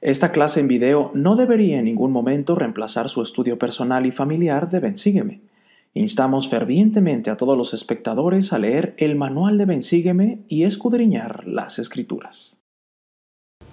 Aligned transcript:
Esta 0.00 0.30
clase 0.30 0.60
en 0.60 0.68
video 0.68 1.10
no 1.12 1.34
debería 1.34 1.78
en 1.78 1.86
ningún 1.86 2.12
momento 2.12 2.54
reemplazar 2.54 3.08
su 3.08 3.20
estudio 3.20 3.58
personal 3.58 4.06
y 4.06 4.12
familiar 4.12 4.70
de 4.70 4.78
Bensígueme. 4.78 5.40
Instamos 5.92 6.48
fervientemente 6.48 7.30
a 7.30 7.36
todos 7.36 7.58
los 7.58 7.74
espectadores 7.74 8.52
a 8.52 8.58
leer 8.58 8.94
el 8.98 9.16
manual 9.16 9.58
de 9.58 9.64
Bensígueme 9.64 10.38
y 10.46 10.62
escudriñar 10.62 11.48
las 11.48 11.80
escrituras. 11.80 12.56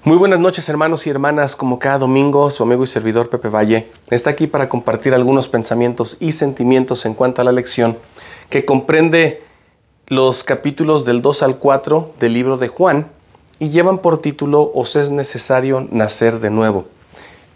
Muy 0.03 0.17
buenas 0.17 0.39
noches 0.39 0.67
hermanos 0.67 1.05
y 1.05 1.11
hermanas, 1.11 1.55
como 1.55 1.77
cada 1.77 1.99
domingo 1.99 2.49
su 2.49 2.63
amigo 2.63 2.83
y 2.83 2.87
servidor 2.87 3.29
Pepe 3.29 3.49
Valle 3.49 3.87
está 4.09 4.31
aquí 4.31 4.47
para 4.47 4.67
compartir 4.67 5.13
algunos 5.13 5.47
pensamientos 5.47 6.17
y 6.19 6.31
sentimientos 6.31 7.05
en 7.05 7.13
cuanto 7.13 7.41
a 7.41 7.45
la 7.45 7.51
lección 7.51 7.97
que 8.49 8.65
comprende 8.65 9.43
los 10.07 10.43
capítulos 10.43 11.05
del 11.05 11.21
2 11.21 11.43
al 11.43 11.57
4 11.57 12.13
del 12.19 12.33
libro 12.33 12.57
de 12.57 12.67
Juan 12.67 13.14
y 13.59 13.69
llevan 13.69 13.99
por 13.99 14.21
título 14.21 14.71
Os 14.73 14.95
es 14.95 15.11
necesario 15.11 15.87
nacer 15.91 16.39
de 16.39 16.49
nuevo. 16.49 16.85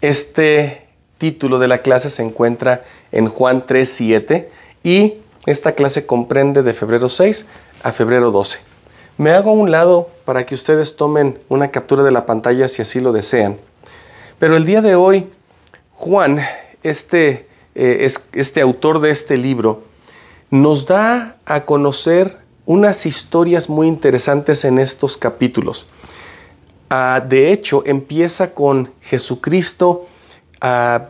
Este 0.00 0.86
título 1.18 1.58
de 1.58 1.68
la 1.68 1.78
clase 1.78 2.10
se 2.10 2.22
encuentra 2.22 2.84
en 3.12 3.28
Juan 3.28 3.66
3.7 3.66 4.46
y 4.82 5.14
esta 5.46 5.72
clase 5.72 6.06
comprende 6.06 6.62
de 6.62 6.74
febrero 6.74 7.08
6 7.08 7.46
a 7.82 7.92
febrero 7.92 8.30
12. 8.30 8.58
Me 9.18 9.32
hago 9.32 9.50
a 9.50 9.54
un 9.54 9.70
lado 9.70 10.08
para 10.24 10.46
que 10.46 10.54
ustedes 10.54 10.96
tomen 10.96 11.38
una 11.48 11.70
captura 11.70 12.02
de 12.02 12.10
la 12.10 12.24
pantalla 12.24 12.68
si 12.68 12.80
así 12.80 13.00
lo 13.00 13.12
desean. 13.12 13.58
Pero 14.38 14.56
el 14.56 14.64
día 14.64 14.80
de 14.80 14.94
hoy, 14.94 15.28
Juan, 15.92 16.40
este, 16.82 17.46
eh, 17.74 18.08
este 18.32 18.62
autor 18.62 19.00
de 19.00 19.10
este 19.10 19.36
libro, 19.36 19.82
nos 20.50 20.86
da 20.86 21.36
a 21.44 21.66
conocer 21.66 22.38
unas 22.66 23.06
historias 23.06 23.68
muy 23.68 23.86
interesantes 23.86 24.64
en 24.64 24.78
estos 24.78 25.16
capítulos. 25.16 25.86
Ah, 26.88 27.24
de 27.26 27.52
hecho, 27.52 27.82
empieza 27.86 28.52
con 28.52 28.92
Jesucristo 29.00 30.06
ah, 30.60 31.06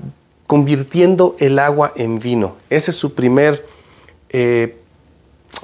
convirtiendo 0.47 1.37
el 1.39 1.59
agua 1.59 1.93
en 1.97 2.19
vino. 2.19 2.57
Ese 2.69 2.91
es 2.91 2.97
su 2.97 3.15
primer 3.15 3.67
eh, 4.29 4.77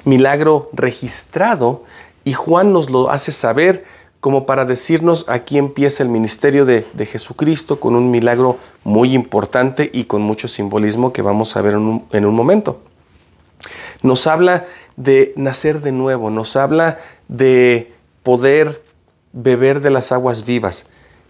milagro 0.05 0.69
registrado 0.73 1.83
y 2.23 2.33
Juan 2.33 2.73
nos 2.73 2.89
lo 2.89 3.09
hace 3.11 3.31
saber 3.31 3.85
como 4.19 4.45
para 4.45 4.65
decirnos 4.65 5.25
aquí 5.27 5.57
empieza 5.57 6.03
el 6.03 6.09
ministerio 6.09 6.65
de, 6.65 6.85
Jesucristo 7.05 7.79
con 7.79 7.95
un 7.95 8.09
milagro 8.09 8.57
muy 8.83 9.13
importante 9.13 9.89
y 9.93 10.05
con 10.05 10.21
mucho 10.21 10.47
simbolismo 10.47 11.13
que 11.13 11.21
vamos 11.21 11.55
a 11.55 11.61
ver 11.61 11.73
en 11.75 12.25
un 12.25 12.35
momento. 12.35 12.81
Nos 14.03 14.27
habla 14.27 14.65
de 14.95 15.33
nacer 15.35 15.81
de 15.81 15.91
nuevo, 15.91 16.29
nos 16.29 16.55
habla 16.55 16.99
de 17.27 17.93
poder 18.23 18.81
beber 19.33 19.81
de 19.81 19.89
las 19.89 20.11
aguas 20.11 20.45
vivas. 20.45 20.85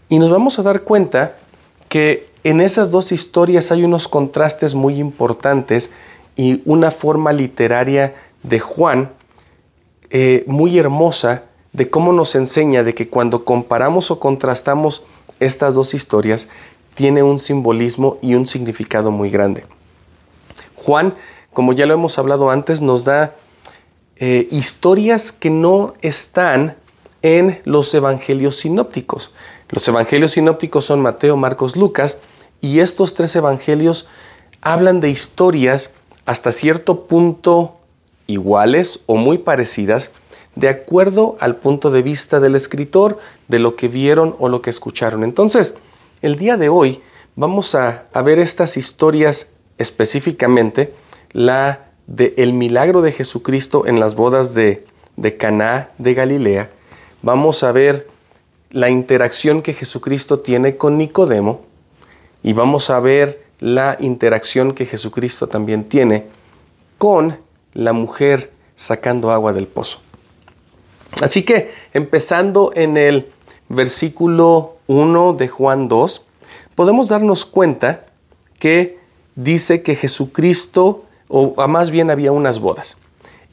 Y 0.10 0.20
nos 0.20 0.30
vamos 0.30 0.60
a 0.60 0.64
dar 0.64 0.84
cuenta 0.84 1.36
que 1.90 2.30
en 2.44 2.62
esas 2.62 2.92
dos 2.92 3.12
historias 3.12 3.72
hay 3.72 3.84
unos 3.84 4.08
contrastes 4.08 4.76
muy 4.76 5.00
importantes 5.00 5.92
y 6.36 6.62
una 6.66 6.92
forma 6.92 7.34
literaria 7.34 8.16
de 8.44 8.60
Juan 8.60 9.12
eh, 10.10 10.44
muy 10.48 10.78
hermosa 10.78 11.44
de 11.74 11.90
cómo 11.90 12.14
nos 12.14 12.36
enseña 12.36 12.84
de 12.84 12.94
que 12.96 13.10
cuando 13.10 13.44
comparamos 13.44 14.12
o 14.12 14.20
contrastamos 14.20 15.04
estas 15.40 15.74
dos 15.74 15.94
historias, 15.94 16.48
tiene 16.96 17.22
un 17.22 17.38
simbolismo 17.38 18.18
y 18.22 18.36
un 18.36 18.48
significado 18.48 19.12
muy 19.12 19.30
grande. 19.30 19.66
Juan 20.76 21.14
como 21.58 21.74
ya 21.74 21.88
lo 21.88 21.96
hemos 21.96 22.20
hablado 22.20 22.52
antes, 22.52 22.84
nos 22.84 23.04
da 23.04 23.34
eh, 24.18 24.48
historias 24.52 25.32
que 25.32 25.50
no 25.50 25.96
están 26.04 26.78
en 27.24 27.64
los 27.66 27.92
evangelios 27.96 28.58
sinópticos. 28.58 29.32
Los 29.72 29.88
evangelios 29.88 30.34
sinópticos 30.34 30.86
son 30.86 31.02
Mateo, 31.02 31.36
Marcos, 31.36 31.76
Lucas, 31.76 32.20
y 32.62 32.80
estos 32.80 33.16
tres 33.16 33.36
evangelios 33.36 34.08
hablan 34.62 35.00
de 35.00 35.10
historias 35.10 35.90
hasta 36.28 36.52
cierto 36.52 37.08
punto 37.08 37.78
iguales 38.28 39.00
o 39.08 39.16
muy 39.16 39.40
parecidas, 39.40 40.12
de 40.54 40.70
acuerdo 40.70 41.38
al 41.40 41.56
punto 41.56 41.90
de 41.90 42.04
vista 42.04 42.40
del 42.40 42.54
escritor, 42.54 43.18
de 43.48 43.58
lo 43.58 43.76
que 43.76 43.88
vieron 43.88 44.36
o 44.38 44.48
lo 44.48 44.62
que 44.62 44.70
escucharon. 44.70 45.24
Entonces, 45.24 45.74
el 46.22 46.36
día 46.36 46.56
de 46.56 46.70
hoy 46.70 47.02
vamos 47.36 47.74
a, 47.74 48.06
a 48.14 48.22
ver 48.22 48.38
estas 48.38 48.78
historias 48.78 49.50
específicamente 49.80 50.94
la 51.32 51.88
de 52.08 52.34
el 52.38 52.54
milagro 52.54 53.02
de 53.02 53.12
Jesucristo 53.12 53.86
en 53.86 54.00
las 54.00 54.16
bodas 54.16 54.54
de, 54.54 54.86
de 55.16 55.38
Caná 55.38 55.90
de 55.98 56.14
Galilea, 56.14 56.70
vamos 57.22 57.64
a 57.64 57.72
ver 57.72 58.08
la 58.72 58.90
interacción 58.90 59.62
que 59.62 59.74
Jesucristo 59.74 60.40
tiene 60.40 60.78
con 60.78 60.98
Nicodemo 60.98 61.62
y 62.44 62.54
vamos 62.54 62.90
a 62.90 63.00
ver 63.00 63.46
la 63.60 63.98
interacción 64.00 64.74
que 64.74 64.86
Jesucristo 64.86 65.48
también 65.48 65.86
tiene 65.86 66.26
con 66.98 67.38
la 67.74 67.94
mujer 67.94 68.52
sacando 68.76 69.32
agua 69.32 69.54
del 69.54 69.68
pozo. 69.68 70.00
Así 71.22 71.44
que 71.44 71.72
empezando 71.94 72.72
en 72.76 72.98
el 72.98 73.32
versículo 73.70 74.78
1 74.88 75.34
de 75.34 75.48
Juan 75.48 75.88
2, 75.88 76.26
podemos 76.76 77.10
darnos 77.10 77.46
cuenta 77.46 78.06
que 78.60 79.00
dice 79.36 79.82
que 79.82 79.96
Jesucristo 79.96 81.06
o 81.28 81.68
más 81.68 81.92
bien 81.92 82.10
había 82.10 82.32
unas 82.32 82.60
bodas. 82.60 82.98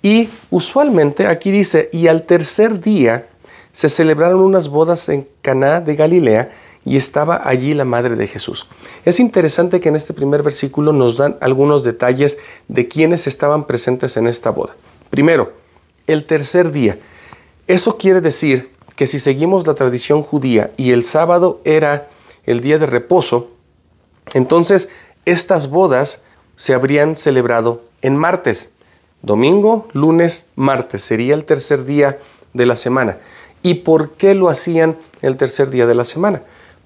Y 0.02 0.28
usualmente 0.50 1.26
aquí 1.26 1.50
dice, 1.50 1.88
y 1.90 2.08
al 2.08 2.24
tercer 2.24 2.80
día 2.80 3.28
se 3.72 3.88
celebraron 3.88 4.40
unas 4.40 4.68
bodas 4.68 5.08
en 5.08 5.26
Caná 5.42 5.80
de 5.80 5.96
Galilea 5.96 6.50
y 6.84 6.96
estaba 6.96 7.40
allí 7.44 7.74
la 7.74 7.84
madre 7.84 8.14
de 8.14 8.26
Jesús. 8.26 8.66
Es 9.04 9.18
interesante 9.18 9.80
que 9.80 9.88
en 9.88 9.96
este 9.96 10.12
primer 10.12 10.42
versículo 10.42 10.92
nos 10.92 11.16
dan 11.16 11.36
algunos 11.40 11.82
detalles 11.82 12.38
de 12.68 12.86
quienes 12.86 13.26
estaban 13.26 13.66
presentes 13.66 14.16
en 14.16 14.26
esta 14.26 14.50
boda. 14.50 14.76
Primero, 15.10 15.54
el 16.06 16.24
tercer 16.24 16.70
día. 16.70 16.98
Eso 17.66 17.96
quiere 17.96 18.20
decir 18.20 18.70
que 18.96 19.06
si 19.06 19.18
seguimos 19.18 19.66
la 19.66 19.74
tradición 19.74 20.22
judía 20.22 20.70
y 20.76 20.90
el 20.90 21.02
sábado 21.02 21.60
era 21.64 22.08
el 22.44 22.60
día 22.60 22.78
de 22.78 22.86
reposo, 22.86 23.48
entonces 24.34 24.88
estas 25.24 25.70
bodas 25.70 26.20
se 26.56 26.74
habrían 26.74 27.16
celebrado 27.16 27.82
en 28.02 28.16
martes. 28.16 28.70
Domingo, 29.22 29.88
lunes, 29.92 30.46
martes 30.54 31.02
sería 31.02 31.34
el 31.34 31.44
tercer 31.44 31.84
día 31.84 32.18
de 32.52 32.66
la 32.66 32.76
semana. 32.76 33.18
¿Y 33.62 33.74
por 33.74 34.12
qué 34.12 34.34
lo 34.34 34.50
hacían 34.50 34.96
el 35.22 35.36
tercer 35.36 35.70
día 35.70 35.86
de 35.86 35.94
la 35.94 36.04
semana? 36.04 36.42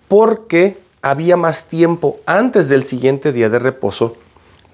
Porque 0.06 0.78
había 1.02 1.36
más 1.36 1.66
tiempo 1.66 2.20
antes 2.26 2.68
del 2.68 2.84
siguiente 2.84 3.32
día 3.32 3.48
de 3.48 3.58
reposo 3.58 4.16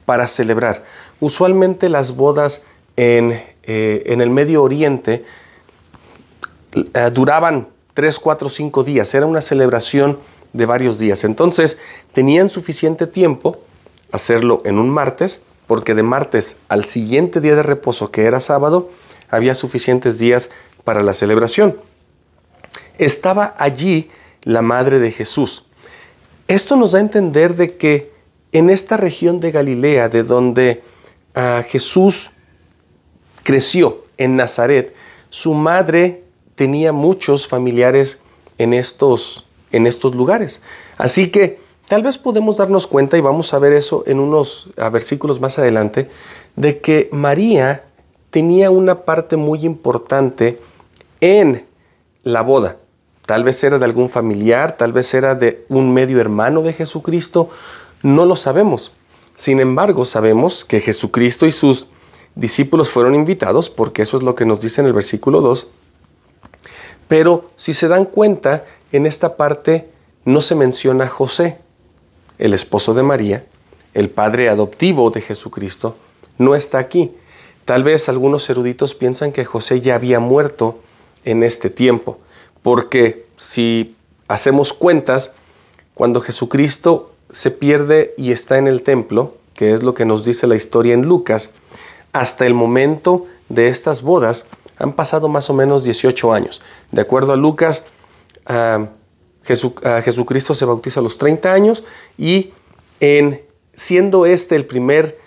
para 0.04 0.28
celebrar. 0.28 0.84
Usualmente 1.20 1.88
las 1.88 2.14
bodas 2.14 2.62
en, 2.96 3.32
eh, 3.62 4.02
en 4.06 4.20
el 4.20 4.30
Medio 4.30 4.62
Oriente 4.62 5.24
eh, 6.74 7.10
duraban 7.12 7.68
3, 7.94 8.18
4, 8.18 8.48
5 8.48 8.84
días. 8.84 9.14
Era 9.14 9.26
una 9.26 9.40
celebración 9.40 10.18
de 10.52 10.66
varios 10.66 10.98
días. 10.98 11.24
Entonces 11.24 11.78
tenían 12.12 12.48
suficiente 12.48 13.06
tiempo 13.06 13.58
hacerlo 14.14 14.62
en 14.64 14.78
un 14.78 14.90
martes, 14.90 15.40
porque 15.66 15.94
de 15.94 16.04
martes 16.04 16.56
al 16.68 16.84
siguiente 16.84 17.40
día 17.40 17.56
de 17.56 17.64
reposo, 17.64 18.12
que 18.12 18.22
era 18.22 18.38
sábado, 18.38 18.90
había 19.28 19.54
suficientes 19.54 20.18
días 20.18 20.50
para 20.84 21.02
la 21.02 21.12
celebración. 21.12 21.76
Estaba 22.98 23.56
allí 23.58 24.10
la 24.42 24.62
madre 24.62 25.00
de 25.00 25.10
Jesús. 25.10 25.64
Esto 26.46 26.76
nos 26.76 26.92
da 26.92 26.98
a 26.98 27.02
entender 27.02 27.56
de 27.56 27.76
que 27.76 28.12
en 28.52 28.70
esta 28.70 28.96
región 28.96 29.40
de 29.40 29.50
Galilea, 29.50 30.08
de 30.08 30.22
donde 30.22 30.82
ah, 31.34 31.64
Jesús 31.66 32.30
creció, 33.42 34.04
en 34.16 34.36
Nazaret, 34.36 34.94
su 35.30 35.54
madre 35.54 36.22
tenía 36.54 36.92
muchos 36.92 37.48
familiares 37.48 38.20
en 38.58 38.72
estos, 38.72 39.44
en 39.72 39.88
estos 39.88 40.14
lugares. 40.14 40.60
Así 40.98 41.32
que 41.32 41.58
Tal 41.88 42.02
vez 42.02 42.16
podemos 42.16 42.56
darnos 42.56 42.86
cuenta, 42.86 43.18
y 43.18 43.20
vamos 43.20 43.52
a 43.52 43.58
ver 43.58 43.74
eso 43.74 44.04
en 44.06 44.18
unos 44.18 44.68
versículos 44.90 45.40
más 45.40 45.58
adelante, 45.58 46.08
de 46.56 46.80
que 46.80 47.10
María 47.12 47.84
tenía 48.30 48.70
una 48.70 49.04
parte 49.04 49.36
muy 49.36 49.64
importante 49.64 50.60
en 51.20 51.66
la 52.22 52.40
boda. 52.40 52.78
Tal 53.26 53.44
vez 53.44 53.62
era 53.64 53.78
de 53.78 53.84
algún 53.84 54.08
familiar, 54.08 54.76
tal 54.76 54.92
vez 54.92 55.12
era 55.14 55.34
de 55.34 55.64
un 55.68 55.92
medio 55.92 56.20
hermano 56.20 56.62
de 56.62 56.72
Jesucristo, 56.72 57.50
no 58.02 58.24
lo 58.24 58.36
sabemos. 58.36 58.92
Sin 59.34 59.60
embargo, 59.60 60.04
sabemos 60.04 60.64
que 60.64 60.80
Jesucristo 60.80 61.46
y 61.46 61.52
sus 61.52 61.88
discípulos 62.34 62.88
fueron 62.88 63.14
invitados, 63.14 63.68
porque 63.68 64.02
eso 64.02 64.16
es 64.16 64.22
lo 64.22 64.34
que 64.34 64.46
nos 64.46 64.60
dice 64.60 64.80
en 64.80 64.86
el 64.86 64.92
versículo 64.94 65.40
2. 65.40 65.66
Pero 67.08 67.50
si 67.56 67.74
se 67.74 67.88
dan 67.88 68.06
cuenta, 68.06 68.64
en 68.90 69.06
esta 69.06 69.36
parte 69.36 69.90
no 70.24 70.40
se 70.40 70.54
menciona 70.54 71.04
a 71.04 71.08
José 71.08 71.58
el 72.38 72.54
esposo 72.54 72.94
de 72.94 73.02
María, 73.02 73.46
el 73.94 74.10
padre 74.10 74.48
adoptivo 74.48 75.10
de 75.10 75.20
Jesucristo, 75.20 75.96
no 76.38 76.54
está 76.54 76.78
aquí. 76.78 77.12
Tal 77.64 77.84
vez 77.84 78.08
algunos 78.08 78.48
eruditos 78.50 78.94
piensan 78.94 79.32
que 79.32 79.44
José 79.44 79.80
ya 79.80 79.94
había 79.94 80.20
muerto 80.20 80.80
en 81.24 81.42
este 81.42 81.70
tiempo, 81.70 82.18
porque 82.62 83.26
si 83.36 83.96
hacemos 84.28 84.72
cuentas, 84.72 85.32
cuando 85.94 86.20
Jesucristo 86.20 87.12
se 87.30 87.50
pierde 87.50 88.14
y 88.16 88.32
está 88.32 88.58
en 88.58 88.66
el 88.66 88.82
templo, 88.82 89.34
que 89.54 89.72
es 89.72 89.82
lo 89.82 89.94
que 89.94 90.04
nos 90.04 90.24
dice 90.24 90.46
la 90.46 90.56
historia 90.56 90.94
en 90.94 91.02
Lucas, 91.02 91.50
hasta 92.12 92.46
el 92.46 92.54
momento 92.54 93.26
de 93.48 93.68
estas 93.68 94.02
bodas 94.02 94.46
han 94.78 94.92
pasado 94.92 95.28
más 95.28 95.50
o 95.50 95.54
menos 95.54 95.84
18 95.84 96.32
años. 96.32 96.60
De 96.90 97.00
acuerdo 97.00 97.32
a 97.32 97.36
Lucas, 97.36 97.84
Jesucristo 99.44 100.54
se 100.54 100.64
bautiza 100.64 101.00
a 101.00 101.02
los 101.02 101.18
30 101.18 101.52
años 101.52 101.84
y 102.16 102.52
en 103.00 103.42
siendo 103.74 104.26
este 104.26 104.56
el 104.56 104.66
primer 104.66 105.18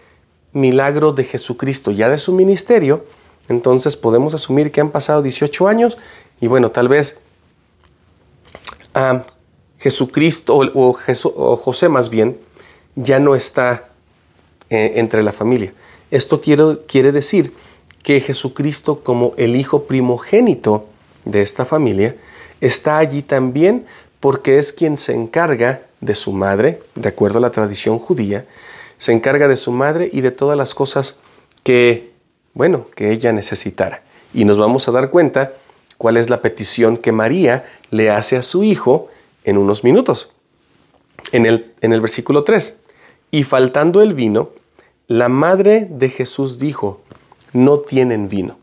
milagro 0.53 1.13
de 1.13 1.23
Jesucristo 1.23 1.91
ya 1.91 2.09
de 2.09 2.17
su 2.17 2.33
ministerio, 2.33 3.05
entonces 3.49 3.95
podemos 3.95 4.33
asumir 4.33 4.71
que 4.71 4.81
han 4.81 4.89
pasado 4.89 5.21
18 5.21 5.67
años 5.67 5.97
y 6.41 6.47
bueno, 6.47 6.71
tal 6.71 6.87
vez 6.87 7.17
Jesucristo 9.77 10.57
o, 10.57 11.57
José 11.57 11.89
más 11.89 12.09
bien 12.09 12.37
ya 12.95 13.19
no 13.19 13.35
está 13.35 13.89
eh, 14.69 14.93
entre 14.95 15.21
la 15.21 15.31
familia. 15.31 15.73
Esto 16.09 16.41
quiere 16.41 17.11
decir 17.11 17.53
que 18.01 18.19
Jesucristo 18.21 19.01
como 19.03 19.33
el 19.37 19.55
hijo 19.55 19.83
primogénito 19.83 20.87
de 21.25 21.41
esta 21.41 21.65
familia 21.65 22.15
está 22.61 22.97
allí 22.97 23.21
también 23.21 23.85
porque 24.19 24.57
es 24.57 24.73
quien 24.73 24.97
se 24.97 25.13
encarga 25.13 25.81
de 26.01 26.15
su 26.15 26.31
madre, 26.31 26.81
de 26.95 27.09
acuerdo 27.09 27.37
a 27.39 27.41
la 27.41 27.51
tradición 27.51 27.99
judía, 27.99 28.45
se 28.97 29.11
encarga 29.11 29.47
de 29.47 29.57
su 29.57 29.71
madre 29.71 30.09
y 30.11 30.21
de 30.21 30.31
todas 30.31 30.57
las 30.57 30.73
cosas 30.73 31.15
que, 31.63 32.11
bueno, 32.53 32.87
que 32.95 33.11
ella 33.11 33.31
necesitara. 33.31 34.01
Y 34.33 34.45
nos 34.45 34.57
vamos 34.57 34.87
a 34.87 34.91
dar 34.91 35.09
cuenta 35.09 35.53
cuál 35.97 36.17
es 36.17 36.29
la 36.29 36.41
petición 36.41 36.97
que 36.97 37.11
María 37.11 37.65
le 37.91 38.09
hace 38.09 38.37
a 38.37 38.41
su 38.41 38.63
hijo 38.63 39.09
en 39.43 39.57
unos 39.57 39.83
minutos. 39.83 40.29
En 41.31 41.45
el, 41.45 41.73
en 41.81 41.93
el 41.93 42.01
versículo 42.01 42.43
3, 42.43 42.75
y 43.31 43.43
faltando 43.43 44.01
el 44.01 44.13
vino, 44.13 44.51
la 45.07 45.29
madre 45.29 45.87
de 45.89 46.09
Jesús 46.09 46.59
dijo, 46.59 47.01
no 47.53 47.79
tienen 47.79 48.29
vino. 48.29 48.57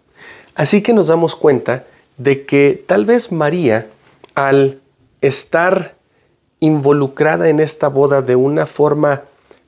Así 0.55 0.83
que 0.83 0.93
nos 0.93 1.09
damos 1.09 1.37
cuenta 1.37 1.87
de 2.17 2.45
que 2.45 2.83
tal 2.87 3.05
vez 3.05 3.33
María, 3.33 3.89
al 4.35 4.81
estar 5.27 5.95
involucrada 6.61 7.49
en 7.49 7.61
esta 7.61 7.89
boda 7.89 8.23
de 8.23 8.37
una 8.37 8.67
forma 8.67 9.23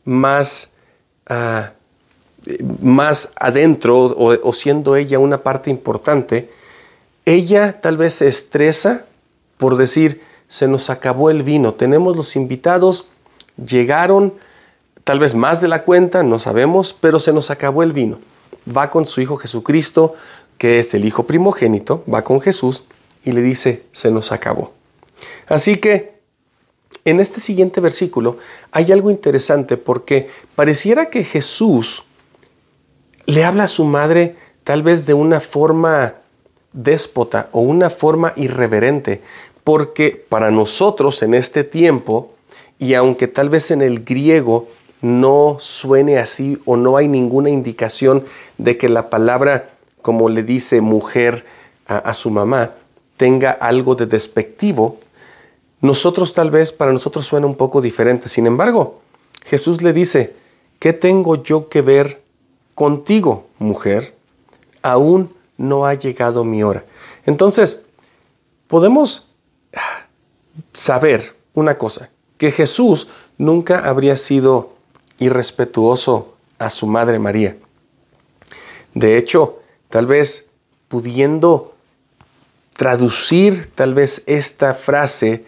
más, 0.05 0.70
ah, 1.29 1.73
más 2.81 3.31
adentro 3.38 3.99
o, 3.99 4.53
siendo 4.53 4.97
ella 4.97 5.19
una 5.19 5.43
parte 5.43 5.70
importante, 5.70 6.50
ella 7.25 7.81
tal 7.81 7.97
vez 7.97 8.14
se 8.14 8.29
estresa 8.29 9.05
por 9.56 9.76
decir, 9.76 10.23
se 10.49 10.69
nos 10.69 10.91
acabó 10.91 11.31
el 11.31 11.43
vino, 11.43 11.75
tenemos 11.75 12.17
los 12.17 12.37
invitados, 12.37 13.06
llegaron 13.56 14.35
tal 15.05 15.19
vez 15.19 15.35
más 15.35 15.61
de 15.61 15.69
la 15.69 15.82
cuenta, 15.82 16.23
no 16.23 16.38
sabemos, 16.38 16.93
pero 16.93 17.19
se 17.19 17.32
nos 17.32 17.50
acabó 17.50 17.82
el 17.82 17.93
vino. 17.93 18.19
Va 18.69 18.91
con 18.91 19.06
su 19.06 19.20
Hijo 19.20 19.37
Jesucristo, 19.37 20.14
que 20.59 20.79
es 20.79 20.94
el 20.94 21.05
Hijo 21.05 21.25
primogénito, 21.26 22.05
va 22.12 22.23
con 22.23 22.41
Jesús 22.41 22.85
y 23.25 23.32
le 23.32 23.41
dice, 23.41 23.85
se 23.93 24.11
nos 24.11 24.32
acabó. 24.32 24.75
Así 25.48 25.76
que 25.76 26.16
en 27.04 27.20
este 27.20 27.40
siguiente 27.40 27.80
versículo 27.80 28.38
hay 28.72 28.92
algo 28.92 29.10
interesante 29.10 29.76
porque 29.76 30.28
pareciera 30.54 31.10
que 31.10 31.24
Jesús 31.24 32.04
le 33.26 33.44
habla 33.44 33.64
a 33.64 33.68
su 33.68 33.84
madre 33.84 34.36
tal 34.64 34.82
vez 34.82 35.06
de 35.06 35.14
una 35.14 35.40
forma 35.40 36.14
déspota 36.72 37.48
o 37.52 37.60
una 37.60 37.90
forma 37.90 38.32
irreverente, 38.36 39.22
porque 39.64 40.24
para 40.28 40.50
nosotros 40.50 41.22
en 41.22 41.34
este 41.34 41.64
tiempo, 41.64 42.34
y 42.78 42.94
aunque 42.94 43.28
tal 43.28 43.48
vez 43.48 43.70
en 43.70 43.82
el 43.82 44.04
griego 44.04 44.68
no 45.00 45.56
suene 45.58 46.18
así 46.18 46.60
o 46.64 46.76
no 46.76 46.96
hay 46.96 47.08
ninguna 47.08 47.50
indicación 47.50 48.24
de 48.58 48.76
que 48.76 48.88
la 48.88 49.10
palabra, 49.10 49.70
como 50.02 50.28
le 50.28 50.42
dice 50.42 50.80
mujer 50.80 51.44
a, 51.86 52.12
su 52.14 52.30
mamá, 52.30 52.72
tenga 53.16 53.52
algo 53.52 53.94
de 53.94 54.06
despectivo, 54.06 54.98
nosotros 55.87 56.35
tal 56.35 56.50
vez 56.50 56.73
para 56.73 56.93
nosotros 56.93 57.25
suena 57.25 57.47
un 57.47 57.55
poco 57.55 57.81
diferente. 57.81 58.29
Sin 58.29 58.47
embargo, 58.47 59.00
Jesús 59.44 59.83
le 59.83 59.93
dice, 59.93 60.35
¿qué 60.79 60.93
tengo 60.93 61.43
yo 61.43 61.69
que 61.69 61.81
ver 61.81 62.23
contigo, 62.75 63.47
mujer? 63.59 64.15
Aún 64.83 65.33
no 65.56 65.87
ha 65.87 65.94
llegado 65.94 66.44
mi 66.44 66.62
hora. 66.62 66.85
Entonces, 67.25 67.81
podemos 68.67 69.29
saber 70.73 71.35
una 71.55 71.79
cosa, 71.79 72.11
que 72.37 72.50
Jesús 72.50 73.09
nunca 73.38 73.88
habría 73.88 74.17
sido 74.17 74.75
irrespetuoso 75.19 76.35
a 76.59 76.69
su 76.69 76.87
madre 76.87 77.19
María. 77.19 77.56
De 78.93 79.17
hecho, 79.17 79.61
tal 79.88 80.06
vez 80.06 80.47
pudiendo 80.88 81.75
traducir 82.77 83.71
tal 83.75 83.94
vez 83.94 84.23
esta 84.27 84.75
frase 84.75 85.44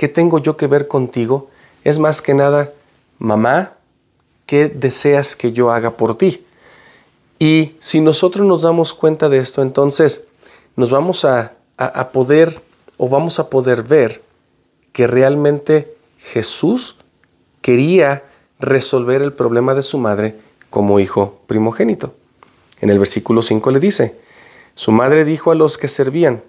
¿qué 0.00 0.08
tengo 0.08 0.38
yo 0.38 0.56
que 0.56 0.66
ver 0.66 0.88
contigo? 0.88 1.50
Es 1.84 1.98
más 1.98 2.22
que 2.22 2.32
nada, 2.32 2.72
mamá, 3.18 3.74
¿qué 4.46 4.68
deseas 4.68 5.36
que 5.36 5.52
yo 5.52 5.70
haga 5.70 5.98
por 5.98 6.16
ti? 6.16 6.46
Y 7.38 7.76
si 7.80 8.00
nosotros 8.00 8.46
nos 8.46 8.62
damos 8.62 8.94
cuenta 8.94 9.28
de 9.28 9.36
esto, 9.36 9.60
entonces 9.60 10.24
nos 10.74 10.88
vamos 10.88 11.26
a, 11.26 11.52
poder 12.14 12.62
o 12.96 13.10
vamos 13.10 13.40
a 13.40 13.50
poder 13.50 13.82
ver 13.82 14.22
que 14.92 15.06
realmente 15.06 15.94
Jesús 16.16 16.96
quería 17.60 18.24
resolver 18.58 19.20
el 19.20 19.34
problema 19.34 19.74
de 19.74 19.82
su 19.82 19.98
madre 19.98 20.34
como 20.70 20.98
hijo 20.98 21.42
primogénito. 21.46 22.14
En 22.80 22.88
el 22.88 22.98
versículo 22.98 23.42
5 23.42 23.70
le 23.70 23.80
dice, 23.80 24.16
su 24.74 24.92
madre 24.92 25.26
dijo 25.26 25.50
a 25.50 25.54
los 25.54 25.76
que 25.76 25.88
servían, 25.88 26.42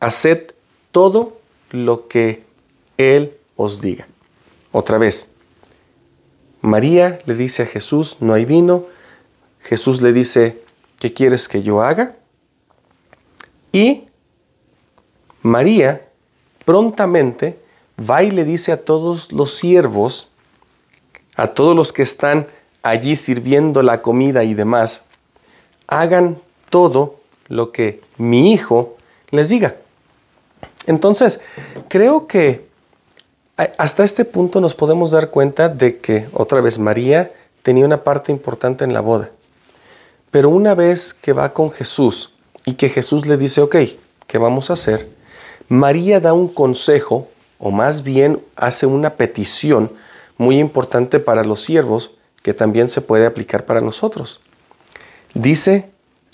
haced 0.00 0.54
todo 0.90 1.38
lo 1.70 2.08
que 2.08 2.43
él 2.96 3.36
os 3.56 3.80
diga. 3.80 4.06
Otra 4.72 4.98
vez, 4.98 5.28
María 6.60 7.18
le 7.26 7.34
dice 7.34 7.62
a 7.62 7.66
Jesús, 7.66 8.16
no 8.20 8.32
hay 8.34 8.44
vino. 8.44 8.86
Jesús 9.60 10.00
le 10.00 10.12
dice, 10.12 10.62
¿qué 10.98 11.12
quieres 11.12 11.48
que 11.48 11.62
yo 11.62 11.82
haga? 11.82 12.16
Y 13.72 14.04
María 15.42 16.08
prontamente 16.64 17.58
va 17.98 18.22
y 18.22 18.30
le 18.30 18.44
dice 18.44 18.72
a 18.72 18.84
todos 18.84 19.32
los 19.32 19.54
siervos, 19.54 20.28
a 21.36 21.48
todos 21.48 21.76
los 21.76 21.92
que 21.92 22.02
están 22.02 22.46
allí 22.82 23.16
sirviendo 23.16 23.82
la 23.82 24.00
comida 24.02 24.44
y 24.44 24.54
demás, 24.54 25.04
hagan 25.86 26.38
todo 26.70 27.20
lo 27.48 27.72
que 27.72 28.00
mi 28.16 28.52
hijo 28.52 28.96
les 29.30 29.48
diga. 29.48 29.76
Entonces, 30.86 31.40
creo 31.88 32.26
que 32.26 32.66
hasta 33.56 34.04
este 34.04 34.24
punto 34.24 34.60
nos 34.60 34.74
podemos 34.74 35.10
dar 35.10 35.30
cuenta 35.30 35.68
de 35.68 35.98
que, 35.98 36.28
otra 36.32 36.60
vez, 36.60 36.78
María 36.78 37.32
tenía 37.62 37.84
una 37.84 38.02
parte 38.02 38.32
importante 38.32 38.84
en 38.84 38.92
la 38.92 39.00
boda. 39.00 39.30
Pero 40.30 40.50
una 40.50 40.74
vez 40.74 41.14
que 41.14 41.32
va 41.32 41.52
con 41.52 41.70
Jesús 41.70 42.32
y 42.64 42.74
que 42.74 42.88
Jesús 42.88 43.26
le 43.26 43.36
dice, 43.36 43.60
ok, 43.60 43.76
¿qué 44.26 44.38
vamos 44.38 44.70
a 44.70 44.72
hacer? 44.72 45.08
María 45.68 46.20
da 46.20 46.32
un 46.32 46.48
consejo, 46.48 47.28
o 47.58 47.70
más 47.70 48.02
bien 48.02 48.42
hace 48.56 48.86
una 48.86 49.10
petición 49.10 49.92
muy 50.36 50.58
importante 50.58 51.20
para 51.20 51.44
los 51.44 51.62
siervos 51.62 52.10
que 52.42 52.52
también 52.52 52.88
se 52.88 53.00
puede 53.00 53.26
aplicar 53.26 53.64
para 53.64 53.80
nosotros. 53.80 54.40
Dice, 55.32 55.90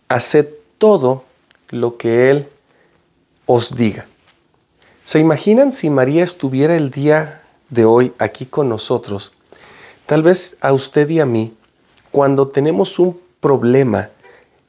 haced 0.09 0.49
todo 0.79 1.25
lo 1.69 1.97
que 1.97 2.31
Él 2.31 2.49
os 3.47 3.77
diga. 3.77 4.07
¿Se 5.11 5.19
imaginan 5.19 5.73
si 5.73 5.91
María 5.91 6.23
estuviera 6.23 6.77
el 6.77 6.93
día 6.93 7.43
de 7.69 7.85
hoy 7.85 8.13
aquí 8.21 8.47
con 8.47 8.69
nosotros? 8.69 9.33
Tal 10.07 10.23
vez 10.23 10.57
a 10.61 10.73
usted 10.73 11.09
y 11.09 11.19
a 11.19 11.27
mí, 11.27 11.57
cuando 12.13 12.47
tenemos 12.47 12.97
un 13.01 13.21
problema 13.41 14.11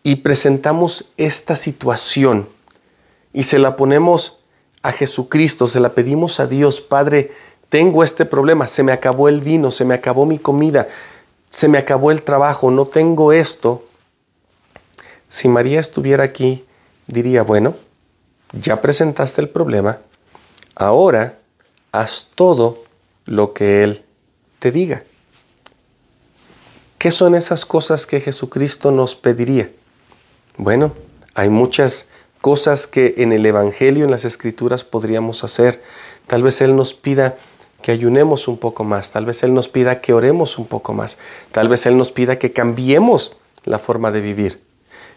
y 0.02 0.16
presentamos 0.16 1.12
esta 1.16 1.56
situación 1.56 2.50
y 3.34 3.44
se 3.44 3.60
la 3.60 3.76
ponemos 3.76 4.40
a 4.82 4.92
Jesucristo, 4.92 5.68
se 5.68 5.80
la 5.80 5.94
pedimos 5.94 6.40
a 6.40 6.48
Dios, 6.48 6.82
Padre, 6.82 7.30
tengo 7.70 8.04
este 8.04 8.26
problema, 8.26 8.66
se 8.66 8.82
me 8.82 8.94
acabó 8.94 9.30
el 9.30 9.42
vino, 9.42 9.70
se 9.70 9.86
me 9.86 9.94
acabó 9.94 10.26
mi 10.26 10.40
comida, 10.40 10.88
se 11.52 11.68
me 11.68 11.78
acabó 11.78 12.10
el 12.10 12.24
trabajo, 12.24 12.72
no 12.72 12.88
tengo 12.88 13.32
esto. 13.32 13.86
Si 15.30 15.48
María 15.48 15.80
estuviera 15.80 16.24
aquí, 16.24 16.66
diría, 17.06 17.44
bueno, 17.44 17.76
ya 18.54 18.82
presentaste 18.82 19.40
el 19.40 19.48
problema, 19.50 20.00
Ahora 20.76 21.40
haz 21.92 22.28
todo 22.36 22.84
lo 23.26 23.54
que 23.54 23.84
Él 23.84 24.04
te 24.60 24.72
diga. 24.72 25.04
¿Qué 26.98 27.12
son 27.12 27.36
esas 27.36 27.66
cosas 27.66 28.06
que 28.06 28.22
Jesucristo 28.22 28.92
nos 28.92 29.16
pediría? 29.16 29.72
Bueno, 30.58 30.94
hay 31.34 31.50
muchas 31.50 32.06
cosas 32.42 32.88
que 32.88 33.16
en 33.18 33.32
el 33.32 33.46
Evangelio, 33.46 34.06
en 34.06 34.12
las 34.12 34.26
Escrituras 34.26 34.84
podríamos 34.84 35.44
hacer. 35.44 35.82
Tal 36.28 36.44
vez 36.44 36.62
Él 36.62 36.76
nos 36.76 36.94
pida 36.94 37.38
que 37.82 37.92
ayunemos 37.92 38.48
un 38.48 38.58
poco 38.58 38.84
más, 38.84 39.12
tal 39.12 39.26
vez 39.26 39.42
Él 39.44 39.54
nos 39.54 39.68
pida 39.68 40.02
que 40.02 40.14
oremos 40.14 40.58
un 40.58 40.68
poco 40.68 40.94
más, 40.94 41.18
tal 41.52 41.68
vez 41.68 41.86
Él 41.86 41.98
nos 41.98 42.12
pida 42.12 42.38
que 42.38 42.52
cambiemos 42.52 43.36
la 43.64 43.80
forma 43.80 44.12
de 44.12 44.22
vivir. 44.22 44.62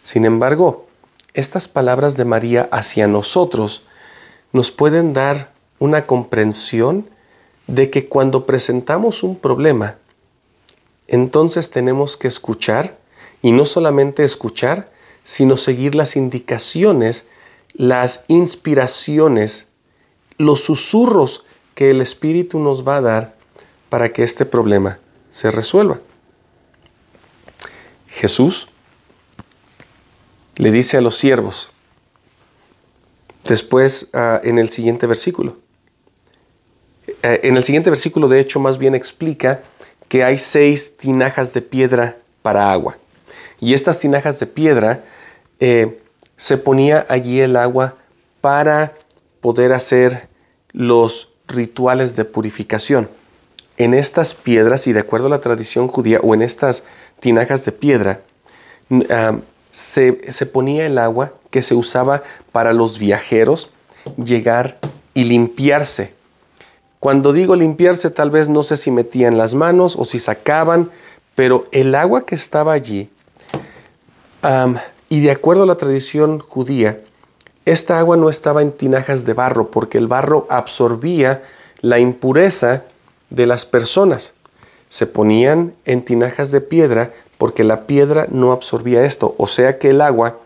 Sin 0.03 0.25
embargo, 0.25 0.87
estas 1.35 1.69
palabras 1.69 2.17
de 2.17 2.25
María 2.25 2.69
hacia 2.73 3.07
nosotros 3.07 3.83
nos 4.55 4.71
pueden 4.71 5.13
dar 5.13 5.53
una 5.81 6.03
comprensión 6.03 7.11
de 7.67 7.91
que 7.91 8.07
cuando 8.07 8.47
presentamos 8.47 9.25
un 9.25 9.37
problema, 9.37 9.97
entonces 11.09 11.71
tenemos 11.71 12.17
que 12.17 12.29
escuchar 12.29 12.97
y 13.43 13.51
no 13.51 13.65
solamente 13.67 14.23
escuchar, 14.23 14.93
sino 15.25 15.57
seguir 15.57 15.97
las 15.97 16.15
indicaciones, 16.15 17.25
las 17.73 18.25
inspiraciones, 18.29 19.67
los 20.39 20.61
susurros 20.61 21.45
que 21.75 21.91
el 21.91 22.01
Espíritu 22.01 22.61
nos 22.61 22.87
va 22.87 22.99
a 22.99 23.01
dar 23.01 23.35
para 23.89 24.13
que 24.13 24.23
este 24.23 24.47
problema 24.47 25.01
se 25.33 25.51
resuelva. 25.51 25.99
Jesús 28.07 28.69
le 30.55 30.71
dice 30.71 30.97
a 30.97 31.01
los 31.01 31.17
siervos, 31.17 31.74
después 33.45 34.09
ah, 34.13 34.41
en 34.43 34.59
el 34.59 34.69
siguiente 34.69 35.07
versículo, 35.07 35.57
eh, 37.23 37.41
en 37.43 37.57
el 37.57 37.65
siguiente 37.65 37.91
versículo 37.91 38.29
de 38.29 38.41
hecho 38.41 38.61
más 38.61 38.79
bien 38.79 38.95
explica 38.95 39.63
que 40.09 40.25
hay 40.25 40.39
seis 40.39 40.97
tinajas 40.97 41.55
de 41.55 41.63
piedra 41.63 42.17
para 42.43 42.71
agua. 42.71 42.99
Y 43.61 43.75
estas 43.75 43.99
tinajas 44.01 44.39
de 44.41 44.47
piedra 44.47 45.05
eh, 45.61 46.01
se 46.37 46.59
ponía 46.59 47.07
allí 47.09 47.41
el 47.41 47.57
agua 47.57 47.97
para 48.41 48.95
poder 49.41 49.73
hacer 49.73 50.29
los 50.73 51.31
rituales 51.49 52.17
de 52.17 52.25
purificación. 52.25 53.09
En 53.77 53.95
estas 53.95 54.35
piedras, 54.35 54.87
y 54.87 54.93
de 54.93 55.01
acuerdo 55.01 55.27
a 55.27 55.31
la 55.31 55.41
tradición 55.41 55.89
judía, 55.89 56.21
o 56.23 56.35
en 56.35 56.43
estas 56.43 56.85
tinajas 57.21 57.65
de 57.65 57.73
piedra, 57.73 58.21
ah, 59.11 59.39
se, 59.71 60.31
se 60.31 60.47
ponía 60.47 60.87
el 60.87 60.99
agua 60.99 61.33
que 61.55 61.63
se 61.63 61.77
usaba 61.77 62.25
para 62.51 62.73
los 62.73 62.99
viajeros 62.99 63.71
llegar 64.17 64.77
y 65.15 65.23
limpiarse. 65.23 66.13
Cuando 66.99 67.33
digo 67.33 67.55
limpiarse, 67.55 68.11
tal 68.11 68.33
vez 68.33 68.49
no 68.49 68.65
sé 68.65 68.77
si 68.77 68.91
metían 68.91 69.39
las 69.39 69.55
manos 69.55 69.95
o 69.97 70.05
si 70.05 70.19
sacaban, 70.19 70.91
pero 71.37 71.67
el 71.71 71.95
agua 71.95 72.27
que 72.27 72.35
estaba 72.35 72.73
allí, 72.73 73.09
y 75.09 75.21
de 75.21 75.31
acuerdo 75.31 75.63
a 75.63 75.67
la 75.67 75.77
tradición 75.77 76.41
judía, 76.41 76.99
esta 77.67 78.01
agua 78.01 78.17
no 78.17 78.31
estaba 78.31 78.61
en 78.61 78.73
tinajas 78.73 79.25
de 79.25 79.35
barro 79.35 79.71
porque 79.71 79.99
el 79.99 80.09
barro 80.09 80.49
absorbía 80.51 81.45
la 81.83 82.01
impureza 82.01 82.83
de 83.31 83.47
las 83.47 83.65
personas. 83.65 84.35
Se 84.89 85.07
ponían 85.07 85.73
en 85.85 86.05
tinajas 86.05 86.51
de 86.51 86.61
piedra 86.61 87.13
porque 87.39 87.63
la 87.63 87.87
piedra 87.87 88.27
no 88.29 88.51
absorbía 88.51 89.05
esto, 89.05 89.37
o 89.39 89.47
sea 89.47 89.79
que 89.79 89.91
el 89.91 90.01
agua 90.01 90.39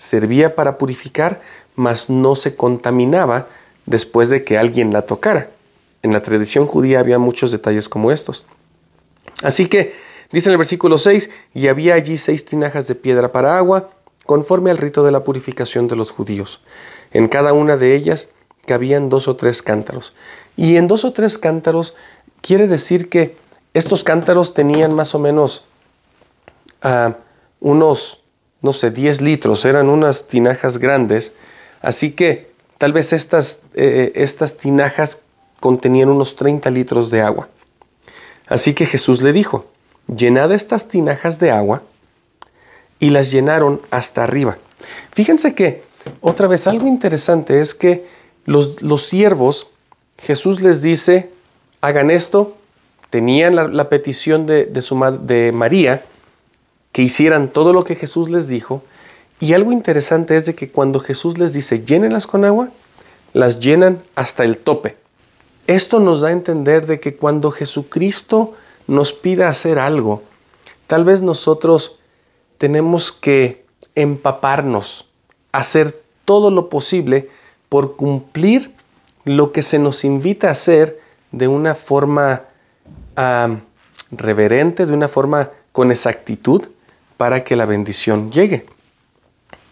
servía 0.00 0.54
para 0.54 0.78
purificar, 0.78 1.42
mas 1.76 2.08
no 2.08 2.34
se 2.34 2.56
contaminaba 2.56 3.48
después 3.84 4.30
de 4.30 4.44
que 4.44 4.56
alguien 4.56 4.94
la 4.94 5.02
tocara. 5.02 5.50
En 6.02 6.14
la 6.14 6.22
tradición 6.22 6.64
judía 6.64 7.00
había 7.00 7.18
muchos 7.18 7.52
detalles 7.52 7.86
como 7.90 8.10
estos. 8.10 8.46
Así 9.42 9.66
que 9.66 9.92
dice 10.32 10.48
en 10.48 10.52
el 10.52 10.58
versículo 10.58 10.96
6, 10.96 11.28
y 11.52 11.68
había 11.68 11.94
allí 11.94 12.16
seis 12.16 12.46
tinajas 12.46 12.88
de 12.88 12.94
piedra 12.94 13.30
para 13.30 13.58
agua, 13.58 13.90
conforme 14.24 14.70
al 14.70 14.78
rito 14.78 15.04
de 15.04 15.12
la 15.12 15.22
purificación 15.22 15.86
de 15.86 15.96
los 15.96 16.10
judíos. 16.10 16.62
En 17.12 17.28
cada 17.28 17.52
una 17.52 17.76
de 17.76 17.94
ellas 17.94 18.30
cabían 18.64 19.10
dos 19.10 19.28
o 19.28 19.36
tres 19.36 19.60
cántaros. 19.60 20.14
Y 20.56 20.78
en 20.78 20.86
dos 20.86 21.04
o 21.04 21.12
tres 21.12 21.36
cántaros 21.36 21.94
quiere 22.40 22.68
decir 22.68 23.10
que 23.10 23.36
estos 23.74 24.02
cántaros 24.02 24.54
tenían 24.54 24.94
más 24.94 25.14
o 25.14 25.18
menos 25.18 25.66
a 26.80 27.16
unos, 27.60 28.19
no 28.62 28.72
sé, 28.72 28.90
10 28.90 29.20
litros, 29.20 29.64
eran 29.64 29.88
unas 29.88 30.26
tinajas 30.28 30.78
grandes, 30.78 31.32
así 31.80 32.12
que 32.12 32.50
tal 32.78 32.92
vez 32.92 33.12
estas, 33.12 33.60
eh, 33.74 34.12
estas 34.14 34.56
tinajas 34.56 35.20
contenían 35.60 36.08
unos 36.08 36.36
30 36.36 36.70
litros 36.70 37.10
de 37.10 37.22
agua. 37.22 37.48
Así 38.48 38.74
que 38.74 38.86
Jesús 38.86 39.22
le 39.22 39.32
dijo, 39.32 39.66
llenad 40.08 40.52
estas 40.52 40.88
tinajas 40.88 41.38
de 41.38 41.50
agua 41.50 41.82
y 42.98 43.10
las 43.10 43.30
llenaron 43.30 43.80
hasta 43.90 44.24
arriba. 44.24 44.58
Fíjense 45.12 45.54
que 45.54 45.82
otra 46.20 46.48
vez 46.48 46.66
algo 46.66 46.86
interesante 46.86 47.60
es 47.60 47.74
que 47.74 48.06
los, 48.44 48.82
los 48.82 49.04
siervos, 49.04 49.68
Jesús 50.18 50.60
les 50.60 50.82
dice, 50.82 51.30
hagan 51.80 52.10
esto, 52.10 52.56
tenían 53.10 53.76
la, 53.76 53.88
petición 53.88 54.46
de, 54.46 54.66
de, 54.66 54.82
su, 54.82 54.98
de 55.22 55.52
María, 55.52 56.04
que 56.92 57.02
hicieran 57.02 57.48
todo 57.48 57.72
lo 57.72 57.82
que 57.82 57.96
Jesús 57.96 58.30
les 58.30 58.48
dijo. 58.48 58.82
Y 59.38 59.54
algo 59.54 59.72
interesante 59.72 60.36
es 60.36 60.46
de 60.46 60.54
que 60.54 60.70
cuando 60.70 61.00
Jesús 61.00 61.38
les 61.38 61.52
dice 61.52 61.84
llénenlas 61.84 62.26
con 62.26 62.44
agua, 62.44 62.70
las 63.32 63.60
llenan 63.60 64.02
hasta 64.14 64.44
el 64.44 64.58
tope. 64.58 64.96
Esto 65.66 66.00
nos 66.00 66.20
da 66.20 66.28
a 66.28 66.32
entender 66.32 66.86
de 66.86 67.00
que 67.00 67.16
cuando 67.16 67.50
Jesucristo 67.50 68.54
nos 68.86 69.12
pida 69.12 69.48
hacer 69.48 69.78
algo, 69.78 70.22
tal 70.86 71.04
vez 71.04 71.22
nosotros 71.22 71.96
tenemos 72.58 73.12
que 73.12 73.64
empaparnos, 73.94 75.06
hacer 75.52 76.02
todo 76.24 76.50
lo 76.50 76.68
posible 76.68 77.30
por 77.68 77.96
cumplir 77.96 78.74
lo 79.24 79.52
que 79.52 79.62
se 79.62 79.78
nos 79.78 80.04
invita 80.04 80.48
a 80.48 80.52
hacer 80.52 81.00
de 81.30 81.48
una 81.48 81.74
forma 81.74 82.42
reverente, 84.10 84.86
de 84.86 84.92
una 84.92 85.08
forma 85.08 85.50
con 85.72 85.90
exactitud, 85.90 86.68
para 87.20 87.44
que 87.44 87.54
la 87.54 87.66
bendición 87.66 88.32
llegue. 88.32 88.64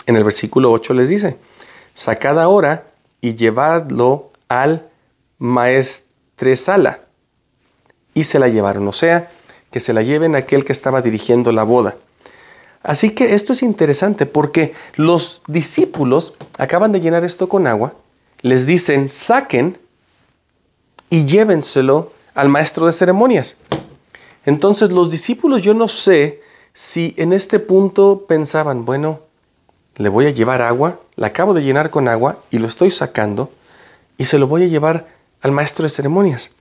En 0.05 0.17
el 0.17 0.23
versículo 0.23 0.71
8 0.71 0.93
les 0.93 1.09
dice, 1.09 1.39
sacad 1.95 2.39
ahora 2.39 2.89
y 3.23 3.37
llevadlo 3.37 4.33
al 4.51 4.91
maestresala. 5.39 7.07
Y 8.13 8.25
se 8.25 8.39
la 8.39 8.49
llevaron, 8.49 8.87
o 8.87 8.93
sea, 8.93 9.31
que 9.71 9.81
se 9.81 9.95
la 9.95 10.03
lleven 10.03 10.37
aquel 10.37 10.63
que 10.67 10.75
estaba 10.75 11.01
dirigiendo 11.01 11.51
la 11.51 11.63
boda. 11.63 11.97
Así 12.83 13.13
que 13.13 13.33
esto 13.33 13.55
es 13.55 13.63
interesante 13.63 14.27
porque 14.27 14.75
los 14.97 15.41
discípulos 15.47 16.35
acaban 16.59 16.93
de 16.93 17.01
llenar 17.01 17.25
esto 17.25 17.49
con 17.49 17.67
agua, 17.67 17.95
les 18.43 18.67
dicen, 18.67 19.09
saquen 19.09 19.79
y 21.09 21.25
llévenselo 21.25 22.13
al 22.35 22.51
maestro 22.51 22.85
de 22.85 22.93
ceremonias. 22.93 23.57
Entonces 24.45 24.91
los 24.91 25.11
discípulos 25.11 25.63
yo 25.63 25.73
no 25.73 25.89
sé 25.89 26.43
si 26.79 27.13
en 27.17 27.33
este 27.33 27.59
punto 27.59 28.27
pensaban, 28.29 28.85
bueno, 28.85 29.19
le 29.97 30.09
voy 30.09 30.27
a 30.27 30.31
llevar 30.31 30.63
agua, 30.63 31.01
la 31.17 31.27
acabo 31.27 31.53
de 31.53 31.65
llenar 31.65 31.91
con 31.91 32.07
agua 32.07 32.39
y 32.53 32.59
lo 32.59 32.69
estoy 32.69 32.93
sacando 32.93 33.51
y 34.17 34.27
se 34.27 34.39
lo 34.39 34.47
voy 34.47 34.63
a 34.63 34.69
llevar 34.69 35.09
al 35.43 35.51
maestro 35.51 35.83
de 35.83 35.89
ceremonias, 35.89 36.53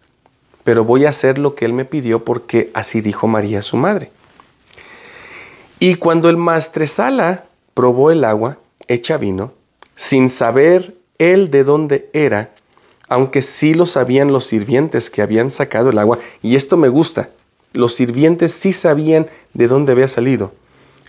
pero 0.64 0.84
voy 0.84 1.06
a 1.06 1.10
hacer 1.10 1.38
lo 1.38 1.54
que 1.54 1.66
él 1.66 1.74
me 1.74 1.86
pidió 1.86 2.26
porque 2.26 2.72
así 2.74 3.00
dijo 3.00 3.28
María 3.28 3.62
su 3.62 3.78
madre. 3.78 4.10
Y 5.78 5.94
cuando 5.94 6.32
el 6.32 6.38
maestresala 6.38 7.44
probó 7.76 8.10
el 8.10 8.24
agua 8.24 8.58
hecha 8.88 9.18
vino, 9.18 9.54
sin 9.96 10.32
saber 10.32 10.96
él 11.20 11.52
de 11.52 11.64
dónde 11.64 12.10
era, 12.12 12.56
aunque 13.08 13.44
sí 13.44 13.76
lo 13.76 13.86
sabían 13.86 14.32
los 14.32 14.46
sirvientes 14.46 15.12
que 15.12 15.22
habían 15.22 15.52
sacado 15.52 15.92
el 15.92 16.00
agua, 16.00 16.18
y 16.42 16.56
esto 16.56 16.76
me 16.76 16.90
gusta, 16.90 17.30
los 17.74 17.94
sirvientes 17.94 18.54
sí 18.54 18.74
sabían 18.74 19.28
de 19.54 19.68
dónde 19.68 19.92
había 19.92 20.08
salido. 20.08 20.54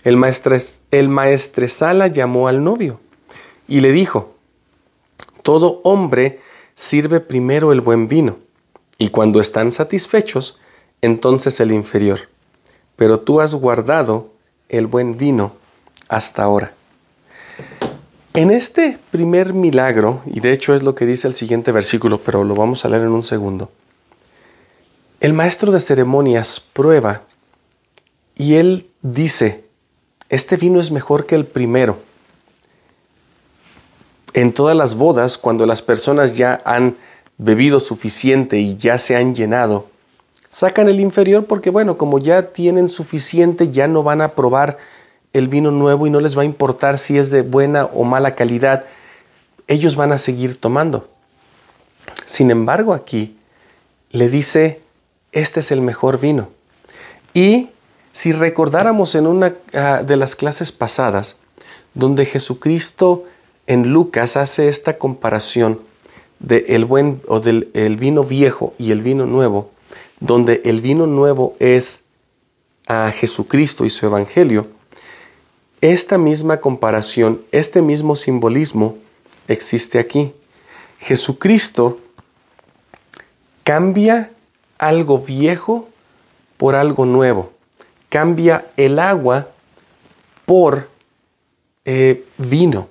El, 0.03 0.17
maestres, 0.17 0.81
el 0.91 1.09
maestresala 1.09 2.07
llamó 2.07 2.47
al 2.47 2.63
novio 2.63 2.99
y 3.67 3.81
le 3.81 3.91
dijo, 3.91 4.33
todo 5.43 5.81
hombre 5.83 6.39
sirve 6.75 7.19
primero 7.19 7.71
el 7.71 7.81
buen 7.81 8.07
vino, 8.07 8.37
y 8.97 9.09
cuando 9.09 9.39
están 9.39 9.71
satisfechos, 9.71 10.59
entonces 11.01 11.59
el 11.59 11.71
inferior. 11.71 12.29
Pero 12.95 13.19
tú 13.19 13.41
has 13.41 13.55
guardado 13.55 14.29
el 14.67 14.87
buen 14.87 15.17
vino 15.17 15.53
hasta 16.07 16.43
ahora. 16.43 16.73
En 18.33 18.51
este 18.51 18.99
primer 19.11 19.53
milagro, 19.53 20.21
y 20.25 20.39
de 20.39 20.53
hecho 20.53 20.73
es 20.73 20.83
lo 20.83 20.95
que 20.95 21.05
dice 21.05 21.27
el 21.27 21.33
siguiente 21.33 21.71
versículo, 21.71 22.19
pero 22.19 22.43
lo 22.43 22.55
vamos 22.55 22.85
a 22.85 22.89
leer 22.89 23.03
en 23.03 23.09
un 23.09 23.23
segundo, 23.23 23.71
el 25.19 25.33
maestro 25.33 25.71
de 25.71 25.79
ceremonias 25.79 26.59
prueba 26.59 27.23
y 28.35 28.55
él 28.55 28.89
dice, 29.01 29.65
este 30.29 30.55
vino 30.55 30.79
es 30.79 30.91
mejor 30.91 31.25
que 31.25 31.35
el 31.35 31.45
primero. 31.45 31.99
En 34.33 34.53
todas 34.53 34.77
las 34.77 34.95
bodas, 34.95 35.37
cuando 35.37 35.65
las 35.65 35.81
personas 35.81 36.37
ya 36.37 36.61
han 36.63 36.95
bebido 37.37 37.79
suficiente 37.79 38.59
y 38.59 38.77
ya 38.77 38.97
se 38.97 39.15
han 39.17 39.35
llenado, 39.35 39.87
sacan 40.49 40.87
el 40.87 40.99
inferior 40.99 41.45
porque, 41.45 41.69
bueno, 41.69 41.97
como 41.97 42.19
ya 42.19 42.53
tienen 42.53 42.87
suficiente, 42.87 43.71
ya 43.71 43.87
no 43.87 44.03
van 44.03 44.21
a 44.21 44.29
probar 44.29 44.77
el 45.33 45.47
vino 45.47 45.71
nuevo 45.71 46.07
y 46.07 46.09
no 46.09 46.21
les 46.21 46.37
va 46.37 46.43
a 46.43 46.45
importar 46.45 46.97
si 46.97 47.17
es 47.17 47.31
de 47.31 47.41
buena 47.41 47.85
o 47.85 48.03
mala 48.03 48.35
calidad, 48.35 48.85
ellos 49.67 49.95
van 49.95 50.11
a 50.11 50.17
seguir 50.17 50.57
tomando. 50.57 51.09
Sin 52.25 52.51
embargo, 52.51 52.93
aquí 52.93 53.37
le 54.11 54.29
dice, 54.29 54.81
este 55.31 55.59
es 55.59 55.71
el 55.71 55.81
mejor 55.81 56.19
vino. 56.19 56.49
Y 57.33 57.69
si 58.13 58.31
recordáramos 58.31 59.15
en 59.15 59.27
una 59.27 59.55
ah, 59.73 60.01
de 60.03 60.17
las 60.17 60.35
clases 60.35 60.71
pasadas, 60.71 61.35
donde 61.93 62.25
Jesucristo 62.25 63.25
en 63.67 63.93
Lucas 63.93 64.37
hace 64.37 64.67
esta 64.67 64.97
comparación 64.97 65.79
del 66.39 66.85
buen 66.85 67.21
o 67.27 67.39
del 67.39 67.69
el 67.73 67.97
vino 67.97 68.23
viejo 68.23 68.73
y 68.77 68.91
el 68.91 69.01
vino 69.01 69.25
nuevo, 69.25 69.71
donde 70.19 70.61
el 70.65 70.81
vino 70.81 71.05
nuevo 71.07 71.55
es 71.59 72.01
a 72.87 73.11
Jesucristo 73.11 73.85
y 73.85 73.89
su 73.89 74.05
evangelio, 74.05 74.67
esta 75.81 76.17
misma 76.17 76.59
comparación, 76.59 77.41
este 77.51 77.81
mismo 77.81 78.15
simbolismo 78.15 78.97
existe 79.47 79.99
aquí. 79.99 80.33
Jesucristo 80.99 81.99
cambia 83.63 84.31
algo 84.79 85.19
viejo 85.19 85.87
por 86.57 86.75
algo 86.75 87.05
nuevo. 87.05 87.51
Cambia 88.09 88.65
el 88.75 88.97
agua 88.97 89.49
por 90.45 90.89
eh, 91.85 92.25
vino, 92.37 92.89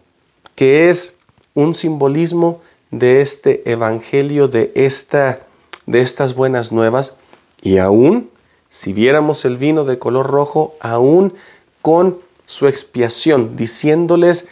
que 0.54 0.88
es 0.88 1.14
un 1.54 1.75
simbolismo 1.75 2.61
de 2.92 3.21
este 3.21 3.68
evangelio, 3.71 4.47
de, 4.47 4.71
esta, 4.76 5.40
de 5.87 6.00
estas 6.00 6.35
buenas 6.35 6.71
nuevas. 6.71 7.14
Y 7.61 7.78
aún, 7.78 8.30
si 8.68 8.92
viéramos 8.92 9.45
el 9.45 9.57
vino 9.57 9.85
de 9.85 9.99
color 9.99 10.28
rojo, 10.28 10.76
aún 10.80 11.35
con 11.83 12.18
su 12.47 12.66
expiación, 12.66 13.57
diciéndoles, 13.57 14.47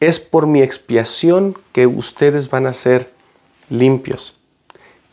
es 0.00 0.18
por 0.20 0.46
mi 0.46 0.62
expiación 0.62 1.56
que 1.72 1.86
ustedes 1.86 2.48
van 2.50 2.66
a 2.66 2.72
ser 2.72 3.12
limpios. 3.68 4.36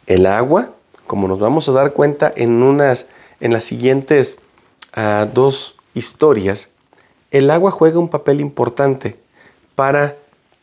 El 0.08 0.26
agua, 0.26 0.72
como 1.10 1.28
nos 1.28 1.40
vamos 1.40 1.68
a 1.68 1.72
dar 1.72 1.94
cuenta 1.94 2.32
en, 2.36 2.62
unas, 2.62 3.08
en 3.40 3.52
las 3.52 3.64
siguientes 3.64 4.38
ah, 4.94 5.28
dos 5.34 5.76
historias, 5.96 6.70
el 7.32 7.50
agua 7.50 7.72
juega 7.72 7.98
un 7.98 8.10
papel 8.10 8.40
importante 8.40 9.18
para 9.74 10.18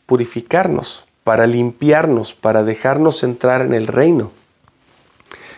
purificarnos, 0.05 1.03
para 1.25 1.47
limpiarnos, 1.47 2.33
para 2.33 2.63
dejarnos 2.63 3.23
entrar 3.23 3.59
en 3.59 3.73
el 3.73 3.87
reino. 3.87 4.31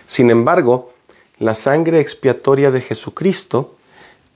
Sin 0.08 0.32
embargo, 0.32 0.92
la 1.38 1.54
sangre 1.54 2.00
expiatoria 2.00 2.72
de 2.72 2.82
Jesucristo 2.82 3.76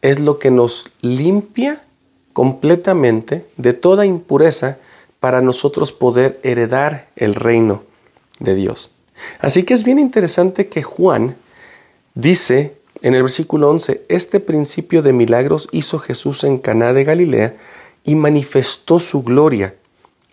es 0.03 0.19
lo 0.19 0.37
que 0.37 0.51
nos 0.51 0.91
limpia 1.01 1.83
completamente 2.31 3.47
de 3.57 3.73
toda 3.73 4.05
impureza 4.05 4.77
para 5.19 5.41
nosotros 5.41 5.91
poder 5.91 6.39
heredar 6.43 7.09
el 7.15 7.33
reino 7.33 7.81
de 8.39 8.53
Dios. 8.53 8.92
Así 9.39 9.63
que 9.63 9.73
es 9.73 9.83
bien 9.83 9.99
interesante 9.99 10.67
que 10.67 10.83
Juan 10.83 11.35
dice 12.15 12.77
en 13.01 13.15
el 13.15 13.23
versículo 13.23 13.69
11, 13.69 14.05
este 14.07 14.39
principio 14.39 15.01
de 15.01 15.11
milagros 15.11 15.67
hizo 15.71 15.99
Jesús 15.99 16.43
en 16.45 16.57
Caná 16.57 16.93
de 16.93 17.03
Galilea 17.03 17.57
y 18.03 18.15
manifestó 18.15 18.99
su 18.99 19.23
gloria, 19.23 19.75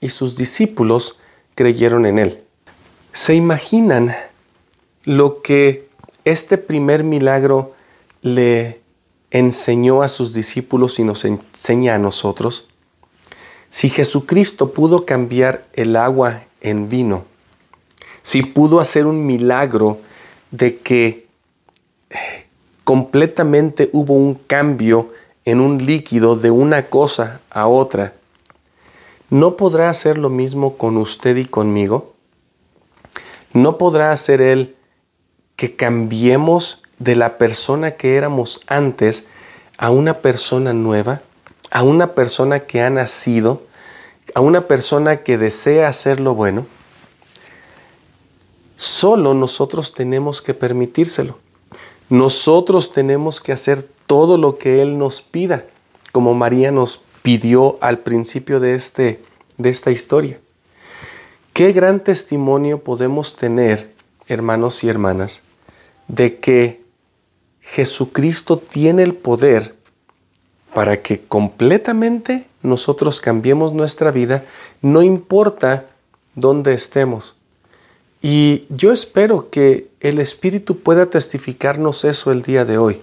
y 0.01 0.09
sus 0.09 0.37
discípulos 0.37 1.19
creyeron 1.55 2.07
en 2.07 2.19
él. 2.19 2.43
¿Se 3.13 3.35
imaginan 3.35 4.15
lo 5.05 5.43
que 5.43 5.89
este 6.25 6.59
primer 6.59 7.03
milagro 7.05 7.75
le 8.23 8.81
enseñó 9.31 10.03
a 10.03 10.09
sus 10.09 10.33
discípulos 10.33 10.99
y 10.99 11.05
nos 11.05 11.25
enseña 11.25 11.97
a 11.97 11.99
nosotros? 11.99 12.69
Si 13.69 13.89
Jesucristo 13.89 14.73
pudo 14.73 15.07
cambiar 15.07 15.67
el 15.73 15.97
agua 15.97 16.45
en 16.61 16.89
vino, 16.89 17.25
si 18.31 18.43
pudo 18.45 18.79
hacer 18.79 19.07
un 19.07 19.27
milagro 19.27 19.99
de 20.53 20.79
que 20.79 21.27
completamente 22.85 23.91
hubo 23.93 24.15
un 24.15 24.35
cambio 24.37 25.09
en 25.45 25.61
un 25.61 25.85
líquido 25.85 26.37
de 26.37 26.53
una 26.53 26.87
cosa 26.87 27.41
a 27.51 27.67
otra, 27.67 28.13
¿no 29.31 29.57
podrá 29.57 29.91
hacer 29.91 30.17
lo 30.17 30.31
mismo 30.31 30.77
con 30.77 30.97
usted 30.97 31.39
y 31.39 31.45
conmigo? 31.45 32.15
¿No 33.53 33.79
podrá 33.79 34.13
hacer 34.13 34.41
Él 34.41 34.77
que 35.57 35.75
cambiemos 35.75 36.83
de 37.01 37.17
la 37.17 37.37
persona 37.37 37.97
que 37.97 38.15
éramos 38.17 38.61
antes 38.69 39.27
a 39.77 39.91
una 39.91 40.19
persona 40.19 40.73
nueva, 40.73 41.21
a 41.73 41.83
una 41.83 42.15
persona 42.15 42.61
que 42.61 42.81
ha 42.81 42.91
nacido, 42.91 43.65
a 44.37 44.41
una 44.41 44.69
persona 44.69 45.25
que 45.25 45.37
desea 45.37 45.89
hacer 45.89 46.21
lo 46.21 46.37
bueno? 46.37 46.67
Solo 48.81 49.35
nosotros 49.35 49.93
tenemos 49.93 50.41
que 50.41 50.55
permitírselo. 50.55 51.37
Nosotros 52.09 52.95
tenemos 52.95 53.39
que 53.39 53.53
hacer 53.53 53.87
todo 54.07 54.39
lo 54.39 54.57
que 54.57 54.81
Él 54.81 54.97
nos 54.97 55.21
pida, 55.21 55.67
como 56.13 56.33
María 56.33 56.73
nos 56.73 57.03
pidió 57.21 57.77
al 57.83 57.99
principio 57.99 58.59
de, 58.59 58.75
este, 58.75 59.21
de 59.59 59.69
esta 59.69 59.91
historia. 59.91 60.41
Qué 61.53 61.73
gran 61.73 62.01
testimonio 62.01 62.83
podemos 62.83 63.37
tener, 63.37 63.93
hermanos 64.29 64.83
y 64.83 64.89
hermanas, 64.89 65.43
de 66.09 66.39
que 66.39 66.81
Jesucristo 67.61 68.57
tiene 68.57 69.03
el 69.03 69.15
poder 69.15 69.75
para 70.73 71.03
que 71.03 71.21
completamente 71.21 72.47
nosotros 72.63 73.21
cambiemos 73.21 73.75
nuestra 73.75 74.11
vida, 74.11 74.43
no 74.81 75.03
importa 75.03 75.85
dónde 76.35 76.73
estemos. 76.73 77.37
Y 78.23 78.67
yo 78.69 78.93
espero 78.93 79.51
que 79.51 79.89
el 80.01 80.19
Espíritu 80.19 80.79
pueda 80.79 81.07
testificarnos 81.07 82.05
eso 82.05 82.31
el 82.31 82.43
día 82.43 82.65
de 82.65 82.77
hoy. 82.77 83.01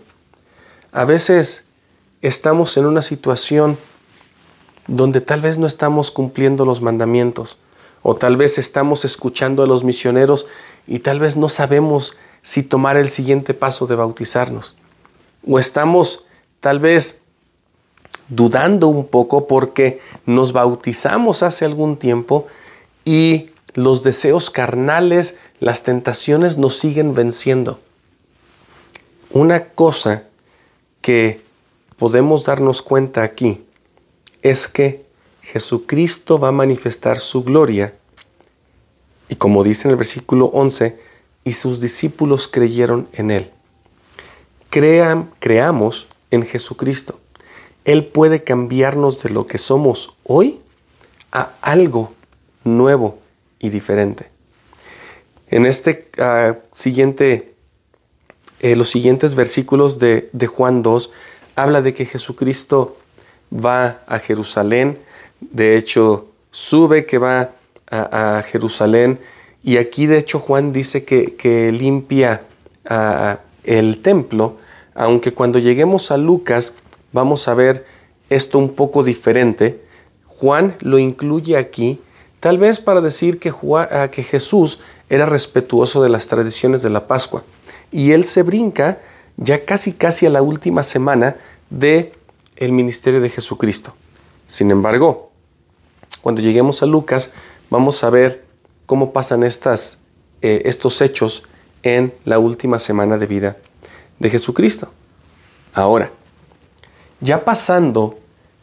A 0.91 1.05
veces 1.05 1.63
estamos 2.21 2.77
en 2.77 2.85
una 2.85 3.01
situación 3.01 3.77
donde 4.87 5.21
tal 5.21 5.41
vez 5.41 5.57
no 5.57 5.67
estamos 5.67 6.11
cumpliendo 6.11 6.65
los 6.65 6.81
mandamientos, 6.81 7.57
o 8.03 8.15
tal 8.15 8.37
vez 8.37 8.57
estamos 8.57 9.05
escuchando 9.05 9.63
a 9.63 9.67
los 9.67 9.83
misioneros 9.83 10.45
y 10.85 10.99
tal 10.99 11.19
vez 11.19 11.35
no 11.35 11.49
sabemos 11.49 12.17
si 12.41 12.63
tomar 12.63 12.95
el 12.95 13.09
siguiente 13.09 13.53
paso 13.53 13.85
de 13.85 13.95
bautizarnos, 13.95 14.75
o 15.45 15.59
estamos 15.59 16.25
tal 16.61 16.79
vez 16.79 17.19
dudando 18.29 18.87
un 18.87 19.07
poco 19.07 19.47
porque 19.47 19.99
nos 20.25 20.53
bautizamos 20.53 21.43
hace 21.43 21.65
algún 21.65 21.97
tiempo 21.97 22.47
y 23.03 23.51
los 23.77 24.01
deseos 24.01 24.49
carnales, 24.49 25.35
las 25.59 25.83
tentaciones 25.83 26.57
nos 26.57 26.79
siguen 26.79 27.13
venciendo. 27.13 27.79
Una 29.29 29.65
cosa 29.65 30.23
que 30.99 31.41
podemos 31.95 32.43
darnos 32.43 32.81
cuenta 32.81 33.21
aquí 33.21 33.63
es 34.41 34.67
que 34.67 35.05
Jesucristo 35.43 36.39
va 36.39 36.47
a 36.47 36.53
manifestar 36.53 37.19
su 37.19 37.43
gloria 37.43 37.93
y 39.29 39.35
como 39.35 39.63
dice 39.63 39.87
en 39.87 39.91
el 39.91 39.97
versículo 39.97 40.47
11, 40.47 40.99
y 41.43 41.53
sus 41.53 41.79
discípulos 41.79 42.47
creyeron 42.47 43.07
en 43.13 43.29
Él. 43.29 43.51
Crean, 44.71 45.29
creamos 45.37 46.07
en 46.31 46.41
Jesucristo. 46.41 47.19
Él 47.85 48.05
puede 48.07 48.43
cambiarnos 48.43 49.21
de 49.21 49.29
lo 49.29 49.45
que 49.45 49.59
somos 49.59 50.15
hoy 50.23 50.61
a 51.31 51.51
algo 51.61 52.13
nuevo 52.63 53.19
y 53.59 53.69
diferente. 53.69 54.29
En 55.49 55.65
este 55.65 56.09
ah, 56.19 56.57
siguiente, 56.73 57.53
eh, 58.59 58.75
los 58.75 58.89
siguientes 58.89 59.35
versículos 59.35 59.97
de, 59.99 60.29
Juan 60.47 60.81
2 60.81 61.11
habla 61.55 61.81
de 61.81 61.93
que 61.93 62.05
Jesucristo 62.05 62.97
va 63.53 64.01
a 64.07 64.19
Jerusalén, 64.19 64.99
de 65.39 65.77
hecho 65.77 66.27
sube 66.51 67.05
que 67.05 67.17
va 67.17 67.51
a, 67.89 68.43
Jerusalén 68.45 69.19
y 69.63 69.77
aquí 69.77 70.07
de 70.07 70.17
hecho 70.17 70.39
Juan 70.39 70.73
dice 70.73 71.05
que, 71.05 71.71
limpia 71.71 72.43
ah, 72.89 73.39
el 73.63 74.01
templo, 74.01 74.57
aunque 74.93 75.33
cuando 75.33 75.59
lleguemos 75.59 76.11
a 76.11 76.17
Lucas 76.17 76.73
vamos 77.13 77.47
a 77.47 77.53
ver 77.53 77.85
esto 78.29 78.59
un 78.59 78.73
poco 78.73 79.03
diferente. 79.03 79.81
Juan 80.25 80.75
lo 80.81 80.99
incluye 80.99 81.57
aquí 81.57 81.99
Tal 82.39 82.57
vez 82.57 82.79
para 82.79 83.01
decir 83.01 83.39
que, 83.39 83.51
ah, 83.73 84.09
que 84.11 84.23
Jesús 84.23 84.79
era 85.09 85.25
respetuoso 85.25 86.03
de 86.03 86.09
las 86.09 86.27
tradiciones 86.27 86.81
de 86.81 86.89
la 86.89 87.07
Pascua. 87.07 87.43
Y 87.91 88.11
él 88.11 88.23
se 88.23 88.43
brinca 88.43 88.99
ya 89.37 89.65
casi 89.65 89.93
casi 89.93 90.25
a 90.25 90.29
la 90.29 90.41
última 90.41 90.83
semana 90.83 91.37
de 91.69 92.13
el 92.55 92.71
ministerio 92.71 93.21
de 93.21 93.29
Jesucristo. 93.29 93.93
Sin 94.45 94.71
embargo, 94.71 95.31
cuando 96.21 96.41
lleguemos 96.41 96.81
a 96.83 96.85
Lucas, 96.85 97.31
vamos 97.69 98.03
a 98.03 98.09
ver 98.09 98.45
cómo 98.85 99.13
pasan 99.13 99.43
estas, 99.43 99.97
eh, 100.41 100.63
estos 100.65 101.01
hechos 101.01 101.43
en 101.83 102.13
la 102.25 102.39
última 102.39 102.79
semana 102.79 103.17
de 103.17 103.25
vida 103.25 103.57
de 104.19 104.29
Jesucristo. 104.29 104.89
Ahora, 105.73 106.11
ya 107.19 107.45
pasando 107.45 108.19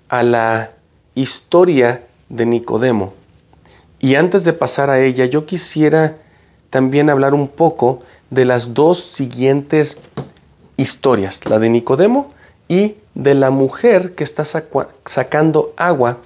a 0.08 0.22
la 0.22 0.72
historia 1.14 2.06
de 2.28 2.46
Nicodemo, 2.46 3.14
y 4.04 4.16
antes 4.16 4.44
de 4.44 4.52
pasar 4.52 4.90
a 4.90 5.00
ella, 5.00 5.24
yo 5.24 5.46
quisiera 5.46 6.18
también 6.68 7.08
hablar 7.08 7.32
un 7.32 7.48
poco 7.48 8.02
de 8.28 8.44
las 8.44 8.74
dos 8.74 9.02
siguientes 9.02 9.96
historias, 10.76 11.40
la 11.46 11.58
de 11.58 11.70
Nicodemo 11.70 12.30
y 12.68 12.96
de 13.14 13.34
la 13.34 13.48
mujer 13.48 14.14
que 14.14 14.22
está 14.22 14.44
sacando 14.44 15.72
agua 15.78 16.18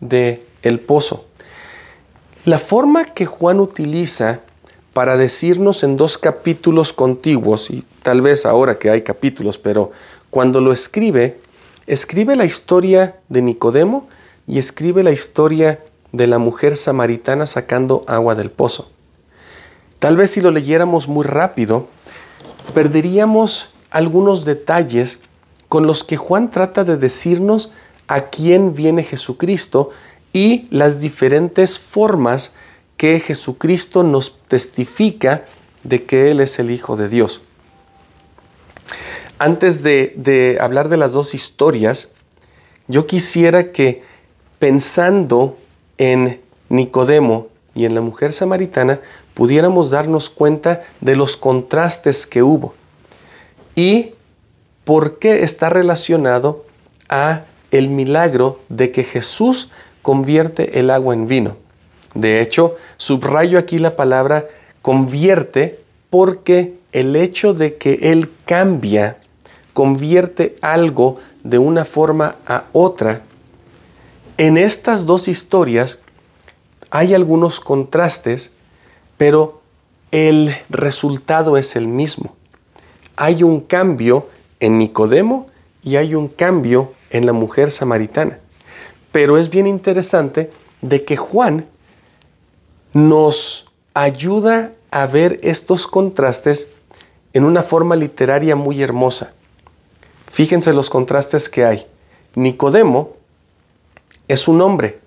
del 0.00 0.42
el 0.62 0.80
pozo. 0.80 1.24
La 2.46 2.58
forma 2.58 3.04
que 3.04 3.26
Juan 3.26 3.60
utiliza 3.60 4.40
para 4.92 5.16
decirnos 5.16 5.84
en 5.84 5.96
dos 5.96 6.18
capítulos 6.18 6.92
contiguos, 6.92 7.70
y 7.70 7.84
tal 8.02 8.22
vez 8.22 8.44
ahora 8.44 8.76
que 8.76 8.90
hay 8.90 9.02
capítulos, 9.02 9.56
pero 9.56 9.92
cuando 10.30 10.60
lo 10.60 10.72
escribe, 10.72 11.38
escribe 11.86 12.34
la 12.34 12.44
historia 12.44 13.20
de 13.28 13.40
Nicodemo 13.40 14.08
y 14.48 14.58
escribe 14.58 15.04
la 15.04 15.12
historia 15.12 15.78
de 16.12 16.26
la 16.26 16.38
mujer 16.38 16.76
samaritana 16.76 17.46
sacando 17.46 18.04
agua 18.06 18.34
del 18.34 18.50
pozo. 18.50 18.90
Tal 19.98 20.16
vez 20.16 20.30
si 20.30 20.40
lo 20.40 20.50
leyéramos 20.50 21.08
muy 21.08 21.24
rápido, 21.24 21.88
perderíamos 22.74 23.70
algunos 23.90 24.44
detalles 24.44 25.18
con 25.68 25.86
los 25.86 26.04
que 26.04 26.16
Juan 26.16 26.50
trata 26.50 26.84
de 26.84 26.96
decirnos 26.96 27.70
a 28.08 28.22
quién 28.22 28.74
viene 28.74 29.04
Jesucristo 29.04 29.90
y 30.32 30.66
las 30.70 31.00
diferentes 31.00 31.78
formas 31.78 32.52
que 32.96 33.20
Jesucristo 33.20 34.02
nos 34.02 34.38
testifica 34.48 35.44
de 35.84 36.04
que 36.04 36.30
Él 36.30 36.40
es 36.40 36.58
el 36.58 36.70
Hijo 36.70 36.96
de 36.96 37.08
Dios. 37.08 37.40
Antes 39.38 39.82
de, 39.82 40.58
hablar 40.60 40.88
de 40.88 40.98
las 40.98 41.12
dos 41.12 41.34
historias, 41.34 42.10
yo 42.88 43.06
quisiera 43.06 43.72
que 43.72 44.02
pensando 44.58 45.56
en 46.00 46.40
Nicodemo 46.70 47.48
y 47.74 47.84
en 47.84 47.94
la 47.94 48.00
mujer 48.00 48.32
samaritana, 48.32 49.00
pudiéramos 49.34 49.90
darnos 49.90 50.30
cuenta 50.30 50.80
de 51.00 51.14
los 51.14 51.36
contrastes 51.36 52.26
que 52.26 52.42
hubo 52.42 52.74
y 53.76 54.14
por 54.84 55.18
qué 55.18 55.44
está 55.44 55.68
relacionado 55.68 56.64
a 57.08 57.42
el 57.70 57.88
milagro 57.88 58.60
de 58.68 58.90
que 58.90 59.04
Jesús 59.04 59.70
convierte 60.02 60.80
el 60.80 60.90
agua 60.90 61.14
en 61.14 61.28
vino. 61.28 61.56
De 62.14 62.40
hecho, 62.40 62.76
subrayo 62.96 63.58
aquí 63.58 63.78
la 63.78 63.94
palabra 63.94 64.46
convierte 64.82 65.80
porque 66.08 66.78
el 66.92 67.14
hecho 67.14 67.52
de 67.52 67.76
que 67.76 67.98
Él 68.10 68.30
cambia, 68.46 69.18
convierte 69.74 70.56
algo 70.62 71.18
de 71.44 71.58
una 71.58 71.84
forma 71.84 72.36
a 72.46 72.64
otra, 72.72 73.22
en 74.40 74.56
estas 74.56 75.04
dos 75.04 75.28
historias 75.28 75.98
hay 76.88 77.12
algunos 77.12 77.60
contrastes, 77.60 78.50
pero 79.18 79.60
el 80.12 80.54
resultado 80.70 81.58
es 81.58 81.76
el 81.76 81.86
mismo. 81.86 82.34
Hay 83.16 83.42
un 83.42 83.60
cambio 83.60 84.28
en 84.58 84.78
Nicodemo 84.78 85.48
y 85.82 85.96
hay 85.96 86.14
un 86.14 86.28
cambio 86.28 86.94
en 87.10 87.26
la 87.26 87.34
mujer 87.34 87.70
samaritana. 87.70 88.38
Pero 89.12 89.36
es 89.36 89.50
bien 89.50 89.66
interesante 89.66 90.50
de 90.80 91.04
que 91.04 91.18
Juan 91.18 91.66
nos 92.94 93.66
ayuda 93.92 94.72
a 94.90 95.06
ver 95.06 95.38
estos 95.42 95.86
contrastes 95.86 96.68
en 97.34 97.44
una 97.44 97.62
forma 97.62 97.94
literaria 97.94 98.56
muy 98.56 98.82
hermosa. 98.82 99.34
Fíjense 100.30 100.72
los 100.72 100.88
contrastes 100.88 101.50
que 101.50 101.66
hay. 101.66 101.86
Nicodemo 102.34 103.19
es 104.32 104.46
un 104.46 104.60
hombre. 104.62 105.00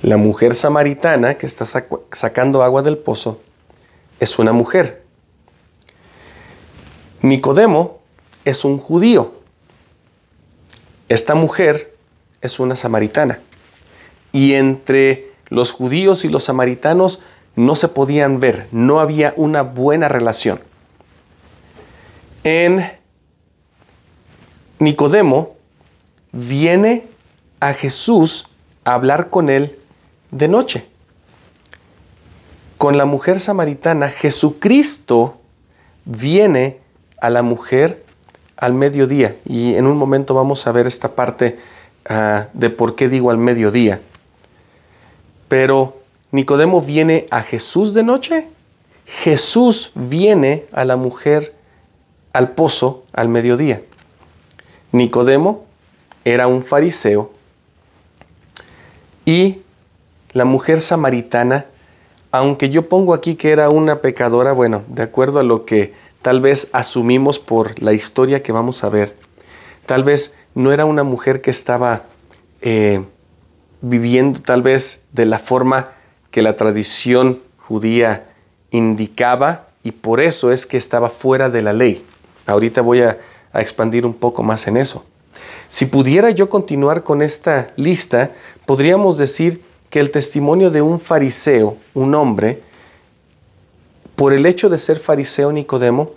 La 0.00 0.16
mujer 0.16 0.54
samaritana 0.54 1.34
que 1.34 1.46
está 1.46 1.64
sacando 1.64 2.62
agua 2.62 2.82
del 2.82 2.98
pozo 2.98 3.40
es 4.20 4.38
una 4.38 4.52
mujer. 4.52 5.02
Nicodemo 7.20 7.98
es 8.44 8.64
un 8.64 8.78
judío. 8.78 9.34
Esta 11.08 11.34
mujer 11.34 11.96
es 12.42 12.60
una 12.60 12.76
samaritana. 12.76 13.40
Y 14.30 14.54
entre 14.54 15.32
los 15.48 15.72
judíos 15.72 16.24
y 16.24 16.28
los 16.28 16.44
samaritanos 16.44 17.20
no 17.56 17.74
se 17.74 17.88
podían 17.88 18.38
ver, 18.38 18.68
no 18.70 19.00
había 19.00 19.32
una 19.36 19.62
buena 19.62 20.06
relación. 20.08 20.60
En 22.44 22.84
Nicodemo 24.78 25.56
viene 26.30 27.13
a 27.68 27.74
Jesús 27.74 28.46
a 28.84 28.94
hablar 28.94 29.30
con 29.30 29.48
él 29.48 29.78
de 30.30 30.48
noche. 30.48 30.86
Con 32.78 32.98
la 32.98 33.04
mujer 33.04 33.40
samaritana, 33.40 34.08
Jesucristo 34.08 35.38
viene 36.04 36.78
a 37.20 37.30
la 37.30 37.42
mujer 37.42 38.04
al 38.56 38.74
mediodía. 38.74 39.36
Y 39.44 39.74
en 39.74 39.86
un 39.86 39.96
momento 39.96 40.34
vamos 40.34 40.66
a 40.66 40.72
ver 40.72 40.86
esta 40.86 41.14
parte 41.14 41.58
Ah, 42.06 42.48
de 42.52 42.68
por 42.68 42.96
qué 42.96 43.08
digo 43.08 43.30
al 43.30 43.38
mediodía. 43.38 44.00
Pero 45.48 45.96
Nicodemo 46.32 46.82
viene 46.82 47.26
a 47.30 47.40
Jesús 47.40 47.94
de 47.94 48.02
noche, 48.02 48.46
Jesús 49.06 49.90
viene 49.94 50.66
a 50.72 50.84
la 50.84 50.96
mujer 50.96 51.54
al 52.34 52.50
pozo 52.50 53.04
al 53.12 53.28
mediodía. 53.28 53.82
Nicodemo 54.92 55.64
era 56.26 56.46
un 56.46 56.62
fariseo 56.62 57.32
y 59.24 59.58
la 60.32 60.44
mujer 60.44 60.80
samaritana, 60.80 61.66
aunque 62.30 62.68
yo 62.68 62.88
pongo 62.88 63.14
aquí 63.14 63.36
que 63.36 63.52
era 63.52 63.70
una 63.70 64.00
pecadora, 64.00 64.52
bueno, 64.52 64.82
de 64.88 65.02
acuerdo 65.02 65.40
a 65.40 65.44
lo 65.44 65.64
que 65.64 65.94
tal 66.22 66.40
vez 66.40 66.68
asumimos 66.72 67.38
por 67.38 67.80
la 67.80 67.92
historia 67.92 68.42
que 68.42 68.52
vamos 68.52 68.82
a 68.82 68.88
ver, 68.88 69.16
tal 69.86 70.04
vez 70.04 70.34
no 70.54 70.72
era 70.72 70.84
una 70.84 71.04
mujer 71.04 71.40
que 71.40 71.50
estaba 71.50 72.02
eh, 72.62 73.02
viviendo 73.80 74.40
tal 74.40 74.62
vez 74.62 75.02
de 75.12 75.26
la 75.26 75.38
forma 75.38 75.92
que 76.30 76.42
la 76.42 76.56
tradición 76.56 77.40
judía 77.58 78.30
indicaba 78.70 79.68
y 79.82 79.92
por 79.92 80.20
eso 80.20 80.50
es 80.50 80.66
que 80.66 80.76
estaba 80.76 81.10
fuera 81.10 81.50
de 81.50 81.62
la 81.62 81.72
ley. 81.72 82.04
Ahorita 82.46 82.80
voy 82.80 83.02
a, 83.02 83.18
a 83.52 83.60
expandir 83.60 84.06
un 84.06 84.14
poco 84.14 84.42
más 84.42 84.66
en 84.66 84.76
eso. 84.76 85.04
Si 85.68 85.86
pudiera 85.86 86.30
yo 86.30 86.48
continuar 86.48 87.02
con 87.02 87.22
esta 87.22 87.68
lista, 87.76 88.32
podríamos 88.66 89.18
decir 89.18 89.62
que 89.90 90.00
el 90.00 90.10
testimonio 90.10 90.70
de 90.70 90.82
un 90.82 90.98
fariseo, 90.98 91.76
un 91.94 92.14
hombre, 92.14 92.62
por 94.16 94.32
el 94.32 94.46
hecho 94.46 94.68
de 94.68 94.78
ser 94.78 94.98
fariseo 94.98 95.52
Nicodemo, 95.52 96.12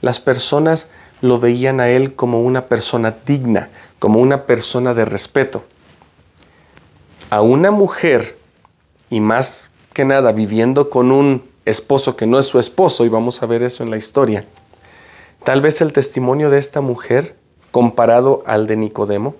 las 0.00 0.20
personas 0.20 0.88
lo 1.20 1.38
veían 1.38 1.80
a 1.80 1.88
él 1.88 2.14
como 2.14 2.42
una 2.42 2.66
persona 2.66 3.16
digna, 3.26 3.70
como 3.98 4.20
una 4.20 4.46
persona 4.46 4.94
de 4.94 5.04
respeto. 5.04 5.64
A 7.28 7.42
una 7.42 7.70
mujer, 7.70 8.38
y 9.10 9.20
más 9.20 9.70
que 9.92 10.04
nada 10.04 10.32
viviendo 10.32 10.90
con 10.90 11.12
un 11.12 11.44
esposo 11.64 12.16
que 12.16 12.26
no 12.26 12.38
es 12.38 12.46
su 12.46 12.58
esposo, 12.58 13.04
y 13.04 13.08
vamos 13.08 13.42
a 13.42 13.46
ver 13.46 13.62
eso 13.62 13.82
en 13.82 13.90
la 13.90 13.96
historia, 13.96 14.46
tal 15.44 15.60
vez 15.60 15.80
el 15.80 15.92
testimonio 15.92 16.50
de 16.50 16.58
esta 16.58 16.80
mujer, 16.80 17.36
comparado 17.70 18.42
al 18.46 18.66
de 18.66 18.76
Nicodemo, 18.76 19.36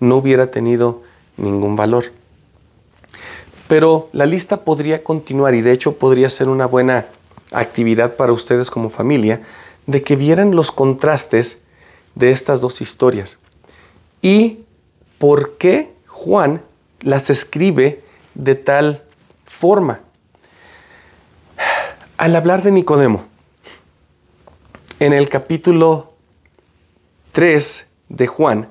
no 0.00 0.16
hubiera 0.16 0.50
tenido 0.50 1.02
ningún 1.36 1.76
valor. 1.76 2.12
Pero 3.68 4.08
la 4.12 4.26
lista 4.26 4.64
podría 4.64 5.02
continuar 5.02 5.54
y 5.54 5.62
de 5.62 5.72
hecho 5.72 5.96
podría 5.96 6.28
ser 6.28 6.48
una 6.48 6.66
buena 6.66 7.06
actividad 7.52 8.16
para 8.16 8.32
ustedes 8.32 8.70
como 8.70 8.90
familia, 8.90 9.42
de 9.86 10.02
que 10.02 10.16
vieran 10.16 10.54
los 10.54 10.70
contrastes 10.70 11.58
de 12.14 12.30
estas 12.30 12.60
dos 12.60 12.80
historias 12.80 13.38
y 14.22 14.60
por 15.18 15.58
qué 15.58 15.92
Juan 16.06 16.62
las 17.00 17.28
escribe 17.28 18.04
de 18.34 18.54
tal 18.54 19.02
forma. 19.44 20.00
Al 22.16 22.36
hablar 22.36 22.62
de 22.62 22.70
Nicodemo, 22.70 23.24
en 25.00 25.12
el 25.12 25.28
capítulo 25.28 26.12
3 27.32 27.86
de 28.08 28.26
Juan, 28.28 28.68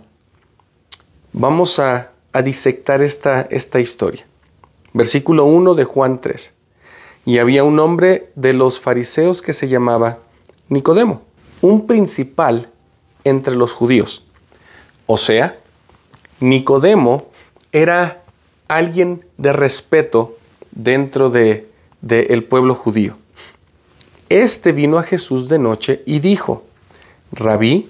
vamos 1.34 1.78
a, 1.80 2.11
a 2.34 2.42
disectar 2.42 3.02
esta, 3.02 3.42
esta 3.42 3.80
historia. 3.80 4.26
Versículo 4.94 5.46
1 5.46 5.74
de 5.76 5.84
Juan 5.84 6.22
3. 6.22 6.54
Y 7.26 7.38
había 7.38 7.64
un 7.64 7.80
hombre 7.80 8.32
de 8.36 8.54
los 8.54 8.80
fariseos 8.80 9.42
que 9.42 9.54
se 9.54 9.68
llamaba 9.68 10.20
Nicodemo, 10.70 11.22
un 11.62 11.86
principal 11.88 12.70
entre 13.24 13.56
los 13.56 13.74
judíos. 13.74 14.26
O 15.06 15.18
sea, 15.18 15.58
Nicodemo 16.40 17.28
era 17.72 18.24
alguien 18.68 19.26
de 19.38 19.54
respeto 19.54 20.38
dentro 20.72 21.30
del 21.30 21.68
de, 22.02 22.46
pueblo 22.50 22.76
judío. 22.76 23.18
Este 24.30 24.72
vino 24.72 24.98
a 24.98 25.04
Jesús 25.04 25.50
de 25.50 25.60
noche 25.60 26.02
y 26.06 26.20
dijo, 26.20 26.64
Rabí, 27.32 27.90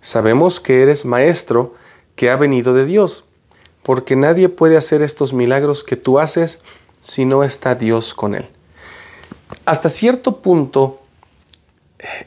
sabemos 0.00 0.60
que 0.60 0.82
eres 0.82 1.04
maestro 1.04 1.74
que 2.14 2.30
ha 2.30 2.36
venido 2.36 2.72
de 2.72 2.86
Dios, 2.86 3.24
porque 3.82 4.16
nadie 4.16 4.48
puede 4.48 4.76
hacer 4.76 5.02
estos 5.02 5.32
milagros 5.32 5.84
que 5.84 5.96
tú 5.96 6.18
haces 6.18 6.60
si 7.00 7.24
no 7.24 7.42
está 7.42 7.74
Dios 7.74 8.14
con 8.14 8.34
él. 8.34 8.48
hasta 9.66 9.88
cierto 9.88 10.40
punto, 10.40 11.00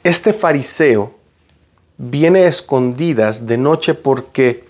este 0.03 0.31
fariseo 0.31 1.13
viene 1.97 2.43
a 2.43 2.47
escondidas 2.47 3.47
de 3.47 3.57
noche 3.57 3.93
porque 3.93 4.65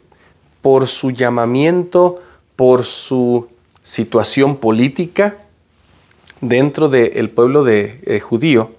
por 0.62 0.88
su 0.88 1.12
llamamiento, 1.12 2.22
por 2.56 2.86
su 2.86 3.50
situación 3.84 4.58
política 4.58 5.38
dentro 6.42 6.90
del 6.90 7.30
pueblo 7.30 7.64
de, 7.64 8.00
eh, 8.06 8.20
judío, 8.20 8.72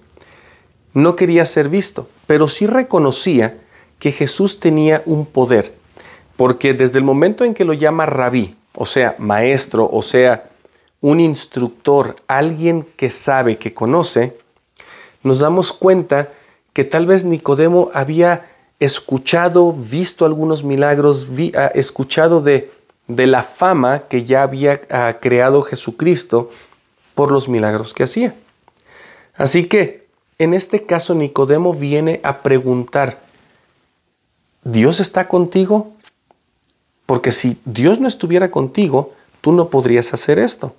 no 0.93 1.15
quería 1.15 1.45
ser 1.45 1.69
visto, 1.69 2.09
pero 2.25 2.47
sí 2.47 2.65
reconocía 2.67 3.59
que 3.99 4.11
Jesús 4.11 4.59
tenía 4.59 5.03
un 5.05 5.25
poder, 5.25 5.75
porque 6.37 6.73
desde 6.73 6.99
el 6.99 7.03
momento 7.03 7.43
en 7.43 7.53
que 7.53 7.65
lo 7.65 7.73
llama 7.73 8.05
rabí, 8.05 8.55
o 8.75 8.85
sea, 8.85 9.15
maestro, 9.17 9.89
o 9.91 10.01
sea, 10.01 10.49
un 11.01 11.19
instructor, 11.19 12.15
alguien 12.27 12.87
que 12.95 13.09
sabe, 13.09 13.57
que 13.57 13.73
conoce, 13.73 14.37
nos 15.23 15.39
damos 15.39 15.73
cuenta 15.73 16.29
que 16.73 16.83
tal 16.83 17.07
vez 17.07 17.25
Nicodemo 17.25 17.89
había 17.93 18.49
escuchado, 18.79 19.73
visto 19.73 20.25
algunos 20.25 20.63
milagros, 20.63 21.27
ah, 21.55 21.71
escuchado 21.73 22.39
de, 22.41 22.71
de, 23.07 23.25
la 23.25 23.41
fama 23.41 24.03
que 24.07 24.23
ya 24.23 24.43
había 24.43 24.81
ah, 24.91 25.17
creado 25.19 25.63
Jesucristo 25.63 26.49
por 27.15 27.31
los 27.31 27.49
milagros 27.49 27.95
que 27.95 28.03
hacía. 28.03 28.35
Así 29.35 29.65
que 29.65 30.05
en 30.37 30.53
este 30.53 30.85
caso 30.85 31.15
Nicodemo 31.15 31.73
viene 31.73 32.19
a 32.23 32.43
preguntar, 32.43 33.21
¿Dios 34.63 34.99
está 34.99 35.27
contigo? 35.27 35.93
Porque 37.07 37.31
si 37.31 37.57
Dios 37.65 37.99
no 37.99 38.07
estuviera 38.07 38.51
contigo, 38.51 39.13
tú 39.41 39.53
no 39.53 39.69
podrías 39.69 40.13
hacer 40.13 40.37
esto. 40.37 40.75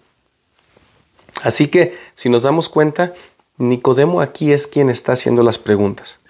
Así 1.43 1.67
que 1.69 1.97
si 2.15 2.29
nos 2.29 2.45
damos 2.45 2.69
cuenta, 2.69 3.13
Nicodemo 3.57 4.21
aquí 4.21 4.53
es 4.53 4.67
quien 4.67 4.91
está 4.91 5.13
haciendo 5.13 5.43
las 5.43 5.59
preguntas. 5.59 6.21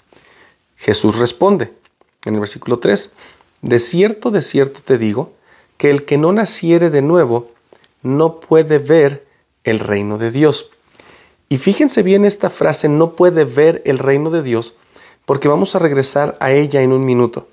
Jesús 0.77 1.19
responde 1.19 1.73
en 2.25 2.35
el 2.35 2.41
versículo 2.41 2.79
3, 2.79 3.11
de 3.63 3.79
cierto, 3.79 4.31
de 4.31 4.41
cierto 4.41 4.81
te 4.83 4.99
digo, 4.99 5.33
que 5.77 5.91
el 5.91 6.05
que 6.05 6.17
no 6.17 6.33
naciere 6.33 6.91
de 6.91 7.03
nuevo 7.03 7.51
no 8.03 8.41
puede 8.41 8.79
ver 8.79 9.27
el 9.65 9.81
reino 9.81 10.17
de 10.17 10.31
Dios. 10.31 10.71
Y 11.49 11.59
fíjense 11.59 12.03
bien 12.03 12.25
esta 12.25 12.51
frase, 12.51 12.89
no 12.89 13.13
puede 13.15 13.45
ver 13.45 13.83
el 13.85 13.99
reino 13.99 14.31
de 14.31 14.43
Dios, 14.43 14.77
porque 15.25 15.49
vamos 15.49 15.75
a 15.75 15.79
regresar 15.79 16.37
a 16.41 16.53
ella 16.53 16.83
en 16.83 16.93
un 16.93 17.05
minuto. 17.05 17.49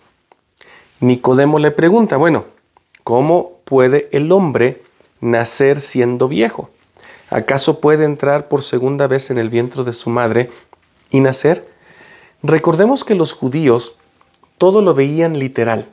Nicodemo 1.00 1.60
le 1.60 1.72
pregunta, 1.72 2.18
bueno, 2.18 2.46
¿cómo 3.04 3.60
puede 3.66 4.10
el 4.12 4.32
hombre 4.32 4.84
nacer 5.22 5.82
siendo 5.82 6.28
viejo? 6.28 6.70
¿Acaso 7.30 7.80
puede 7.80 8.06
entrar 8.06 8.48
por 8.48 8.64
segunda 8.64 9.08
vez 9.08 9.30
en 9.30 9.38
el 9.38 9.50
vientre 9.50 9.84
de 9.84 9.94
su 9.94 10.10
madre 10.10 10.50
y 11.10 11.20
nacer? 11.20 11.68
Recordemos 12.44 13.04
que 13.04 13.16
los 13.16 13.34
judíos 13.34 13.94
todo 14.58 14.82
lo 14.82 14.94
veían 14.94 15.38
literal. 15.40 15.90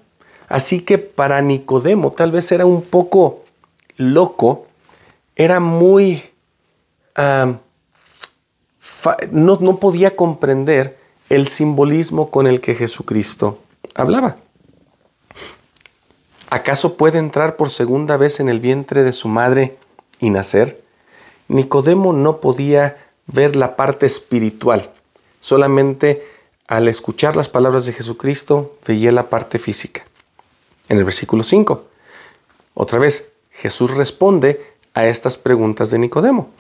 Así 0.49 0.81
que 0.81 0.99
para 0.99 1.41
Nicodemo 1.41 2.11
tal 2.11 2.31
vez 2.31 2.53
era 2.53 2.67
un 2.67 2.83
poco 2.83 3.43
loco, 3.97 4.67
era 5.35 5.61
muy... 5.61 6.23
no, 7.17 7.59
no 9.61 9.77
podía 9.81 10.15
comprender 10.15 10.99
el 11.31 11.49
simbolismo 11.49 12.31
con 12.31 12.47
el 12.47 12.61
que 12.61 12.75
Jesucristo 12.75 13.59
hablaba. 13.95 14.37
¿Acaso 16.53 16.99
puede 16.99 17.19
entrar 17.19 17.57
por 17.57 17.71
segunda 17.71 18.19
vez 18.19 18.38
en 18.38 18.51
el 18.51 18.61
vientre 18.61 19.05
de 19.05 19.15
su 19.15 19.27
madre 19.27 19.79
y 20.19 20.29
nacer? 20.29 20.85
Nicodemo 21.49 22.12
no 22.12 22.43
podía 22.43 22.99
ver 23.27 23.57
la 23.57 23.75
parte 23.75 24.05
espiritual, 24.05 24.91
solamente 25.41 26.27
al 26.69 26.88
escuchar 26.88 27.37
las 27.37 27.49
palabras 27.49 27.87
de 27.87 27.95
Jesucristo 27.95 28.77
veía 28.87 29.12
la 29.12 29.31
parte 29.31 29.59
física. 29.59 30.05
En 30.91 30.99
el 30.99 31.05
versículo 31.05 31.43
5, 31.43 31.85
otra 32.75 32.99
vez, 32.99 33.25
Jesús 33.51 33.91
responde 33.91 34.75
a 34.93 35.07
estas 35.07 35.38
preguntas 35.38 35.91
de 35.91 36.01
Nicodemo. 36.01 36.51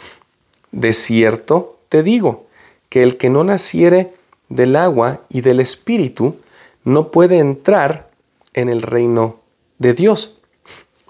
De 0.70 0.94
cierto 0.94 1.80
te 1.90 2.02
digo 2.02 2.46
que 2.88 3.02
el 3.02 3.18
que 3.18 3.28
no 3.28 3.44
naciere 3.44 4.14
del 4.48 4.74
agua 4.76 5.20
y 5.28 5.42
del 5.42 5.60
espíritu 5.60 6.36
no 6.82 7.10
puede 7.10 7.36
entrar 7.36 8.08
en 8.54 8.70
el 8.70 8.80
reino 8.80 9.41
de 9.82 9.92
Dios. 9.92 10.38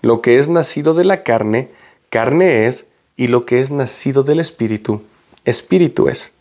Lo 0.01 0.21
que 0.21 0.39
es 0.39 0.49
nacido 0.49 0.95
de 0.95 1.05
la 1.05 1.23
carne, 1.23 1.71
carne 2.11 2.67
es, 2.67 2.87
y 3.17 3.29
lo 3.29 3.47
que 3.47 3.61
es 3.61 3.71
nacido 3.71 4.25
del 4.25 4.41
Espíritu, 4.41 5.03
Espíritu 5.45 6.09
es. 6.09 6.33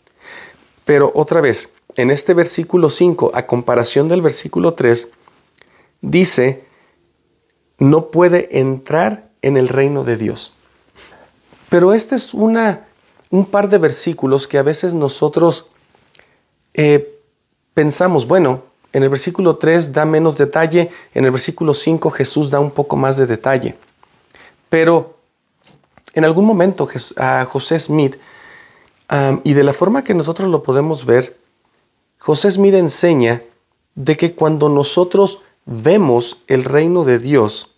Pero 0.84 1.12
otra 1.14 1.40
vez, 1.40 1.68
en 1.94 2.10
este 2.10 2.34
versículo 2.34 2.90
5, 2.90 3.30
a 3.34 3.46
comparación 3.46 4.08
del 4.08 4.22
versículo 4.22 4.74
3, 4.74 5.10
dice, 6.00 6.64
no 7.78 8.10
puede 8.10 8.58
entrar 8.58 9.30
en 9.42 9.56
el 9.56 9.68
reino 9.68 10.02
de 10.02 10.16
Dios. 10.16 10.54
Pero 11.68 11.92
este 11.92 12.16
es 12.16 12.34
una, 12.34 12.86
un 13.30 13.46
par 13.46 13.68
de 13.68 13.78
versículos 13.78 14.48
que 14.48 14.58
a 14.58 14.62
veces 14.62 14.94
nosotros 14.94 15.66
eh, 16.74 17.20
pensamos, 17.74 18.26
bueno, 18.26 18.71
en 18.92 19.02
el 19.02 19.08
versículo 19.08 19.56
3 19.56 19.92
da 19.92 20.04
menos 20.04 20.36
detalle, 20.36 20.90
en 21.14 21.24
el 21.24 21.30
versículo 21.30 21.74
5 21.74 22.10
Jesús 22.10 22.50
da 22.50 22.60
un 22.60 22.70
poco 22.70 22.96
más 22.96 23.16
de 23.16 23.26
detalle. 23.26 23.76
Pero 24.68 25.18
en 26.14 26.24
algún 26.24 26.44
momento 26.44 26.88
a 27.16 27.44
José 27.44 27.78
Smith, 27.78 28.16
y 29.44 29.52
de 29.52 29.64
la 29.64 29.72
forma 29.72 30.04
que 30.04 30.14
nosotros 30.14 30.48
lo 30.48 30.62
podemos 30.62 31.04
ver, 31.04 31.38
José 32.18 32.50
Smith 32.50 32.74
enseña 32.74 33.42
de 33.94 34.16
que 34.16 34.34
cuando 34.34 34.68
nosotros 34.68 35.40
vemos 35.66 36.38
el 36.46 36.64
reino 36.64 37.04
de 37.04 37.18
Dios, 37.18 37.74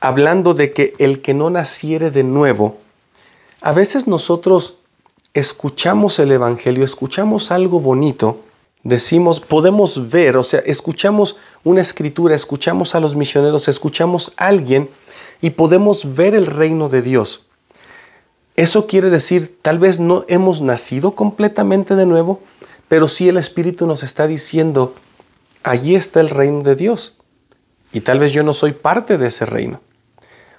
hablando 0.00 0.54
de 0.54 0.72
que 0.72 0.94
el 0.98 1.20
que 1.20 1.34
no 1.34 1.50
naciere 1.50 2.10
de 2.10 2.22
nuevo, 2.22 2.78
a 3.60 3.72
veces 3.72 4.06
nosotros 4.06 4.76
escuchamos 5.34 6.18
el 6.18 6.32
Evangelio, 6.32 6.84
escuchamos 6.84 7.50
algo 7.50 7.80
bonito, 7.80 8.40
decimos, 8.82 9.40
podemos 9.40 10.10
ver, 10.10 10.36
o 10.36 10.42
sea, 10.42 10.60
escuchamos 10.60 11.36
una 11.64 11.80
escritura, 11.80 12.34
escuchamos 12.34 12.94
a 12.94 13.00
los 13.00 13.16
misioneros, 13.16 13.68
escuchamos 13.68 14.32
a 14.36 14.46
alguien 14.46 14.88
y 15.40 15.50
podemos 15.50 16.14
ver 16.14 16.34
el 16.34 16.46
reino 16.46 16.88
de 16.88 17.02
Dios. 17.02 17.46
Eso 18.56 18.86
quiere 18.86 19.10
decir, 19.10 19.58
tal 19.62 19.78
vez 19.78 20.00
no 20.00 20.24
hemos 20.28 20.60
nacido 20.60 21.12
completamente 21.12 21.94
de 21.94 22.06
nuevo, 22.06 22.40
pero 22.88 23.08
sí 23.08 23.28
el 23.28 23.36
Espíritu 23.36 23.86
nos 23.86 24.02
está 24.02 24.26
diciendo, 24.26 24.94
allí 25.62 25.94
está 25.94 26.20
el 26.20 26.30
reino 26.30 26.62
de 26.62 26.74
Dios. 26.74 27.16
Y 27.92 28.00
tal 28.00 28.18
vez 28.18 28.32
yo 28.32 28.42
no 28.42 28.52
soy 28.52 28.72
parte 28.72 29.18
de 29.18 29.28
ese 29.28 29.46
reino. 29.46 29.80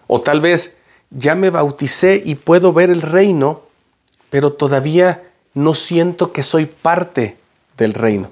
O 0.07 0.21
tal 0.21 0.41
vez 0.41 0.75
ya 1.10 1.36
me 1.36 1.49
bauticé 1.49 2.21
y 2.23 2.36
puedo 2.36 2.73
ver 2.73 2.89
el 2.89 3.01
reino, 3.01 3.63
pero 4.29 4.53
todavía 4.53 5.23
no 5.53 5.73
siento 5.73 6.31
que 6.31 6.43
soy 6.43 6.65
parte 6.65 7.38
del 7.82 7.94
reino. 7.94 8.30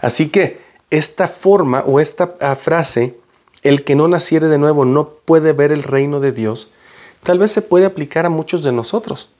Así 0.00 0.28
que 0.28 0.60
esta 0.90 1.26
forma 1.26 1.80
o 1.86 1.98
esta 1.98 2.34
ah, 2.40 2.54
frase 2.54 3.16
el 3.62 3.84
que 3.84 3.94
no 3.94 4.06
naciere 4.06 4.48
de 4.48 4.58
nuevo 4.58 4.84
no 4.84 5.08
puede 5.08 5.52
ver 5.52 5.72
el 5.72 5.82
reino 5.82 6.20
de 6.20 6.32
Dios, 6.32 6.68
tal 7.22 7.38
vez 7.38 7.50
se 7.52 7.62
puede 7.62 7.86
aplicar 7.86 8.26
a 8.26 8.30
muchos 8.30 8.62
de 8.62 8.72
nosotros, 8.72 9.30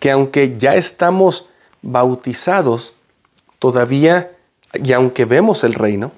que 0.00 0.10
aunque 0.10 0.56
ya 0.58 0.74
estamos 0.74 1.48
bautizados, 1.82 2.94
todavía, 3.58 4.32
y 4.72 4.92
aunque 4.92 5.24
vemos 5.24 5.64
el 5.64 5.74
reino, 5.74 6.12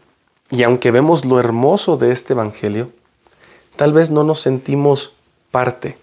y 0.50 0.62
aunque 0.62 0.90
vemos 0.90 1.24
lo 1.24 1.38
hermoso 1.38 1.96
de 1.96 2.12
este 2.12 2.32
Evangelio, 2.32 2.90
tal 3.76 3.92
vez 3.92 4.10
no 4.10 4.24
nos 4.24 4.40
sentimos 4.40 5.12
parte. 5.50 5.98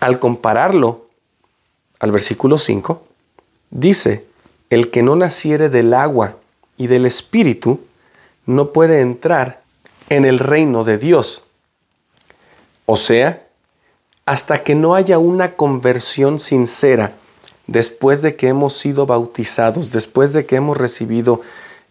Al 0.00 0.18
compararlo 0.18 1.06
al 2.00 2.10
versículo 2.10 2.58
5, 2.58 3.04
dice, 3.70 4.31
el 4.72 4.90
que 4.90 5.02
no 5.02 5.16
naciere 5.16 5.68
del 5.68 5.92
agua 5.92 6.36
y 6.78 6.86
del 6.86 7.04
Espíritu, 7.04 7.80
no 8.46 8.72
puede 8.72 9.02
entrar 9.02 9.60
en 10.08 10.24
el 10.24 10.38
reino 10.38 10.82
de 10.82 10.96
Dios. 10.96 11.42
O 12.86 12.96
sea, 12.96 13.46
hasta 14.24 14.62
que 14.62 14.74
no 14.74 14.94
haya 14.94 15.18
una 15.18 15.56
conversión 15.56 16.38
sincera 16.38 17.12
después 17.66 18.22
de 18.22 18.34
que 18.34 18.48
hemos 18.48 18.72
sido 18.72 19.04
bautizados, 19.04 19.90
después 19.92 20.32
de 20.32 20.46
que 20.46 20.56
hemos 20.56 20.78
recibido 20.78 21.42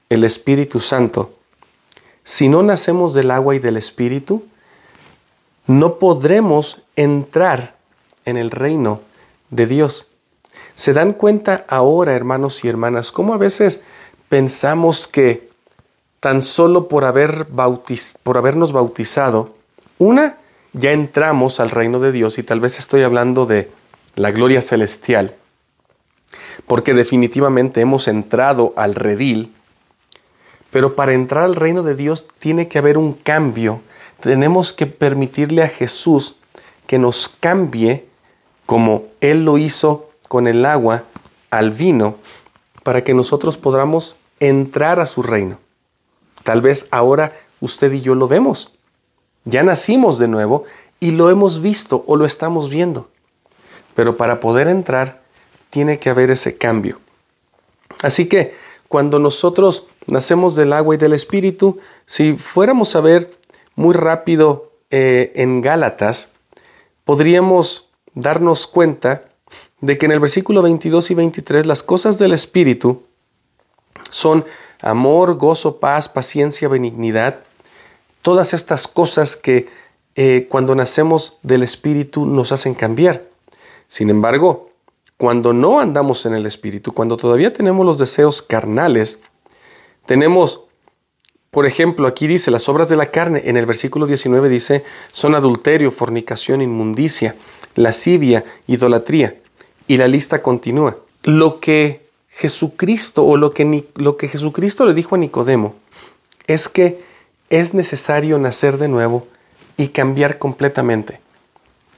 el 0.09 0.23
Espíritu 0.23 0.79
Santo, 0.79 1.35
si 2.23 2.49
no 2.49 2.63
nacemos 2.63 3.13
del 3.13 3.29
agua 3.29 3.53
y 3.53 3.59
del 3.59 3.77
Espíritu, 3.77 4.43
no 5.67 5.99
podremos 5.99 6.81
entrar 6.95 7.75
en 8.25 8.37
el 8.37 8.49
reino 8.49 9.01
de 9.51 9.67
Dios. 9.67 10.07
¿Se 10.81 10.93
dan 10.93 11.13
cuenta 11.13 11.63
ahora, 11.67 12.15
hermanos 12.15 12.65
y 12.65 12.67
hermanas, 12.67 13.11
cómo 13.11 13.35
a 13.35 13.37
veces 13.37 13.81
pensamos 14.29 15.07
que 15.07 15.51
tan 16.19 16.41
solo 16.41 16.87
por, 16.87 17.05
haber 17.05 17.45
por 18.23 18.37
habernos 18.39 18.71
bautizado, 18.71 19.53
una, 19.99 20.37
ya 20.73 20.91
entramos 20.91 21.59
al 21.59 21.69
reino 21.69 21.99
de 21.99 22.11
Dios 22.11 22.39
y 22.39 22.41
tal 22.41 22.61
vez 22.61 22.79
estoy 22.79 23.03
hablando 23.03 23.45
de 23.45 23.69
la 24.15 24.31
gloria 24.31 24.63
celestial, 24.63 25.35
porque 26.65 26.95
definitivamente 26.95 27.81
hemos 27.81 28.07
entrado 28.07 28.73
al 28.75 28.95
redil, 28.95 29.53
pero 30.71 30.95
para 30.95 31.13
entrar 31.13 31.43
al 31.43 31.55
reino 31.55 31.83
de 31.83 31.93
Dios 31.93 32.25
tiene 32.39 32.67
que 32.67 32.79
haber 32.79 32.97
un 32.97 33.13
cambio. 33.13 33.81
Tenemos 34.19 34.73
que 34.73 34.87
permitirle 34.87 35.61
a 35.61 35.69
Jesús 35.69 36.37
que 36.87 36.97
nos 36.97 37.29
cambie 37.29 38.07
como 38.65 39.03
Él 39.21 39.45
lo 39.45 39.59
hizo 39.59 40.07
con 40.31 40.47
el 40.47 40.65
agua 40.65 41.03
al 41.49 41.71
vino, 41.71 42.15
para 42.83 43.03
que 43.03 43.13
nosotros 43.13 43.57
podamos 43.57 44.15
entrar 44.39 45.01
a 45.01 45.05
su 45.05 45.23
reino. 45.23 45.59
Tal 46.45 46.61
vez 46.61 46.87
ahora 46.89 47.33
usted 47.59 47.91
y 47.91 47.99
yo 47.99 48.15
lo 48.15 48.29
vemos. 48.29 48.71
Ya 49.43 49.61
nacimos 49.61 50.19
de 50.19 50.29
nuevo 50.29 50.63
y 51.01 51.11
lo 51.11 51.29
hemos 51.29 51.61
visto 51.61 52.05
o 52.07 52.15
lo 52.15 52.23
estamos 52.23 52.69
viendo. 52.69 53.09
Pero 53.93 54.15
para 54.15 54.39
poder 54.39 54.69
entrar 54.69 55.21
tiene 55.69 55.99
que 55.99 56.09
haber 56.09 56.31
ese 56.31 56.55
cambio. 56.55 57.01
Así 58.01 58.27
que 58.27 58.55
cuando 58.87 59.19
nosotros 59.19 59.85
nacemos 60.07 60.55
del 60.55 60.71
agua 60.71 60.95
y 60.95 60.97
del 60.97 61.11
espíritu, 61.11 61.79
si 62.05 62.37
fuéramos 62.37 62.95
a 62.95 63.01
ver 63.01 63.37
muy 63.75 63.93
rápido 63.93 64.71
eh, 64.91 65.33
en 65.35 65.59
Gálatas, 65.59 66.29
podríamos 67.03 67.89
darnos 68.13 68.65
cuenta 68.65 69.25
de 69.81 69.97
que 69.97 70.05
en 70.05 70.11
el 70.13 70.19
versículo 70.19 70.61
22 70.61 71.11
y 71.11 71.13
23 71.15 71.65
las 71.65 71.83
cosas 71.83 72.19
del 72.19 72.33
espíritu 72.33 73.03
son 74.09 74.45
amor, 74.81 75.35
gozo, 75.35 75.77
paz, 75.79 76.09
paciencia, 76.09 76.67
benignidad, 76.67 77.43
todas 78.21 78.53
estas 78.53 78.87
cosas 78.87 79.35
que 79.35 79.69
eh, 80.15 80.47
cuando 80.49 80.75
nacemos 80.75 81.37
del 81.41 81.63
Espíritu 81.63 82.25
nos 82.25 82.51
hacen 82.51 82.73
cambiar. 82.73 83.23
Sin 83.87 84.09
embargo, 84.09 84.69
cuando 85.17 85.53
no 85.53 85.79
andamos 85.79 86.25
en 86.25 86.33
el 86.33 86.45
Espíritu, 86.45 86.91
cuando 86.91 87.17
todavía 87.17 87.53
tenemos 87.53 87.85
los 87.85 87.97
deseos 87.97 88.41
carnales, 88.41 89.19
tenemos, 90.05 90.61
por 91.49 91.65
ejemplo, 91.65 92.07
aquí 92.07 92.27
dice, 92.27 92.51
las 92.51 92.67
obras 92.67 92.89
de 92.89 92.95
la 92.95 93.11
carne, 93.11 93.43
en 93.45 93.55
el 93.55 93.65
versículo 93.65 94.05
19 94.05 94.49
dice, 94.49 94.83
son 95.11 95.35
adulterio, 95.35 95.91
fornicación, 95.91 96.61
inmundicia, 96.61 97.35
lascivia, 97.75 98.43
idolatría, 98.67 99.40
y 99.87 99.97
la 99.97 100.07
lista 100.07 100.41
continúa. 100.41 100.97
Lo 101.23 101.59
que 101.59 102.07
Jesucristo 102.29 103.25
o 103.25 103.37
lo 103.37 103.51
que, 103.51 103.85
lo 103.95 104.17
que 104.17 104.27
Jesucristo 104.27 104.85
le 104.85 104.93
dijo 104.93 105.15
a 105.15 105.17
Nicodemo 105.17 105.75
es 106.47 106.69
que 106.69 107.03
es 107.49 107.73
necesario 107.73 108.37
nacer 108.37 108.77
de 108.77 108.87
nuevo 108.87 109.27
y 109.77 109.89
cambiar 109.89 110.37
completamente 110.37 111.19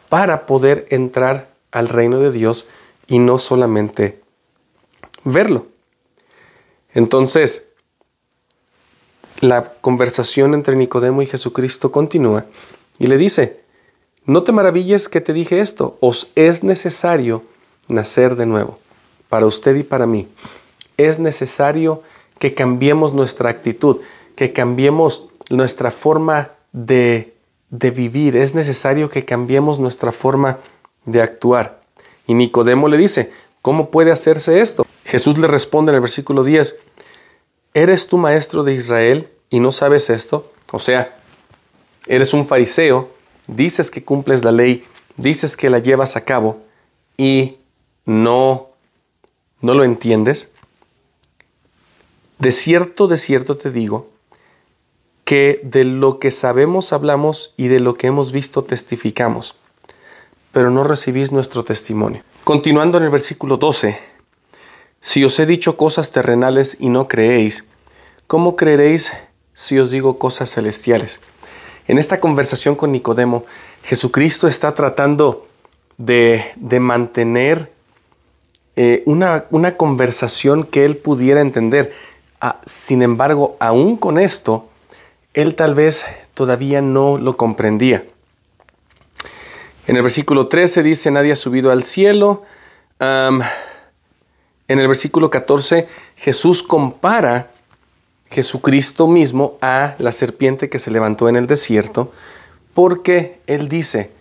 para 0.09 0.45
poder 0.45 0.87
entrar 0.89 1.49
al 1.71 1.89
reino 1.89 2.19
de 2.19 2.31
Dios 2.31 2.65
y 3.07 3.19
no 3.19 3.39
solamente 3.39 4.21
verlo. 5.23 5.67
Entonces, 6.93 7.65
la 9.39 9.73
conversación 9.81 10.53
entre 10.53 10.75
Nicodemo 10.75 11.21
y 11.21 11.25
Jesucristo 11.25 11.91
continúa 11.91 12.45
y 12.99 13.07
le 13.07 13.17
dice, 13.17 13.61
no 14.25 14.43
te 14.43 14.51
maravilles 14.51 15.09
que 15.09 15.21
te 15.21 15.33
dije 15.33 15.59
esto, 15.59 15.97
os 15.99 16.31
es 16.35 16.63
necesario 16.63 17.43
nacer 17.87 18.35
de 18.35 18.45
nuevo, 18.45 18.79
para 19.29 19.45
usted 19.45 19.75
y 19.75 19.83
para 19.83 20.05
mí. 20.05 20.27
Es 20.97 21.19
necesario 21.19 22.03
que 22.39 22.53
cambiemos 22.53 23.13
nuestra 23.13 23.49
actitud, 23.49 24.01
que 24.35 24.53
cambiemos 24.53 25.29
nuestra 25.49 25.91
forma 25.91 26.51
de, 26.71 27.33
de 27.69 27.91
vivir, 27.91 28.35
es 28.35 28.55
necesario 28.55 29.09
que 29.09 29.25
cambiemos 29.25 29.79
nuestra 29.79 30.11
forma 30.11 30.57
de 31.05 31.21
actuar. 31.21 31.81
Y 32.27 32.33
Nicodemo 32.33 32.87
le 32.87 32.97
dice, 32.97 33.31
¿cómo 33.61 33.89
puede 33.89 34.11
hacerse 34.11 34.61
esto? 34.61 34.85
Jesús 35.05 35.37
le 35.37 35.47
responde 35.47 35.91
en 35.91 35.95
el 35.95 36.01
versículo 36.01 36.43
10, 36.43 36.75
¿eres 37.73 38.07
tú 38.07 38.17
maestro 38.17 38.63
de 38.63 38.73
Israel 38.73 39.29
y 39.49 39.59
no 39.59 39.71
sabes 39.71 40.09
esto? 40.09 40.51
O 40.71 40.79
sea, 40.79 41.17
eres 42.07 42.33
un 42.33 42.45
fariseo, 42.45 43.11
dices 43.47 43.91
que 43.91 44.03
cumples 44.03 44.43
la 44.43 44.51
ley, 44.51 44.85
dices 45.17 45.57
que 45.57 45.69
la 45.69 45.79
llevas 45.79 46.15
a 46.15 46.23
cabo 46.25 46.61
y 47.17 47.57
no, 48.05 48.69
no 49.61 49.73
lo 49.73 49.83
entiendes. 49.83 50.49
De 52.39 52.51
cierto, 52.51 53.07
de 53.07 53.17
cierto 53.17 53.57
te 53.57 53.71
digo, 53.71 54.09
que 55.25 55.61
de 55.63 55.83
lo 55.83 56.19
que 56.19 56.31
sabemos 56.31 56.93
hablamos 56.93 57.53
y 57.57 57.67
de 57.67 57.79
lo 57.79 57.95
que 57.95 58.07
hemos 58.07 58.31
visto 58.31 58.63
testificamos, 58.63 59.55
pero 60.51 60.69
no 60.69 60.83
recibís 60.83 61.31
nuestro 61.31 61.63
testimonio. 61.63 62.23
Continuando 62.43 62.97
en 62.97 63.05
el 63.05 63.09
versículo 63.09 63.57
12, 63.57 63.97
si 64.99 65.23
os 65.25 65.39
he 65.39 65.45
dicho 65.45 65.77
cosas 65.77 66.11
terrenales 66.11 66.77
y 66.79 66.89
no 66.89 67.07
creéis, 67.07 67.65
¿cómo 68.27 68.55
creeréis 68.55 69.11
si 69.53 69.77
os 69.79 69.91
digo 69.91 70.17
cosas 70.17 70.49
celestiales? 70.53 71.21
En 71.87 71.97
esta 71.97 72.21
conversación 72.21 72.75
con 72.75 72.93
Nicodemo, 72.93 73.45
Jesucristo 73.83 74.47
está 74.47 74.73
tratando 74.73 75.47
de, 75.97 76.53
mantener 76.79 77.72
eh, 78.75 79.03
una, 79.05 79.45
una, 79.51 79.77
conversación 79.77 80.63
que 80.63 80.85
él 80.85 80.97
pudiera 80.97 81.41
entender. 81.41 81.93
Ah, 82.41 82.59
sin 82.65 83.03
embargo, 83.03 83.55
aún 83.59 83.97
con 83.97 84.17
esto, 84.17 84.67
él 85.33 85.55
tal 85.55 85.75
vez 85.75 86.05
todavía 86.33 86.81
no 86.81 87.17
lo 87.17 87.37
comprendía. 87.37 88.05
En 89.85 89.95
el 89.95 90.01
versículo 90.01 90.47
13 90.47 90.81
dice, 90.81 91.11
nadie 91.11 91.33
ha 91.33 91.35
subido 91.35 91.71
al 91.71 91.83
cielo. 91.83 92.43
en 92.99 93.43
el 94.79 94.87
versículo 94.87 95.29
14, 95.29 95.87
Jesús 96.15 96.63
compara 96.63 97.51
Jesucristo 98.33 99.07
mismo 99.07 99.57
a 99.61 99.95
la 99.99 100.11
serpiente 100.11 100.69
que 100.69 100.79
se 100.79 100.89
levantó 100.89 101.29
en 101.29 101.35
el 101.35 101.47
desierto, 101.47 102.11
porque 102.73 103.39
Él 103.45 103.67
dice, 103.67 104.11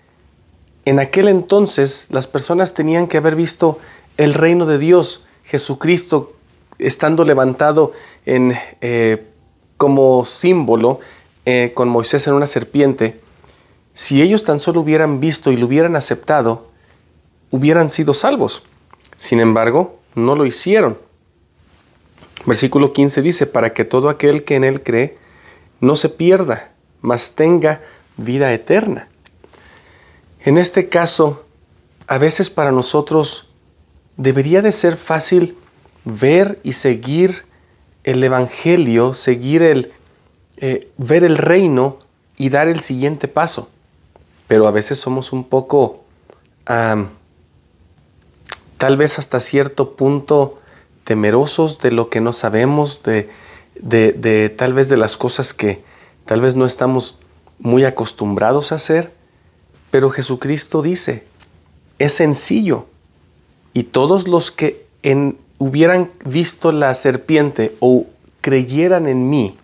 en 0.84 0.98
aquel 0.98 1.28
entonces 1.28 2.08
las 2.10 2.26
personas 2.26 2.74
tenían 2.74 3.06
que 3.06 3.16
haber 3.16 3.36
visto 3.36 3.78
el 4.16 4.34
reino 4.34 4.66
de 4.66 4.78
Dios, 4.78 5.24
Jesucristo 5.44 6.34
estando 6.78 7.24
levantado. 7.24 7.92
Eh, 8.26 9.26
como 9.82 10.24
símbolo 10.24 11.00
eh, 11.44 11.72
con 11.74 11.88
Moisés 11.88 12.28
en 12.28 12.34
una 12.34 12.46
serpiente, 12.46 13.20
si 13.94 14.22
ellos 14.22 14.44
tan 14.44 14.60
solo 14.60 14.78
hubieran 14.78 15.18
visto 15.18 15.50
y 15.50 15.56
lo 15.56 15.66
hubieran 15.66 15.96
aceptado, 15.96 16.68
hubieran 17.50 17.88
sido 17.88 18.14
salvos. 18.14 18.62
Sin 19.16 19.40
embargo, 19.40 19.98
no 20.14 20.36
lo 20.36 20.46
hicieron. 20.46 20.98
Versículo 22.46 22.92
15 22.92 23.22
dice, 23.22 23.46
para 23.48 23.74
que 23.74 23.84
todo 23.84 24.08
aquel 24.08 24.44
que 24.44 24.54
en 24.54 24.62
él 24.62 24.84
cree 24.84 25.18
no 25.80 25.96
se 25.96 26.08
pierda, 26.08 26.70
mas 27.00 27.32
tenga 27.32 27.80
vida 28.16 28.52
eterna. 28.52 29.08
En 30.44 30.58
este 30.58 30.88
caso, 30.88 31.44
a 32.06 32.18
veces 32.18 32.50
para 32.50 32.70
nosotros 32.70 33.48
debería 34.16 34.62
de 34.62 34.72
ser 34.72 34.96
fácil 34.96 35.56
ver 36.04 36.60
y 36.62 36.74
seguir 36.74 37.44
el 38.04 38.22
Evangelio, 38.22 39.14
seguir 39.14 39.62
el, 39.62 39.92
eh, 40.56 40.90
ver 40.96 41.24
el 41.24 41.38
reino 41.38 41.98
y 42.36 42.48
dar 42.48 42.68
el 42.68 42.80
siguiente 42.80 43.28
paso. 43.28 43.70
Pero 44.48 44.66
a 44.66 44.70
veces 44.70 44.98
somos 44.98 45.32
un 45.32 45.44
poco, 45.44 46.04
tal 48.78 48.96
vez 48.96 49.18
hasta 49.18 49.40
cierto 49.40 49.96
punto, 49.96 50.58
temerosos 51.04 51.78
de 51.78 51.90
lo 51.90 52.10
que 52.10 52.20
no 52.20 52.32
sabemos, 52.32 53.02
de, 53.02 53.30
de 53.80 54.54
tal 54.56 54.74
vez 54.74 54.88
de 54.88 54.96
las 54.96 55.16
cosas 55.16 55.54
que 55.54 55.82
tal 56.26 56.40
vez 56.40 56.54
no 56.56 56.66
estamos 56.66 57.18
muy 57.58 57.84
acostumbrados 57.84 58.72
a 58.72 58.74
hacer. 58.74 59.12
Pero 59.90 60.10
Jesucristo 60.10 60.82
dice, 60.82 61.24
es 61.98 62.12
sencillo. 62.12 62.86
Y 63.74 63.84
todos 63.84 64.28
los 64.28 64.50
que 64.50 64.86
hubieran 65.58 66.10
visto 66.24 66.72
la 66.72 66.94
serpiente 66.94 67.76
o 67.80 68.06
creyeran 68.40 69.06
en 69.06 69.30
mí, 69.30 69.56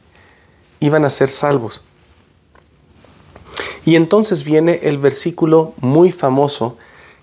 iban 0.80 1.04
a 1.04 1.10
ser 1.10 1.28
salvos. 1.28 1.82
Y 3.84 3.96
entonces 3.96 4.44
viene 4.44 4.80
el 4.82 4.98
versículo 4.98 5.74
muy 5.80 6.12
famoso 6.12 6.76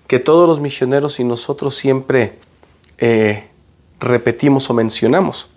que 0.06 0.18
todos 0.18 0.48
los 0.48 0.60
misioneros 0.60 1.18
y 1.20 1.24
nosotros 1.24 1.74
siempre 1.74 2.38
eh, 2.98 3.48
repetimos 4.00 4.68
o 4.70 4.74
mencionamos. 4.74 5.48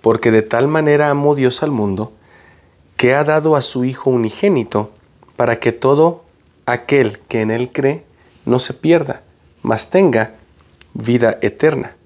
Porque 0.00 0.30
de 0.30 0.42
tal 0.42 0.66
manera 0.66 1.10
amó 1.10 1.34
Dios 1.34 1.62
al 1.62 1.70
mundo 1.70 2.12
que 2.96 3.14
ha 3.14 3.24
dado 3.24 3.54
a 3.56 3.62
su 3.62 3.84
Hijo 3.84 4.10
unigénito 4.10 4.90
para 5.36 5.60
que 5.60 5.72
todo 5.72 6.24
aquel 6.66 7.18
que 7.20 7.42
en 7.42 7.50
Él 7.50 7.70
cree 7.72 8.04
no 8.44 8.58
se 8.58 8.74
pierda, 8.74 9.22
mas 9.62 9.90
tenga 9.90 10.34
vida 10.94 11.38
eterna. 11.42 11.96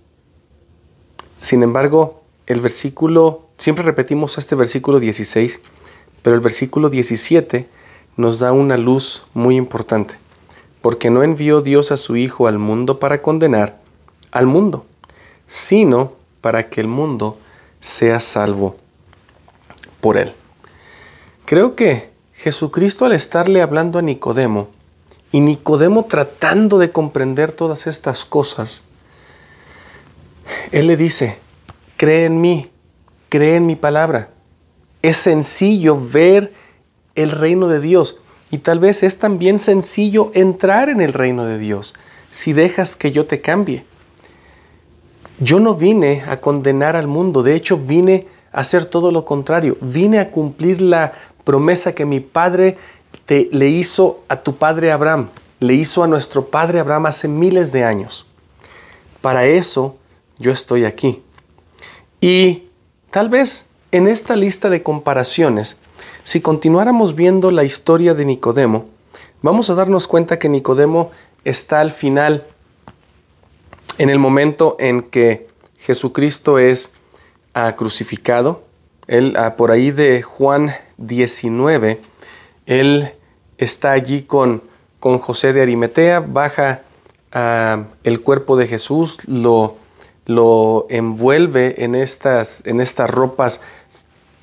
Sin 1.36 1.62
embargo, 1.62 2.22
el 2.46 2.60
versículo, 2.60 3.48
siempre 3.58 3.84
repetimos 3.84 4.38
este 4.38 4.54
versículo 4.54 5.00
16, 5.00 5.60
pero 6.22 6.36
el 6.36 6.42
versículo 6.42 6.88
17 6.90 7.68
nos 8.16 8.38
da 8.38 8.52
una 8.52 8.76
luz 8.76 9.26
muy 9.34 9.56
importante. 9.56 10.16
porque 10.84 11.08
no 11.08 11.22
envió 11.22 11.62
Dios 11.62 11.92
a 11.92 11.96
su 11.96 12.14
Hijo 12.14 12.46
al 12.46 12.58
mundo 12.58 13.00
para 13.00 13.22
condenar 13.22 13.80
al 14.32 14.44
mundo, 14.44 14.84
sino 15.46 16.12
para 16.42 16.68
que 16.68 16.82
el 16.82 16.88
mundo 16.88 17.38
sea 17.80 18.20
salvo 18.20 18.76
por 20.02 20.18
él. 20.18 20.34
Creo 21.46 21.74
que 21.74 22.10
Jesucristo 22.34 23.06
al 23.06 23.12
estarle 23.12 23.62
hablando 23.62 23.98
a 23.98 24.02
Nicodemo, 24.02 24.68
y 25.34 25.40
Nicodemo 25.40 26.04
tratando 26.04 26.78
de 26.78 26.92
comprender 26.92 27.50
todas 27.50 27.88
estas 27.88 28.24
cosas, 28.24 28.84
Él 30.70 30.86
le 30.86 30.96
dice, 30.96 31.38
cree 31.96 32.26
en 32.26 32.40
mí, 32.40 32.70
cree 33.30 33.56
en 33.56 33.66
mi 33.66 33.74
palabra. 33.74 34.28
Es 35.02 35.16
sencillo 35.16 36.00
ver 36.00 36.52
el 37.16 37.32
reino 37.32 37.66
de 37.66 37.80
Dios 37.80 38.20
y 38.52 38.58
tal 38.58 38.78
vez 38.78 39.02
es 39.02 39.18
también 39.18 39.58
sencillo 39.58 40.30
entrar 40.34 40.88
en 40.88 41.00
el 41.00 41.12
reino 41.12 41.44
de 41.46 41.58
Dios 41.58 41.94
si 42.30 42.52
dejas 42.52 42.94
que 42.94 43.10
yo 43.10 43.26
te 43.26 43.40
cambie. 43.40 43.84
Yo 45.40 45.58
no 45.58 45.74
vine 45.74 46.22
a 46.28 46.36
condenar 46.36 46.94
al 46.94 47.08
mundo, 47.08 47.42
de 47.42 47.56
hecho 47.56 47.76
vine 47.76 48.28
a 48.52 48.60
hacer 48.60 48.84
todo 48.84 49.10
lo 49.10 49.24
contrario, 49.24 49.78
vine 49.80 50.20
a 50.20 50.30
cumplir 50.30 50.80
la 50.80 51.12
promesa 51.42 51.92
que 51.92 52.04
mi 52.04 52.20
padre 52.20 52.76
te, 53.26 53.48
le 53.52 53.68
hizo 53.68 54.20
a 54.28 54.36
tu 54.36 54.56
padre 54.56 54.92
Abraham, 54.92 55.30
le 55.60 55.74
hizo 55.74 56.02
a 56.02 56.06
nuestro 56.06 56.46
padre 56.46 56.80
Abraham 56.80 57.06
hace 57.06 57.28
miles 57.28 57.72
de 57.72 57.84
años. 57.84 58.26
Para 59.20 59.46
eso 59.46 59.96
yo 60.38 60.50
estoy 60.50 60.84
aquí. 60.84 61.22
Y 62.20 62.64
tal 63.10 63.28
vez 63.28 63.66
en 63.92 64.08
esta 64.08 64.36
lista 64.36 64.70
de 64.70 64.82
comparaciones, 64.82 65.76
si 66.24 66.40
continuáramos 66.40 67.14
viendo 67.14 67.50
la 67.50 67.64
historia 67.64 68.14
de 68.14 68.24
Nicodemo, 68.24 68.86
vamos 69.42 69.70
a 69.70 69.74
darnos 69.74 70.08
cuenta 70.08 70.38
que 70.38 70.48
Nicodemo 70.48 71.10
está 71.44 71.80
al 71.80 71.92
final, 71.92 72.46
en 73.98 74.10
el 74.10 74.18
momento 74.18 74.76
en 74.80 75.02
que 75.02 75.48
Jesucristo 75.78 76.58
es 76.58 76.90
ah, 77.52 77.76
crucificado. 77.76 78.64
Él, 79.06 79.36
ah, 79.36 79.54
por 79.56 79.70
ahí 79.70 79.90
de 79.90 80.22
Juan 80.22 80.72
19, 80.96 82.00
él 82.66 83.12
está 83.58 83.92
allí 83.92 84.22
con, 84.22 84.62
con 85.00 85.18
José 85.18 85.52
de 85.52 85.62
Arimetea, 85.62 86.20
baja 86.20 86.82
ah, 87.32 87.84
el 88.04 88.20
cuerpo 88.20 88.56
de 88.56 88.66
Jesús, 88.66 89.18
lo, 89.26 89.76
lo 90.26 90.86
envuelve 90.88 91.84
en 91.84 91.94
estas, 91.94 92.62
en 92.64 92.80
estas 92.80 93.10
ropas 93.10 93.60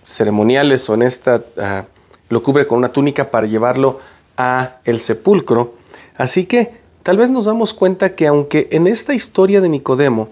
ceremoniales 0.03 0.89
o 0.89 0.93
en 0.93 1.01
esta, 1.01 1.43
ah, 1.57 1.85
lo 2.29 2.43
cubre 2.43 2.67
con 2.67 2.77
una 2.77 2.89
túnica 2.89 3.31
para 3.31 3.47
llevarlo 3.47 3.99
a 4.37 4.77
el 4.85 4.99
sepulcro. 4.99 5.75
Así 6.15 6.45
que 6.45 6.73
tal 7.03 7.17
vez 7.17 7.31
nos 7.31 7.45
damos 7.45 7.73
cuenta 7.73 8.15
que 8.15 8.27
aunque 8.27 8.67
en 8.71 8.87
esta 8.87 9.13
historia 9.13 9.61
de 9.61 9.69
Nicodemo, 9.69 10.29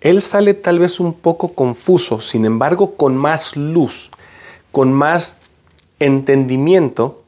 él 0.00 0.22
sale 0.22 0.54
tal 0.54 0.78
vez 0.78 1.00
un 1.00 1.12
poco 1.12 1.54
confuso, 1.54 2.20
sin 2.20 2.44
embargo 2.44 2.94
con 2.94 3.16
más 3.16 3.56
luz, 3.56 4.10
con 4.70 4.92
más 4.92 5.36
entendimiento, 5.98 7.22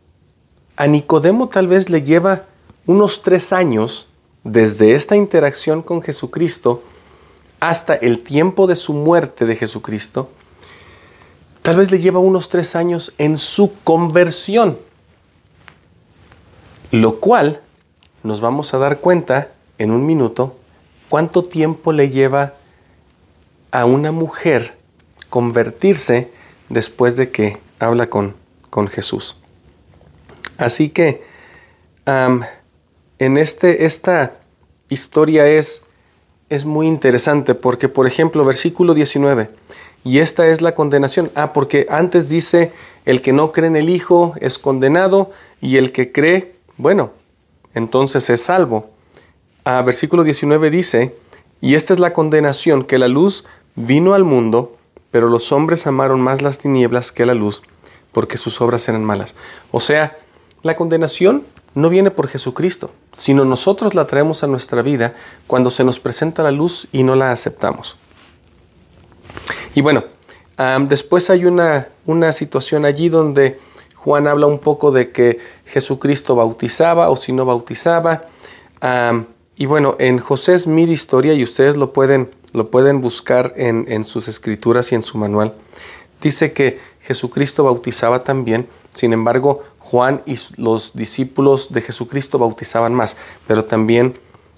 a 0.77 0.87
Nicodemo 0.87 1.49
tal 1.49 1.67
vez 1.67 1.91
le 1.91 2.03
lleva 2.03 2.47
unos 2.87 3.23
tres 3.23 3.53
años 3.53 4.09
desde 4.45 4.95
esta 4.95 5.17
interacción 5.17 5.83
con 5.83 6.03
Jesucristo 6.03 6.83
hasta 7.61 7.95
el 7.95 8.21
tiempo 8.21 8.67
de 8.67 8.75
su 8.75 8.95
muerte 8.95 9.45
de 9.45 9.57
Jesucristo, 9.57 10.31
tal 11.63 11.77
vez 11.77 11.91
le 11.91 11.99
lleva 11.99 12.19
unos 12.19 12.49
tres 12.49 12.75
años 12.75 13.13
en 13.19 13.37
su 13.37 13.73
conversión, 13.85 14.79
lo 16.91 17.21
cual 17.21 17.61
nos 18.23 18.41
vamos 18.41 18.73
a 18.73 18.79
dar 18.79 19.01
cuenta 19.01 19.53
en 19.79 19.91
un 19.91 20.07
minuto 20.07 20.57
cuánto 21.09 21.43
tiempo 21.43 21.93
le 21.93 22.09
lleva 22.09 22.55
a 23.71 23.85
una 23.85 24.11
mujer 24.11 24.77
convertirse 25.29 26.33
después 26.69 27.17
de 27.17 27.31
que 27.31 27.59
habla 27.79 28.09
con 28.09 28.35
con 28.71 28.89
Jesús. 28.89 29.37
Así 30.57 30.89
que 30.89 31.23
en 32.07 33.39
este, 33.39 33.85
esta 33.85 34.37
historia 34.89 35.47
es, 35.47 35.83
es 36.49 36.65
muy 36.65 36.87
interesante 36.87 37.55
porque, 37.55 37.89
por 37.89 38.07
ejemplo, 38.07 38.45
versículo 38.45 38.95
19, 38.95 39.51
y 40.05 40.19
esta 40.19 40.49
es 40.49 40.63
la 40.63 40.75
condenación. 40.75 41.31
Ah, 41.35 41.53
porque 41.53 41.87
antes 41.91 42.29
dice, 42.29 42.73
el 43.05 43.21
que 43.23 43.33
no 43.33 43.53
cree 43.53 43.69
en 43.69 43.77
el 43.77 43.91
Hijo 43.91 44.35
es 44.41 44.59
condenado 44.59 45.31
y 45.61 45.77
el 45.77 45.93
que 45.93 46.13
cree, 46.13 46.55
bueno, 46.77 47.13
entonces 47.75 48.31
es 48.31 48.43
salvo. 48.43 48.91
Ah, 49.65 49.83
versículo 49.83 50.25
19 50.25 50.71
dice, 50.71 51.15
y 51.61 51.75
esta 51.75 51.93
es 51.93 52.01
la 52.01 52.13
condenación, 52.13 52.85
que 52.85 52.99
la 52.99 53.09
luz 53.09 53.45
vino 53.77 54.15
al 54.15 54.25
mundo, 54.25 54.77
pero 55.11 55.29
los 55.29 55.53
hombres 55.53 55.87
amaron 55.87 56.21
más 56.21 56.41
las 56.41 56.59
tinieblas 56.59 57.13
que 57.13 57.27
la 57.27 57.35
luz, 57.35 57.63
porque 58.13 58.39
sus 58.39 58.61
obras 58.61 58.89
eran 58.89 59.05
malas. 59.05 59.35
O 59.71 59.81
sea, 59.81 60.19
la 60.63 60.77
condenación 60.77 61.45
no 61.75 61.89
viene 61.89 62.11
por 62.11 62.29
Jesucristo, 62.29 62.91
sino 63.13 63.45
nosotros 63.45 63.95
la 63.95 64.07
traemos 64.07 64.43
a 64.43 64.47
nuestra 64.47 64.83
vida 64.83 65.15
cuando 65.47 65.71
se 65.71 65.85
nos 65.85 66.01
presenta 66.01 66.43
la 66.43 66.51
luz 66.51 66.89
y 66.93 67.03
no 67.03 67.15
la 67.15 67.33
aceptamos. 67.33 67.97
Y 69.75 69.81
bueno, 69.81 70.05
después 70.89 71.31
hay 71.31 71.45
una, 71.45 71.89
una 72.07 72.33
situación 72.33 72.85
allí 72.85 73.09
donde 73.09 73.59
Juan 73.95 74.27
habla 74.27 74.47
un 74.47 74.59
poco 74.59 74.91
de 74.91 75.11
que 75.13 75.39
Jesucristo 75.67 76.35
bautizaba 76.35 77.11
o 77.11 77.17
si 77.17 77.33
no 77.33 77.45
bautizaba. 77.45 78.25
y 79.57 79.67
bueno, 79.67 79.97
en 79.99 80.19
José 80.19 80.59
Smith 80.59 80.89
Historia, 80.89 81.35
y 81.35 81.43
ustedes 81.43 81.77
lo 81.77 81.93
pueden, 81.93 82.31
lo 82.53 82.71
pueden 82.71 83.01
buscar 83.01 83.55
en, 83.57 83.85
en 83.89 84.05
sus 84.05 84.27
escrituras 84.27 84.91
y 84.91 84.97
en 84.97 85.03
su 85.03 85.19
manual, 85.19 85.55
dice 86.21 86.53
que 86.53 86.81
Jesucristo 87.03 87.65
bautizaba 87.65 88.23
también, 88.23 88.69
sin 88.93 89.13
embargo, 89.13 89.65
Juan 89.79 90.23
y 90.27 90.39
los 90.57 90.95
discípulos 90.95 91.73
de 91.73 91.83
Jesucristo 91.83 92.39
bautizaban 92.39 92.95
más, 92.95 93.17
pero 93.47 93.65
también 93.65 94.15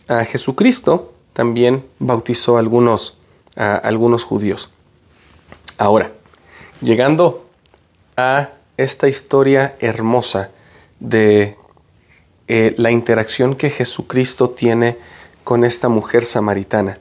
a 0.08 0.24
Jesucristo 0.24 1.12
también 1.32 1.86
bautizó 1.98 2.56
a 2.56 2.60
algunos, 2.60 3.16
algunos 3.56 4.24
judíos. 4.24 4.70
Ahora, 5.78 6.12
llegando 6.80 7.46
a 8.16 8.50
esta 8.76 9.08
historia 9.08 9.76
hermosa 9.80 10.50
de 11.00 11.56
eh, 12.48 12.74
la 12.76 12.90
interacción 12.90 13.54
que 13.54 13.70
Jesucristo 13.70 14.50
tiene 14.50 14.98
con 15.44 15.64
esta 15.64 15.88
mujer 15.88 16.24
samaritana. 16.24 16.98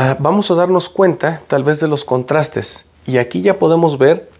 Ah, 0.00 0.16
vamos 0.20 0.48
a 0.48 0.54
darnos 0.54 0.88
cuenta 0.88 1.42
tal 1.48 1.64
vez 1.64 1.80
de 1.80 1.88
los 1.88 2.04
contrastes. 2.04 2.84
Y 3.04 3.18
aquí 3.18 3.40
ya 3.40 3.58
podemos 3.58 3.98
ver, 3.98 4.30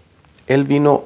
él 0.47 0.63
vino 0.63 1.03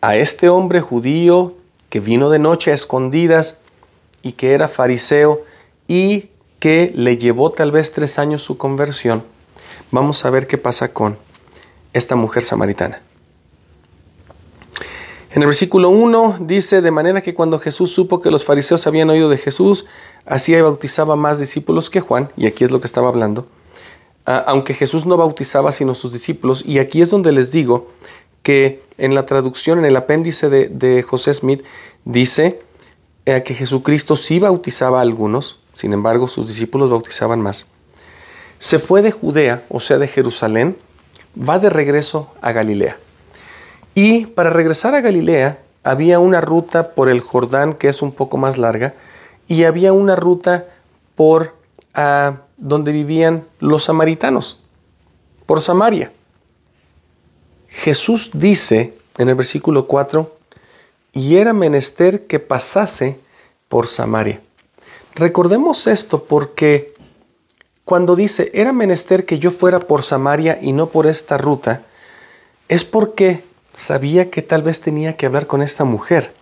a 0.00 0.14
este 0.14 0.48
hombre 0.48 0.80
judío 0.80 1.54
que 1.88 1.98
vino 1.98 2.30
de 2.30 2.38
noche 2.38 2.70
a 2.70 2.74
escondidas 2.74 3.56
y 4.22 4.34
que 4.34 4.52
era 4.52 4.68
fariseo 4.68 5.42
y 5.88 6.30
que 6.60 6.92
le 6.94 7.16
llevó 7.16 7.50
tal 7.50 7.72
vez 7.72 7.90
tres 7.90 8.20
años 8.20 8.42
su 8.42 8.56
conversión. 8.56 9.24
Vamos 9.90 10.24
a 10.24 10.30
ver 10.30 10.46
qué 10.46 10.56
pasa 10.56 10.92
con 10.92 11.18
esta 11.92 12.14
mujer 12.14 12.44
samaritana. 12.44 13.02
En 15.32 15.42
el 15.42 15.46
versículo 15.46 15.90
1 15.90 16.36
dice, 16.42 16.80
de 16.80 16.92
manera 16.92 17.22
que 17.22 17.34
cuando 17.34 17.58
Jesús 17.58 17.90
supo 17.90 18.20
que 18.20 18.30
los 18.30 18.44
fariseos 18.44 18.86
habían 18.86 19.10
oído 19.10 19.28
de 19.28 19.36
Jesús, 19.36 19.84
hacía 20.26 20.58
y 20.58 20.62
bautizaba 20.62 21.16
más 21.16 21.40
discípulos 21.40 21.90
que 21.90 22.00
Juan, 22.00 22.30
y 22.36 22.46
aquí 22.46 22.62
es 22.62 22.70
lo 22.70 22.78
que 22.78 22.86
estaba 22.86 23.08
hablando, 23.08 23.48
aunque 24.26 24.74
Jesús 24.74 25.06
no 25.06 25.16
bautizaba 25.16 25.72
sino 25.72 25.94
sus 25.94 26.12
discípulos. 26.12 26.64
Y 26.66 26.78
aquí 26.78 27.00
es 27.00 27.10
donde 27.10 27.32
les 27.32 27.52
digo 27.52 27.88
que 28.42 28.82
en 28.98 29.14
la 29.14 29.26
traducción, 29.26 29.78
en 29.78 29.84
el 29.84 29.96
apéndice 29.96 30.48
de, 30.48 31.02
José 31.02 31.32
Smith, 31.32 31.64
dice 32.04 32.60
eh, 33.24 33.42
que 33.42 33.54
Jesucristo 33.54 34.16
sí 34.16 34.38
bautizaba 34.38 34.98
a 34.98 35.02
algunos, 35.02 35.60
sin 35.74 35.92
embargo 35.92 36.28
sus 36.28 36.48
discípulos 36.48 36.90
bautizaban 36.90 37.40
más. 37.40 37.66
Se 38.58 38.78
fue 38.78 39.02
de 39.02 39.10
Judea, 39.10 39.64
o 39.68 39.80
sea, 39.80 39.98
de 39.98 40.08
Jerusalén, 40.08 40.76
va 41.36 41.58
de 41.58 41.70
regreso 41.70 42.32
a 42.40 42.52
Galilea. 42.52 42.98
Y 43.94 44.26
para 44.26 44.50
regresar 44.50 44.94
a 44.94 45.00
Galilea 45.00 45.58
había 45.84 46.18
una 46.18 46.40
ruta 46.40 46.94
por 46.94 47.08
el 47.08 47.20
Jordán 47.20 47.74
que 47.74 47.88
es 47.88 48.02
un 48.02 48.12
poco 48.12 48.38
más 48.38 48.58
larga 48.58 48.94
y 49.46 49.64
había 49.64 49.92
una 49.92 50.16
ruta 50.16 50.66
por 51.14 51.54
a 51.94 52.42
donde 52.56 52.92
vivían 52.92 53.46
los 53.58 53.84
samaritanos, 53.84 54.60
por 55.46 55.60
Samaria. 55.60 56.12
Jesús 57.68 58.30
dice 58.32 58.94
en 59.18 59.28
el 59.28 59.34
versículo 59.34 59.86
4, 59.86 60.36
y 61.12 61.36
era 61.36 61.52
menester 61.52 62.26
que 62.26 62.38
pasase 62.38 63.18
por 63.68 63.86
Samaria. 63.86 64.40
Recordemos 65.14 65.86
esto 65.86 66.24
porque 66.24 66.94
cuando 67.84 68.16
dice, 68.16 68.50
era 68.52 68.72
menester 68.72 69.24
que 69.24 69.38
yo 69.38 69.50
fuera 69.50 69.80
por 69.80 70.02
Samaria 70.02 70.58
y 70.60 70.72
no 70.72 70.88
por 70.88 71.06
esta 71.06 71.38
ruta, 71.38 71.82
es 72.68 72.84
porque 72.84 73.44
sabía 73.72 74.30
que 74.30 74.42
tal 74.42 74.62
vez 74.62 74.80
tenía 74.80 75.16
que 75.16 75.26
hablar 75.26 75.46
con 75.46 75.62
esta 75.62 75.84
mujer. 75.84 76.34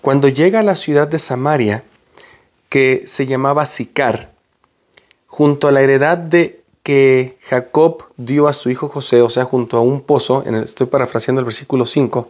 cuando 0.00 0.28
llega 0.28 0.60
a 0.60 0.62
la 0.62 0.76
ciudad 0.76 1.08
de 1.08 1.18
Samaria, 1.18 1.82
que 2.68 3.02
se 3.06 3.26
llamaba 3.26 3.66
Sicar, 3.66 4.32
junto 5.28 5.68
a 5.68 5.72
la 5.72 5.82
heredad 5.82 6.18
de 6.18 6.64
que 6.82 7.38
Jacob 7.42 8.04
dio 8.16 8.48
a 8.48 8.52
su 8.52 8.70
hijo 8.70 8.88
José, 8.88 9.22
o 9.22 9.30
sea, 9.30 9.44
junto 9.44 9.76
a 9.76 9.80
un 9.80 10.00
pozo, 10.00 10.42
en 10.44 10.56
estoy 10.56 10.86
parafraseando 10.88 11.38
el 11.38 11.44
versículo 11.44 11.86
5, 11.86 12.28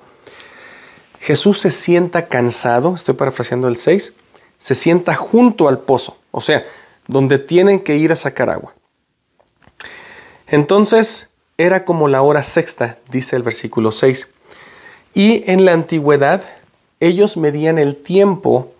Jesús 1.20 1.60
se 1.60 1.70
sienta 1.70 2.26
cansado, 2.26 2.94
estoy 2.94 3.14
parafraseando 3.14 3.68
el 3.68 3.76
6, 3.76 4.12
se 4.56 4.74
sienta 4.74 5.14
junto 5.14 5.68
al 5.68 5.78
pozo, 5.78 6.18
o 6.32 6.40
sea, 6.40 6.64
donde 7.06 7.38
tienen 7.38 7.80
que 7.80 7.96
ir 7.96 8.12
a 8.12 8.16
sacar 8.16 8.50
agua. 8.50 8.74
Entonces 10.48 11.28
era 11.56 11.84
como 11.84 12.08
la 12.08 12.22
hora 12.22 12.42
sexta, 12.42 12.98
dice 13.10 13.36
el 13.36 13.42
versículo 13.42 13.92
6. 13.92 14.28
Y 15.14 15.50
en 15.50 15.64
la 15.64 15.72
antigüedad 15.72 16.44
ellos 17.00 17.36
medían 17.36 17.78
el 17.78 17.96
tiempo 17.96 18.72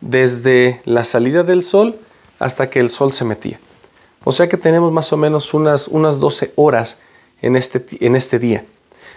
desde 0.00 0.80
la 0.84 1.04
salida 1.04 1.42
del 1.42 1.62
sol 1.62 1.98
hasta 2.38 2.70
que 2.70 2.80
el 2.80 2.90
sol 2.90 3.12
se 3.12 3.24
metía. 3.24 3.60
O 4.24 4.32
sea 4.32 4.48
que 4.48 4.56
tenemos 4.56 4.92
más 4.92 5.12
o 5.12 5.16
menos 5.16 5.54
unas, 5.54 5.88
unas 5.88 6.18
12 6.18 6.52
horas 6.56 6.98
en 7.40 7.56
este, 7.56 7.84
en 8.04 8.16
este 8.16 8.38
día. 8.38 8.64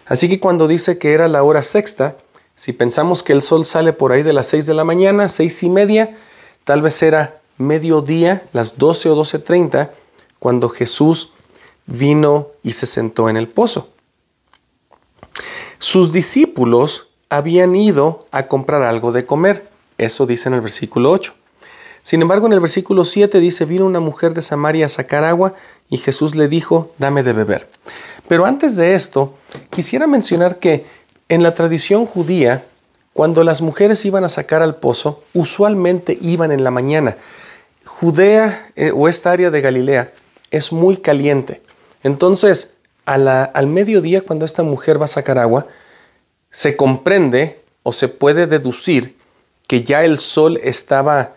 Así 0.05 0.29
que 0.29 0.39
cuando 0.39 0.67
dice 0.67 0.97
que 0.97 1.13
era 1.13 1.27
la 1.27 1.43
hora 1.43 1.63
sexta, 1.63 2.17
si 2.55 2.73
pensamos 2.73 3.23
que 3.23 3.33
el 3.33 3.41
sol 3.41 3.65
sale 3.65 3.93
por 3.93 4.11
ahí 4.11 4.23
de 4.23 4.33
las 4.33 4.47
6 4.47 4.65
de 4.65 4.73
la 4.73 4.83
mañana, 4.83 5.27
seis 5.27 5.63
y 5.63 5.69
media, 5.69 6.17
tal 6.63 6.81
vez 6.81 7.01
era 7.01 7.41
mediodía, 7.57 8.47
las 8.53 8.77
12 8.77 9.09
o 9.09 9.15
12.30, 9.15 9.89
cuando 10.39 10.69
Jesús 10.69 11.31
vino 11.85 12.49
y 12.63 12.73
se 12.73 12.85
sentó 12.85 13.29
en 13.29 13.37
el 13.37 13.47
pozo. 13.47 13.89
Sus 15.79 16.11
discípulos 16.11 17.09
habían 17.29 17.75
ido 17.75 18.25
a 18.31 18.47
comprar 18.47 18.83
algo 18.83 19.11
de 19.11 19.25
comer. 19.25 19.69
Eso 19.97 20.25
dice 20.25 20.49
en 20.49 20.55
el 20.55 20.61
versículo 20.61 21.11
8. 21.11 21.33
Sin 22.03 22.21
embargo, 22.21 22.47
en 22.47 22.53
el 22.53 22.59
versículo 22.59 23.05
7 23.05 23.39
dice, 23.39 23.65
vino 23.65 23.85
una 23.85 23.99
mujer 23.99 24.33
de 24.33 24.41
Samaria 24.41 24.87
a 24.87 24.89
sacar 24.89 25.23
agua 25.23 25.53
y 25.89 25.97
Jesús 25.97 26.35
le 26.35 26.47
dijo, 26.47 26.91
dame 26.97 27.23
de 27.23 27.33
beber. 27.33 27.69
Pero 28.27 28.45
antes 28.45 28.75
de 28.75 28.95
esto, 28.95 29.35
quisiera 29.69 30.07
mencionar 30.07 30.57
que 30.57 30.85
en 31.29 31.43
la 31.43 31.53
tradición 31.53 32.05
judía, 32.05 32.65
cuando 33.13 33.43
las 33.43 33.61
mujeres 33.61 34.03
iban 34.05 34.23
a 34.23 34.29
sacar 34.29 34.61
al 34.61 34.75
pozo, 34.75 35.23
usualmente 35.33 36.17
iban 36.21 36.51
en 36.51 36.63
la 36.63 36.71
mañana. 36.71 37.17
Judea 37.85 38.71
eh, 38.75 38.91
o 38.93 39.07
esta 39.07 39.31
área 39.31 39.51
de 39.51 39.61
Galilea 39.61 40.13
es 40.49 40.71
muy 40.71 40.97
caliente. 40.97 41.61
Entonces, 42.03 42.69
al 43.05 43.67
mediodía, 43.67 44.21
cuando 44.21 44.45
esta 44.45 44.63
mujer 44.63 44.99
va 44.99 45.05
a 45.05 45.09
sacar 45.09 45.37
agua, 45.37 45.67
se 46.49 46.75
comprende 46.75 47.61
o 47.83 47.93
se 47.93 48.07
puede 48.07 48.47
deducir 48.47 49.17
que 49.67 49.83
ya 49.83 50.03
el 50.03 50.17
sol 50.17 50.59
estaba 50.63 51.35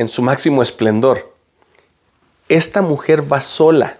en 0.00 0.08
su 0.08 0.22
máximo 0.22 0.62
esplendor. 0.62 1.34
Esta 2.48 2.80
mujer 2.80 3.30
va 3.30 3.42
sola, 3.42 3.98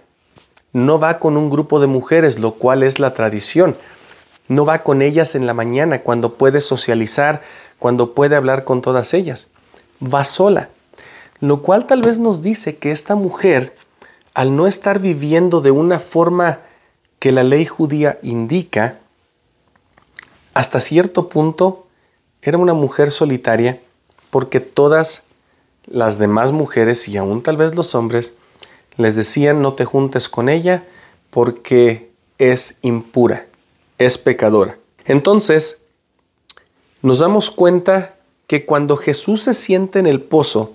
no 0.73 0.97
va 0.97 1.19
con 1.19 1.37
un 1.37 1.51
grupo 1.51 1.79
de 1.79 1.85
mujeres, 1.85 2.39
lo 2.39 2.55
cual 2.55 2.81
es 2.81 2.97
la 2.97 3.13
tradición. 3.13 3.77
No 4.47 4.65
va 4.65 4.81
con 4.81 5.03
ellas 5.03 5.35
en 5.35 5.45
la 5.45 5.53
mañana 5.53 6.01
cuando 6.01 6.33
puede 6.39 6.59
socializar, 6.59 7.43
cuando 7.77 8.15
puede 8.15 8.35
hablar 8.35 8.63
con 8.63 8.81
todas 8.81 9.13
ellas. 9.13 9.47
Va 10.01 10.23
sola. 10.23 10.69
Lo 11.39 11.61
cual 11.61 11.85
tal 11.85 12.01
vez 12.01 12.17
nos 12.17 12.41
dice 12.41 12.77
que 12.77 12.91
esta 12.91 13.13
mujer, 13.13 13.75
al 14.33 14.55
no 14.55 14.65
estar 14.65 14.97
viviendo 14.97 15.61
de 15.61 15.69
una 15.69 15.99
forma 15.99 16.61
que 17.19 17.31
la 17.31 17.43
ley 17.43 17.67
judía 17.67 18.17
indica, 18.23 18.97
hasta 20.55 20.79
cierto 20.79 21.29
punto 21.29 21.85
era 22.41 22.57
una 22.57 22.73
mujer 22.73 23.11
solitaria 23.11 23.79
porque 24.31 24.59
todas 24.59 25.23
las 25.85 26.17
demás 26.17 26.51
mujeres 26.51 27.07
y 27.07 27.17
aún 27.17 27.41
tal 27.43 27.57
vez 27.57 27.75
los 27.75 27.95
hombres 27.95 28.33
les 28.97 29.15
decían 29.15 29.61
no 29.61 29.73
te 29.73 29.85
juntes 29.85 30.29
con 30.29 30.49
ella 30.49 30.85
porque 31.29 32.11
es 32.37 32.75
impura, 32.81 33.47
es 33.97 34.17
pecadora. 34.17 34.77
Entonces, 35.05 35.77
nos 37.01 37.19
damos 37.19 37.49
cuenta 37.49 38.15
que 38.47 38.65
cuando 38.65 38.97
Jesús 38.97 39.43
se 39.43 39.53
siente 39.53 39.99
en 39.99 40.05
el 40.05 40.21
pozo 40.21 40.73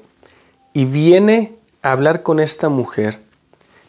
y 0.73 0.85
viene 0.85 1.55
a 1.83 1.93
hablar 1.93 2.23
con 2.23 2.41
esta 2.41 2.69
mujer, 2.69 3.21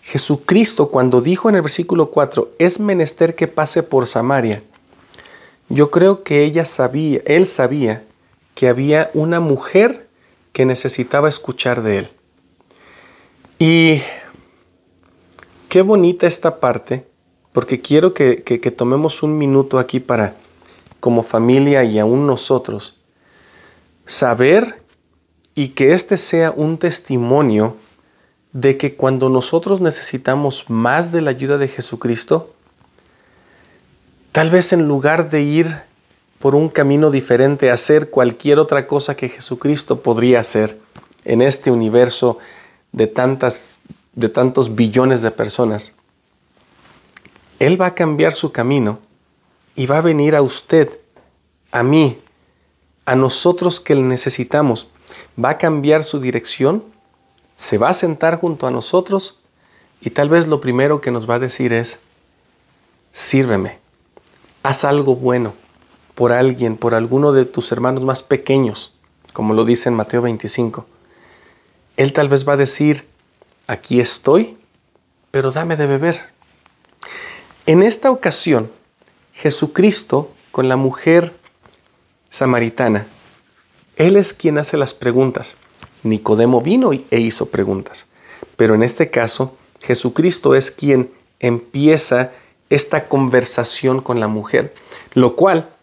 Jesucristo 0.01 0.89
cuando 0.89 1.21
dijo 1.21 1.49
en 1.49 1.55
el 1.55 1.61
versículo 1.61 2.11
4, 2.11 2.51
es 2.59 2.79
menester 2.79 3.35
que 3.35 3.47
pase 3.47 3.83
por 3.83 4.07
Samaria, 4.07 4.63
yo 5.69 5.91
creo 5.91 6.23
que 6.23 6.43
ella 6.43 6.63
sabía, 6.65 7.21
él 7.25 7.45
sabía 7.45 8.03
que 8.55 8.69
había 8.69 9.11
una 9.13 9.39
mujer 9.39 10.06
que 10.57 10.65
necesitaba 10.65 11.29
escuchar 11.29 11.83
de 11.83 11.99
él. 11.99 12.09
Y 13.59 14.01
qué 15.69 15.83
bonita 15.83 16.25
esta 16.25 16.59
parte, 16.59 17.05
porque 17.53 17.79
quiero 17.79 18.15
que, 18.15 18.41
que, 18.41 18.71
tomemos 18.71 19.21
un 19.21 19.37
minuto 19.37 19.77
aquí 19.77 19.99
para, 19.99 20.33
como 20.99 21.21
familia 21.21 21.83
y 21.83 21.99
aún 21.99 22.25
nosotros, 22.25 22.95
saber 24.07 24.81
y 25.53 25.67
que 25.75 25.93
este 25.93 26.17
sea 26.17 26.49
un 26.49 26.79
testimonio 26.79 27.77
de 28.51 28.77
que 28.77 28.95
cuando 28.95 29.29
nosotros 29.29 29.79
necesitamos 29.79 30.71
más 30.71 31.11
de 31.11 31.21
la 31.21 31.29
ayuda 31.29 31.59
de 31.59 31.67
Jesucristo, 31.67 32.55
Tal 34.37 34.51
vez 34.51 34.71
en 34.71 34.87
lugar 34.87 35.31
de 35.31 35.41
ir 35.41 35.81
por 36.39 36.55
un 36.55 36.69
camino 36.69 37.09
diferente, 37.09 37.69
a 37.69 37.73
hacer 37.73 38.09
cualquier 38.09 38.59
otra 38.59 38.87
cosa 38.87 39.15
que 39.15 39.29
Jesucristo 39.29 40.01
podría 40.01 40.39
hacer 40.39 40.79
en 41.25 41.41
este 41.41 41.71
universo 41.71 42.37
de, 42.91 43.07
tantas, 43.07 43.79
de 44.13 44.29
tantos 44.29 44.75
billones 44.75 45.21
de 45.21 45.31
personas, 45.31 45.93
Él 47.59 47.79
va 47.79 47.87
a 47.87 47.95
cambiar 47.95 48.33
su 48.33 48.51
camino 48.51 48.99
y 49.75 49.85
va 49.87 49.97
a 49.97 50.01
venir 50.01 50.35
a 50.35 50.41
usted, 50.41 50.99
a 51.71 51.83
mí, 51.83 52.19
a 53.05 53.15
nosotros 53.15 53.79
que 53.79 53.95
le 53.95 54.01
necesitamos. 54.01 54.89
Va 55.43 55.51
a 55.51 55.57
cambiar 55.57 56.03
su 56.03 56.19
dirección, 56.19 56.83
se 57.55 57.77
va 57.77 57.89
a 57.89 57.93
sentar 57.93 58.39
junto 58.39 58.67
a 58.67 58.71
nosotros 58.71 59.39
y 60.01 60.11
tal 60.11 60.29
vez 60.29 60.47
lo 60.47 60.61
primero 60.61 61.01
que 61.01 61.11
nos 61.11 61.29
va 61.29 61.35
a 61.35 61.39
decir 61.39 61.73
es, 61.73 61.99
sírveme 63.11 63.79
haz 64.67 64.83
algo 64.83 65.15
bueno 65.15 65.53
por 66.17 66.31
alguien, 66.31 66.77
por 66.77 66.95
alguno 66.95 67.31
de 67.31 67.45
tus 67.45 67.71
hermanos 67.71 68.03
más 68.03 68.23
pequeños, 68.23 68.91
como 69.33 69.53
lo 69.53 69.65
dice 69.65 69.89
en 69.89 69.93
Mateo 69.93 70.23
25. 70.23 70.87
Él 71.95 72.11
tal 72.11 72.27
vez 72.27 72.47
va 72.47 72.53
a 72.53 72.57
decir, 72.57 73.05
aquí 73.67 73.99
estoy, 73.99 74.57
pero 75.29 75.51
dame 75.51 75.75
de 75.75 75.85
beber. 75.85 76.19
En 77.67 77.83
esta 77.83 78.09
ocasión, 78.09 78.71
Jesucristo 79.31 80.31
con 80.51 80.67
la 80.67 80.75
mujer 80.75 81.35
samaritana, 82.31 83.05
Él 83.95 84.15
es 84.15 84.33
quien 84.33 84.57
hace 84.57 84.75
las 84.75 84.95
preguntas. 84.95 85.55
Nicodemo 86.01 86.61
vino 86.61 86.93
e 86.93 87.19
hizo 87.19 87.51
preguntas. 87.51 88.07
Pero 88.55 88.73
en 88.73 88.81
este 88.81 89.11
caso, 89.11 89.55
Jesucristo 89.81 90.55
es 90.55 90.71
quien 90.71 91.11
empieza 91.39 92.31
esta 92.71 93.07
conversación 93.07 94.01
con 94.01 94.19
la 94.19 94.27
mujer, 94.27 94.73
lo 95.13 95.35
cual 95.35 95.76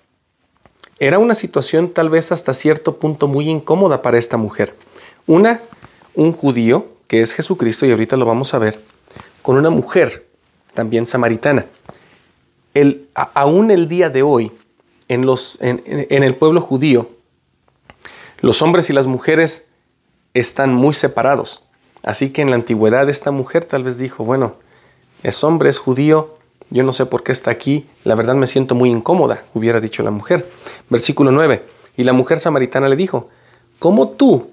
era 0.99 1.19
una 1.19 1.35
situación 1.35 1.91
tal 1.91 2.09
vez 2.09 2.33
hasta 2.33 2.55
cierto 2.55 2.99
punto 2.99 3.29
muy 3.29 3.49
incómoda 3.49 4.03
para 4.03 4.19
esta 4.19 4.37
mujer. 4.37 4.75
Una, 5.27 5.61
un 6.15 6.33
judío, 6.33 6.89
que 7.07 7.21
es 7.21 7.35
Jesucristo, 7.35 7.87
y 7.87 7.91
ahorita 7.91 8.17
lo 8.17 8.27
vamos 8.27 8.55
a 8.55 8.59
ver, 8.59 8.81
con 9.43 9.57
una 9.57 9.71
mujer, 9.71 10.27
también 10.73 11.07
samaritana. 11.07 11.67
El, 12.75 13.09
aún 13.15 13.71
el 13.71 13.89
día 13.89 14.11
de 14.11 14.23
hoy, 14.23 14.53
en, 15.09 15.27
los, 15.27 15.59
en, 15.61 15.83
en 15.87 16.23
el 16.23 16.37
pueblo 16.37 16.61
judío, 16.61 17.11
los 18.41 18.63
hombres 18.63 18.91
y 18.91 18.93
las 18.93 19.07
mujeres 19.07 19.65
están 20.35 20.75
muy 20.75 20.95
separados. 20.95 21.63
Así 22.03 22.31
que 22.31 22.43
en 22.43 22.51
la 22.51 22.57
antigüedad 22.57 23.09
esta 23.09 23.31
mujer 23.31 23.65
tal 23.65 23.85
vez 23.85 23.99
dijo, 23.99 24.25
bueno, 24.25 24.57
es 25.23 25.43
hombre, 25.43 25.71
es 25.71 25.79
judío, 25.79 26.37
yo 26.75 26.83
no 26.83 26.93
sé 26.93 27.07
por 27.07 27.23
qué 27.23 27.31
está 27.31 27.53
aquí, 27.53 27.87
la 28.03 28.17
verdad 28.17 28.35
me 28.35 28.49
siento 28.49 28.75
muy 28.75 28.91
incómoda, 28.91 29.45
hubiera 29.55 29.79
dicho 29.79 30.03
la 30.03 30.11
mujer. 30.11 30.51
Versículo 30.91 31.31
9. 31.31 31.65
Y 31.97 32.03
la 32.03 32.13
mujer 32.13 32.41
samaritana 32.41 32.89
le 32.89 32.97
dijo, 32.97 33.29
¿cómo 33.79 34.09
tú, 34.09 34.51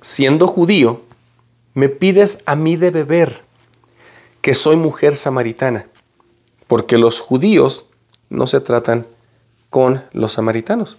siendo 0.00 0.46
judío, 0.46 1.02
me 1.74 1.88
pides 1.88 2.38
a 2.46 2.54
mí 2.54 2.76
de 2.76 2.92
beber, 2.92 3.42
que 4.40 4.54
soy 4.54 4.76
mujer 4.76 5.16
samaritana? 5.16 5.88
Porque 6.68 6.96
los 6.96 7.18
judíos 7.18 7.86
no 8.30 8.46
se 8.46 8.60
tratan 8.60 9.08
con 9.68 10.04
los 10.12 10.34
samaritanos. 10.34 10.96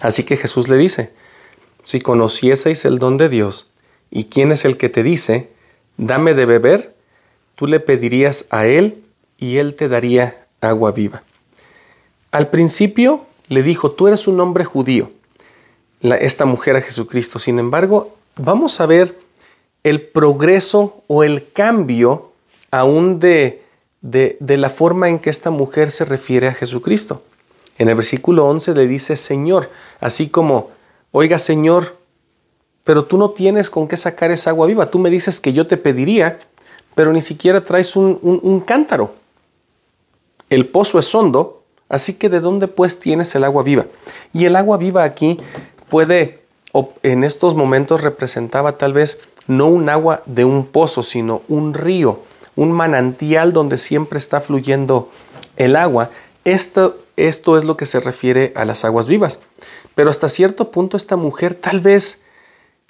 Así 0.00 0.22
que 0.22 0.36
Jesús 0.36 0.68
le 0.68 0.76
dice, 0.76 1.12
si 1.82 2.00
conocieseis 2.00 2.84
el 2.84 3.00
don 3.00 3.16
de 3.16 3.28
Dios, 3.28 3.68
y 4.12 4.26
quién 4.26 4.52
es 4.52 4.64
el 4.64 4.76
que 4.76 4.88
te 4.88 5.02
dice, 5.02 5.50
dame 5.96 6.34
de 6.34 6.46
beber, 6.46 6.94
tú 7.56 7.66
le 7.66 7.80
pedirías 7.80 8.46
a 8.50 8.66
Él 8.66 9.02
y 9.38 9.56
Él 9.56 9.74
te 9.74 9.88
daría 9.88 10.46
agua 10.60 10.92
viva. 10.92 11.22
Al 12.30 12.50
principio 12.50 13.24
le 13.48 13.62
dijo, 13.62 13.92
tú 13.92 14.08
eres 14.08 14.28
un 14.28 14.38
hombre 14.40 14.64
judío. 14.64 15.10
esta 16.02 16.44
mujer 16.44 16.76
a 16.76 16.80
Jesucristo. 16.80 17.38
Sin 17.38 17.58
embargo, 17.58 18.16
vamos 18.36 18.80
a 18.80 18.86
ver 18.86 19.18
el 19.82 20.02
progreso 20.02 21.02
o 21.06 21.24
el 21.24 21.50
cambio 21.52 22.32
aún 22.70 23.18
de, 23.20 23.62
de, 24.02 24.56
la 24.56 24.68
forma 24.68 25.08
en 25.08 25.18
que 25.18 25.30
esta 25.30 25.50
mujer 25.50 25.90
se 25.90 26.04
refiere 26.04 26.48
a 26.48 26.54
Jesucristo. 26.54 27.22
En 27.78 27.88
el 27.88 27.94
versículo 27.94 28.46
11 28.46 28.74
le 28.74 28.86
dice 28.86 29.16
Señor, 29.16 29.70
así 30.00 30.28
como, 30.28 30.70
oiga 31.12 31.38
Señor, 31.38 31.96
pero 32.84 33.04
tú 33.04 33.16
no 33.16 33.30
tienes 33.30 33.70
con 33.70 33.88
qué 33.88 33.96
sacar 33.96 34.30
esa 34.30 34.50
agua 34.50 34.66
viva. 34.66 34.90
Tú 34.90 34.98
me 34.98 35.10
dices 35.10 35.40
que 35.40 35.52
yo 35.52 35.66
te 35.66 35.76
pediría, 35.76 36.38
pero 36.94 37.12
ni 37.12 37.22
siquiera 37.22 37.64
traes 37.64 37.96
un, 37.96 38.18
un 38.22 38.60
cántaro. 38.60 39.14
El 40.50 40.66
pozo 40.66 40.98
es 40.98 41.14
hondo, 41.14 41.62
así 41.88 42.14
que 42.14 42.28
¿de 42.28 42.40
dónde 42.40 42.68
pues 42.68 42.98
tienes 42.98 43.34
el 43.34 43.44
agua 43.44 43.62
viva? 43.62 43.86
Y 44.32 44.44
el 44.46 44.56
agua 44.56 44.76
viva 44.76 45.04
aquí 45.04 45.38
puede, 45.88 46.40
en 47.02 47.24
estos 47.24 47.54
momentos 47.54 48.02
representaba 48.02 48.78
tal 48.78 48.92
vez 48.92 49.20
no 49.46 49.66
un 49.66 49.88
agua 49.88 50.22
de 50.26 50.44
un 50.44 50.66
pozo, 50.66 51.02
sino 51.02 51.42
un 51.48 51.74
río, 51.74 52.20
un 52.56 52.72
manantial 52.72 53.52
donde 53.52 53.78
siempre 53.78 54.18
está 54.18 54.40
fluyendo 54.40 55.10
el 55.56 55.76
agua. 55.76 56.10
Esto, 56.44 56.98
esto 57.16 57.56
es 57.56 57.64
lo 57.64 57.76
que 57.76 57.86
se 57.86 58.00
refiere 58.00 58.52
a 58.56 58.64
las 58.64 58.84
aguas 58.84 59.06
vivas. 59.06 59.38
Pero 59.94 60.10
hasta 60.10 60.28
cierto 60.28 60.70
punto 60.70 60.96
esta 60.96 61.16
mujer 61.16 61.54
tal 61.54 61.80
vez 61.80 62.22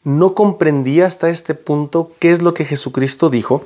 no 0.04 0.34
comprendía 0.34 1.06
hasta 1.06 1.28
este 1.28 1.54
punto 1.54 2.12
qué 2.18 2.32
es 2.32 2.42
lo 2.42 2.54
que 2.54 2.64
Jesucristo 2.64 3.30
dijo, 3.30 3.64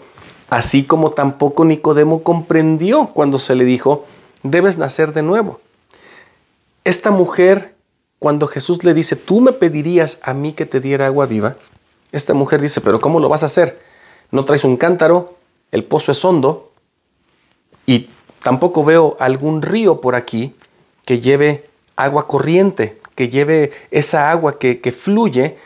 así 0.53 0.85
como 0.85 1.13
tampoco 1.13 1.65
Nicodemo 1.65 2.23
comprendió 2.23 3.07
cuando 3.07 3.39
se 3.39 3.55
le 3.55 3.65
dijo, 3.65 4.05
debes 4.43 4.77
nacer 4.77 5.15
de 5.15 5.23
nuevo. 5.23 5.63
Esta 6.85 7.11
mujer, 7.11 7.75
cuando 8.19 8.47
Jesús 8.47 8.85
le 8.85 8.93
dice, 8.93 9.17
tú 9.17 9.41
me 9.41 9.53
pedirías 9.53 10.19
a 10.21 10.35
mí 10.35 10.53
que 10.53 10.67
te 10.67 10.79
diera 10.79 11.07
agua 11.07 11.25
viva, 11.25 11.57
esta 12.13 12.35
mujer 12.35 12.61
dice, 12.61 12.83
pero 12.83 13.01
¿cómo 13.01 13.19
lo 13.19 13.31
vas 13.31 13.43
a 13.43 13.47
hacer? 13.47 13.81
No 14.31 14.45
traes 14.45 14.65
un 14.65 14.77
cántaro, 14.77 15.39
el 15.71 15.85
pozo 15.85 16.13
es 16.13 16.23
hondo 16.23 16.71
y 17.87 18.11
tampoco 18.41 18.85
veo 18.85 19.17
algún 19.21 19.63
río 19.63 20.03
por 20.03 20.15
aquí 20.15 20.55
que 21.07 21.19
lleve 21.19 21.65
agua 21.97 22.29
corriente, 22.29 23.01
que 23.15 23.31
lleve 23.31 23.73
esa 23.91 24.31
agua 24.31 24.59
que, 24.59 24.83
que 24.83 24.93
fluye, 24.93 25.57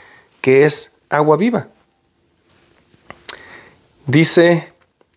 que 0.40 0.64
es 0.64 0.92
agua 1.10 1.36
viva. 1.36 1.66
Dice 4.06 4.75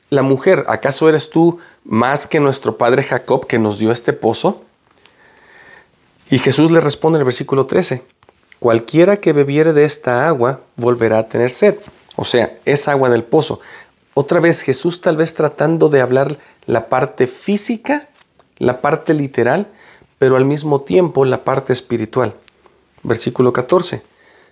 la 0.09 0.23
mujer, 0.23 0.65
¿acaso 0.67 1.07
eres 1.07 1.29
tú 1.29 1.59
más 1.83 2.27
que 2.27 2.39
nuestro 2.39 2.77
padre 2.77 3.03
Jacob 3.03 3.45
que 3.45 3.59
nos 3.59 3.77
dio 3.77 3.91
este 3.91 4.13
pozo? 4.13 4.63
Y 6.29 6.39
Jesús 6.39 6.71
le 6.71 6.79
responde 6.79 7.17
en 7.17 7.21
el 7.21 7.25
versículo 7.25 7.65
13, 7.65 8.03
Cualquiera 8.59 9.17
que 9.17 9.31
bebiere 9.31 9.71
de 9.71 9.85
esta 9.85 10.27
agua 10.27 10.61
volverá 10.75 11.19
a 11.19 11.29
tener 11.29 11.49
sed. 11.49 11.77
O 12.17 12.25
sea, 12.25 12.57
es 12.65 12.89
agua 12.89 13.09
del 13.09 13.23
pozo. 13.23 13.61
Otra 14.13 14.41
vez 14.41 14.61
Jesús 14.61 14.99
tal 14.99 15.15
vez 15.15 15.33
tratando 15.33 15.87
de 15.87 16.01
hablar 16.01 16.37
la 16.65 16.89
parte 16.89 17.25
física, 17.25 18.09
la 18.57 18.81
parte 18.81 19.13
literal, 19.13 19.67
pero 20.17 20.35
al 20.35 20.43
mismo 20.43 20.81
tiempo 20.81 21.23
la 21.23 21.45
parte 21.45 21.71
espiritual. 21.71 22.33
Versículo 23.01 23.53
14. 23.53 24.03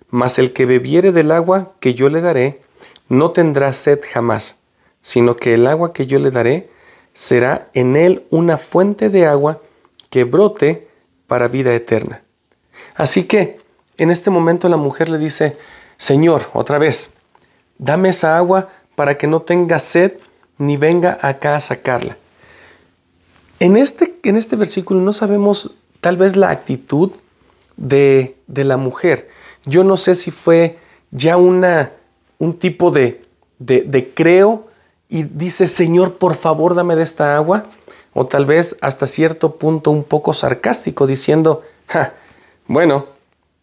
Mas 0.08 0.38
el 0.38 0.54
que 0.54 0.64
bebiere 0.64 1.12
del 1.12 1.30
agua 1.30 1.72
que 1.78 1.92
yo 1.92 2.08
le 2.08 2.22
daré, 2.22 2.62
no 3.10 3.32
tendrá 3.32 3.74
sed 3.74 4.00
jamás, 4.10 4.56
sino 5.00 5.36
que 5.36 5.54
el 5.54 5.66
agua 5.66 5.92
que 5.92 6.06
yo 6.06 6.18
le 6.18 6.30
daré 6.30 6.70
será 7.12 7.68
en 7.74 7.96
él 7.96 8.24
una 8.30 8.58
fuente 8.58 9.10
de 9.10 9.26
agua 9.26 9.60
que 10.10 10.24
brote 10.24 10.88
para 11.26 11.48
vida 11.48 11.74
eterna. 11.74 12.22
Así 12.94 13.24
que 13.24 13.60
en 13.96 14.10
este 14.10 14.30
momento 14.30 14.68
la 14.68 14.76
mujer 14.76 15.08
le 15.08 15.18
dice, 15.18 15.56
Señor, 15.96 16.48
otra 16.52 16.78
vez, 16.78 17.10
dame 17.78 18.10
esa 18.10 18.36
agua 18.36 18.68
para 18.94 19.18
que 19.18 19.26
no 19.26 19.42
tenga 19.42 19.78
sed 19.78 20.14
ni 20.58 20.76
venga 20.76 21.18
acá 21.20 21.56
a 21.56 21.60
sacarla. 21.60 22.16
En 23.60 23.76
este, 23.76 24.16
en 24.22 24.36
este 24.36 24.56
versículo 24.56 25.00
no 25.00 25.12
sabemos 25.12 25.74
tal 26.00 26.16
vez 26.16 26.36
la 26.36 26.50
actitud 26.50 27.12
de, 27.76 28.36
de 28.46 28.64
la 28.64 28.76
mujer. 28.76 29.28
Yo 29.64 29.82
no 29.82 29.96
sé 29.96 30.14
si 30.14 30.30
fue 30.30 30.78
ya 31.10 31.36
una, 31.36 31.92
un 32.38 32.58
tipo 32.58 32.90
de, 32.90 33.22
de, 33.58 33.82
de 33.82 34.14
creo 34.14 34.67
y 35.08 35.22
dice, 35.22 35.66
Señor, 35.66 36.14
por 36.18 36.34
favor, 36.34 36.74
dame 36.74 36.96
de 36.96 37.02
esta 37.02 37.36
agua. 37.36 37.66
O 38.14 38.26
tal 38.26 38.46
vez 38.46 38.76
hasta 38.80 39.06
cierto 39.06 39.56
punto 39.56 39.90
un 39.90 40.04
poco 40.04 40.34
sarcástico, 40.34 41.06
diciendo, 41.06 41.62
ja, 41.86 42.14
bueno, 42.66 43.06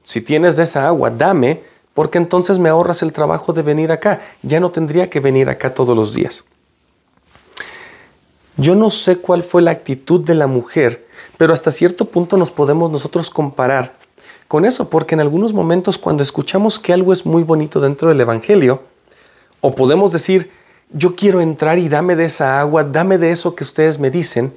si 0.01 0.21
tienes 0.21 0.55
de 0.55 0.63
esa 0.63 0.87
agua, 0.87 1.09
dame, 1.09 1.63
porque 1.93 2.17
entonces 2.17 2.59
me 2.59 2.69
ahorras 2.69 3.01
el 3.01 3.11
trabajo 3.11 3.53
de 3.53 3.63
venir 3.63 3.91
acá. 3.91 4.21
Ya 4.43 4.59
no 4.59 4.71
tendría 4.71 5.09
que 5.09 5.19
venir 5.19 5.49
acá 5.49 5.73
todos 5.73 5.95
los 5.95 6.13
días. 6.13 6.45
Yo 8.57 8.75
no 8.75 8.89
sé 8.89 9.17
cuál 9.17 9.43
fue 9.43 9.61
la 9.61 9.71
actitud 9.71 10.23
de 10.23 10.35
la 10.35 10.47
mujer, 10.47 11.05
pero 11.37 11.53
hasta 11.53 11.71
cierto 11.71 12.05
punto 12.05 12.37
nos 12.37 12.51
podemos 12.51 12.89
nosotros 12.89 13.29
comparar 13.29 13.95
con 14.47 14.63
eso, 14.63 14.89
porque 14.89 15.15
en 15.15 15.21
algunos 15.21 15.53
momentos 15.53 15.97
cuando 15.97 16.23
escuchamos 16.23 16.79
que 16.79 16.93
algo 16.93 17.11
es 17.11 17.25
muy 17.25 17.43
bonito 17.43 17.81
dentro 17.81 18.09
del 18.09 18.21
Evangelio, 18.21 18.83
o 19.59 19.75
podemos 19.75 20.11
decir, 20.13 20.51
yo 20.91 21.15
quiero 21.15 21.41
entrar 21.41 21.77
y 21.79 21.89
dame 21.89 22.15
de 22.15 22.25
esa 22.25 22.59
agua, 22.59 22.83
dame 22.83 23.17
de 23.17 23.31
eso 23.31 23.55
que 23.55 23.63
ustedes 23.63 23.99
me 23.99 24.11
dicen, 24.11 24.55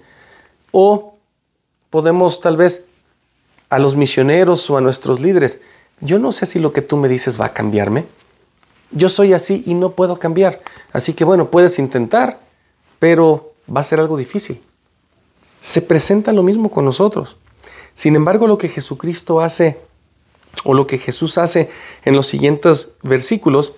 o 0.71 1.15
podemos 1.91 2.41
tal 2.41 2.57
vez 2.57 2.85
a 3.71 3.79
los 3.79 3.97
misioneros 3.97 4.69
o 4.71 4.77
a 4.77 4.81
nuestros 4.81 5.21
líderes, 5.21 5.61
yo 6.01 6.19
no 6.19 6.33
sé 6.33 6.47
si 6.47 6.59
lo 6.59 6.73
que 6.73 6.83
tú 6.83 6.97
me 6.97 7.09
dices 7.09 7.41
va 7.41 7.47
a 7.47 7.53
cambiarme. 7.53 8.07
Yo 8.91 9.09
soy 9.09 9.33
así 9.33 9.63
y 9.67 9.75
no 9.75 9.91
puedo 9.91 10.19
cambiar. 10.19 10.63
Así 10.93 11.13
que 11.13 11.25
bueno, 11.25 11.51
puedes 11.51 11.79
intentar, 11.79 12.41
pero 12.99 13.53
va 13.75 13.81
a 13.81 13.85
ser 13.85 14.01
algo 14.01 14.17
difícil. 14.17 14.63
Se 15.61 15.83
presenta 15.83 16.33
lo 16.33 16.43
mismo 16.43 16.71
con 16.71 16.85
nosotros. 16.85 17.37
Sin 17.95 18.15
embargo, 18.15 18.47
lo 18.47 18.59
que 18.59 18.69
Jesucristo 18.69 19.41
hace, 19.41 19.81
o 20.65 20.73
lo 20.73 20.87
que 20.87 20.99
Jesús 20.99 21.37
hace 21.37 21.69
en 22.05 22.15
los 22.15 22.27
siguientes 22.29 22.91
versículos, 23.03 23.75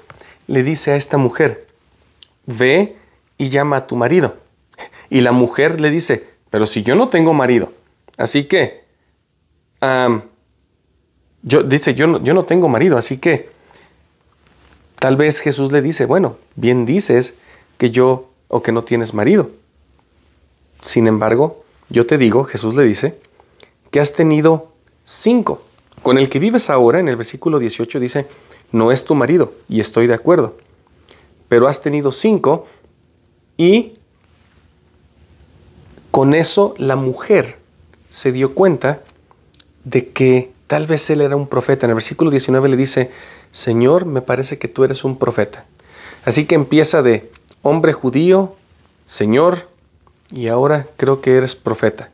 le 0.46 0.62
dice 0.62 0.92
a 0.92 0.96
esta 0.96 1.16
mujer, 1.16 1.66
ve 2.46 2.96
y 3.38 3.48
llama 3.48 3.76
a 3.76 3.86
tu 3.86 3.96
marido. 3.96 4.36
Y 5.08 5.20
la 5.20 5.32
mujer 5.32 5.80
le 5.80 5.90
dice, 5.90 6.26
pero 6.50 6.66
si 6.66 6.82
yo 6.82 6.94
no 6.94 7.08
tengo 7.08 7.32
marido, 7.34 7.72
así 8.16 8.44
que 8.44 8.84
yo, 11.42 11.62
dice, 11.62 11.94
yo 11.94 12.06
no, 12.06 12.22
yo 12.22 12.34
no 12.34 12.44
tengo 12.44 12.68
marido, 12.68 12.98
así 12.98 13.18
que 13.18 13.50
tal 14.98 15.16
vez 15.16 15.40
Jesús 15.40 15.72
le 15.72 15.82
dice, 15.82 16.04
bueno, 16.04 16.36
bien 16.54 16.84
dices 16.86 17.34
que 17.78 17.90
yo 17.90 18.30
o 18.48 18.62
que 18.62 18.72
no 18.72 18.84
tienes 18.84 19.14
marido. 19.14 19.50
Sin 20.82 21.06
embargo, 21.06 21.64
yo 21.88 22.06
te 22.06 22.18
digo, 22.18 22.44
Jesús 22.44 22.74
le 22.74 22.84
dice, 22.84 23.18
que 23.90 24.00
has 24.00 24.12
tenido 24.12 24.72
cinco. 25.04 25.62
Con 26.02 26.18
el 26.18 26.28
que 26.28 26.38
vives 26.38 26.70
ahora, 26.70 27.00
en 27.00 27.08
el 27.08 27.16
versículo 27.16 27.58
18 27.58 28.00
dice, 28.00 28.26
no 28.72 28.92
es 28.92 29.04
tu 29.04 29.14
marido, 29.14 29.54
y 29.68 29.80
estoy 29.80 30.06
de 30.06 30.14
acuerdo. 30.14 30.56
Pero 31.50 31.68
has 31.68 31.82
tenido 31.82 32.12
cinco 32.12 32.64
y 33.58 33.92
con 36.10 36.32
eso 36.32 36.74
la 36.78 36.96
mujer 36.96 37.58
se 38.08 38.32
dio 38.32 38.54
cuenta 38.54 39.02
de 39.84 40.10
que 40.10 40.52
tal 40.66 40.86
vez 40.86 41.10
él 41.10 41.20
era 41.20 41.34
un 41.34 41.48
profeta. 41.48 41.86
En 41.86 41.90
el 41.90 41.96
versículo 41.96 42.30
19 42.30 42.68
le 42.68 42.76
dice, 42.76 43.10
Señor, 43.50 44.06
me 44.06 44.22
parece 44.22 44.58
que 44.58 44.68
tú 44.68 44.84
eres 44.84 45.04
un 45.04 45.18
profeta. 45.18 45.66
Así 46.24 46.46
que 46.46 46.54
empieza 46.54 47.02
de 47.02 47.32
hombre 47.62 47.92
judío, 47.92 48.54
Señor, 49.04 49.68
y 50.30 50.46
ahora 50.46 50.86
creo 50.96 51.20
que 51.20 51.36
eres 51.36 51.56
profeta. 51.56 52.12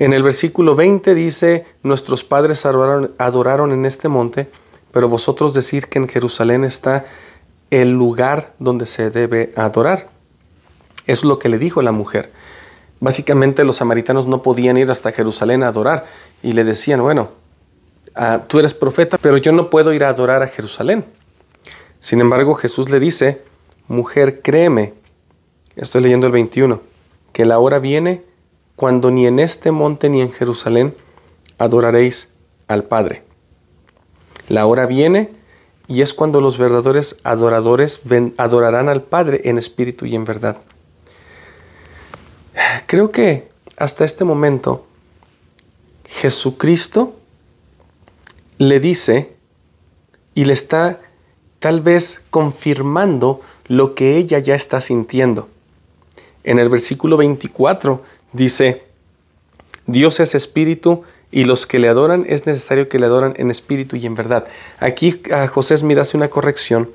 En 0.00 0.12
el 0.12 0.24
versículo 0.24 0.74
20 0.74 1.14
dice, 1.14 1.66
nuestros 1.84 2.24
padres 2.24 2.66
adoraron, 2.66 3.72
en 3.72 3.84
este 3.84 4.08
monte, 4.08 4.50
pero 4.90 5.08
vosotros 5.08 5.54
decir 5.54 5.86
que 5.86 5.98
en 5.98 6.08
Jerusalén 6.08 6.64
está 6.64 7.06
el 7.70 7.92
lugar 7.92 8.54
donde 8.58 8.86
se 8.86 9.10
debe 9.10 9.52
adorar. 9.56 10.08
Es 11.06 11.24
lo 11.24 11.38
que 11.38 11.48
le 11.48 11.58
dijo 11.58 11.82
la 11.82 11.92
mujer. 11.92 12.32
Básicamente 13.00 13.64
los 13.64 13.76
samaritanos 13.76 14.26
no 14.26 14.42
podían 14.42 14.76
ir 14.76 14.90
hasta 14.90 15.12
Jerusalén 15.12 15.62
a 15.62 15.68
adorar 15.68 16.06
y 16.42 16.52
le 16.52 16.64
decían, 16.64 17.00
bueno, 17.00 17.30
ah, 18.14 18.42
tú 18.46 18.58
eres 18.58 18.74
profeta, 18.74 19.18
pero 19.18 19.36
yo 19.36 19.52
no 19.52 19.70
puedo 19.70 19.92
ir 19.92 20.04
a 20.04 20.08
adorar 20.08 20.42
a 20.42 20.48
Jerusalén. 20.48 21.04
Sin 22.00 22.20
embargo, 22.20 22.54
Jesús 22.54 22.90
le 22.90 22.98
dice, 22.98 23.42
mujer, 23.86 24.42
créeme, 24.42 24.94
estoy 25.76 26.02
leyendo 26.02 26.26
el 26.26 26.32
21, 26.32 26.80
que 27.32 27.44
la 27.44 27.58
hora 27.58 27.78
viene 27.78 28.22
cuando 28.76 29.10
ni 29.10 29.26
en 29.26 29.38
este 29.38 29.72
monte 29.72 30.08
ni 30.08 30.20
en 30.20 30.30
Jerusalén 30.30 30.94
adoraréis 31.58 32.28
al 32.68 32.84
Padre. 32.84 33.24
La 34.48 34.66
hora 34.66 34.86
viene 34.86 35.30
y 35.88 36.02
es 36.02 36.12
cuando 36.12 36.40
los 36.40 36.58
verdaderos 36.58 37.16
adoradores 37.24 38.00
adorarán 38.36 38.90
al 38.90 39.02
Padre 39.02 39.40
en 39.44 39.56
espíritu 39.56 40.04
y 40.04 40.14
en 40.14 40.26
verdad. 40.26 40.58
Creo 42.86 43.10
que 43.10 43.48
hasta 43.78 44.04
este 44.04 44.24
momento 44.24 44.86
Jesucristo 46.06 47.16
le 48.58 48.80
dice 48.80 49.34
y 50.34 50.44
le 50.44 50.52
está 50.52 51.00
tal 51.58 51.80
vez 51.80 52.22
confirmando 52.30 53.40
lo 53.66 53.94
que 53.94 54.16
ella 54.16 54.38
ya 54.40 54.54
está 54.54 54.80
sintiendo. 54.80 55.48
En 56.44 56.58
el 56.58 56.68
versículo 56.68 57.16
24 57.16 58.02
dice, 58.32 58.84
Dios 59.86 60.20
es 60.20 60.34
espíritu 60.34 61.02
y 61.30 61.44
los 61.44 61.66
que 61.66 61.78
le 61.78 61.88
adoran 61.88 62.24
es 62.28 62.46
necesario 62.46 62.88
que 62.88 62.98
le 62.98 63.06
adoran 63.06 63.34
en 63.36 63.50
espíritu 63.50 63.96
y 63.96 64.06
en 64.06 64.14
verdad. 64.14 64.46
Aquí 64.78 65.20
a 65.32 65.46
José 65.46 65.76
Smith 65.76 65.98
hace 65.98 66.16
una 66.16 66.28
corrección 66.28 66.90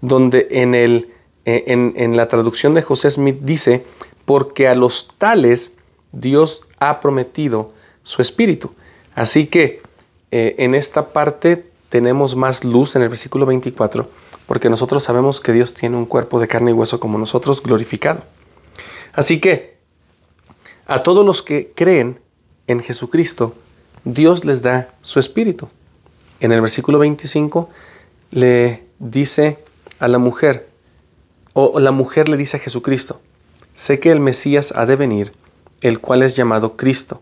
donde 0.00 0.48
en, 0.50 0.74
el, 0.74 1.12
eh, 1.44 1.64
en, 1.66 2.16
la 2.16 2.28
traducción 2.28 2.74
de 2.74 2.82
José 2.82 3.10
Smith 3.10 3.38
dice, 3.42 3.84
porque 4.24 4.68
a 4.68 4.74
los 4.74 5.08
tales 5.18 5.72
Dios 6.12 6.64
ha 6.80 7.00
prometido 7.00 7.72
su 8.02 8.22
espíritu. 8.22 8.72
Así 9.14 9.46
que 9.46 9.82
eh, 10.30 10.56
en 10.58 10.74
esta 10.74 11.12
parte 11.12 11.70
tenemos 11.88 12.34
más 12.34 12.64
luz 12.64 12.96
en 12.96 13.02
el 13.02 13.08
versículo 13.08 13.46
24, 13.46 14.08
porque 14.46 14.68
nosotros 14.68 15.04
sabemos 15.04 15.40
que 15.40 15.52
Dios 15.52 15.74
tiene 15.74 15.96
un 15.96 16.06
cuerpo 16.06 16.40
de 16.40 16.48
carne 16.48 16.72
y 16.72 16.74
hueso 16.74 16.98
como 16.98 17.18
nosotros 17.18 17.62
glorificado. 17.62 18.22
Así 19.12 19.40
que 19.40 19.76
a 20.86 21.02
todos 21.02 21.24
los 21.24 21.42
que 21.42 21.72
creen 21.74 22.20
en 22.66 22.80
Jesucristo, 22.80 23.54
Dios 24.06 24.44
les 24.44 24.62
da 24.62 24.88
su 25.02 25.18
espíritu. 25.18 25.68
En 26.38 26.52
el 26.52 26.60
versículo 26.60 27.00
25 27.00 27.68
le 28.30 28.84
dice 29.00 29.58
a 29.98 30.06
la 30.06 30.18
mujer, 30.18 30.68
o 31.54 31.80
la 31.80 31.90
mujer 31.90 32.28
le 32.28 32.36
dice 32.36 32.56
a 32.56 32.60
Jesucristo, 32.60 33.20
sé 33.74 33.98
que 33.98 34.12
el 34.12 34.20
Mesías 34.20 34.72
ha 34.76 34.86
de 34.86 34.94
venir, 34.94 35.32
el 35.80 36.00
cual 36.00 36.22
es 36.22 36.36
llamado 36.36 36.76
Cristo. 36.76 37.20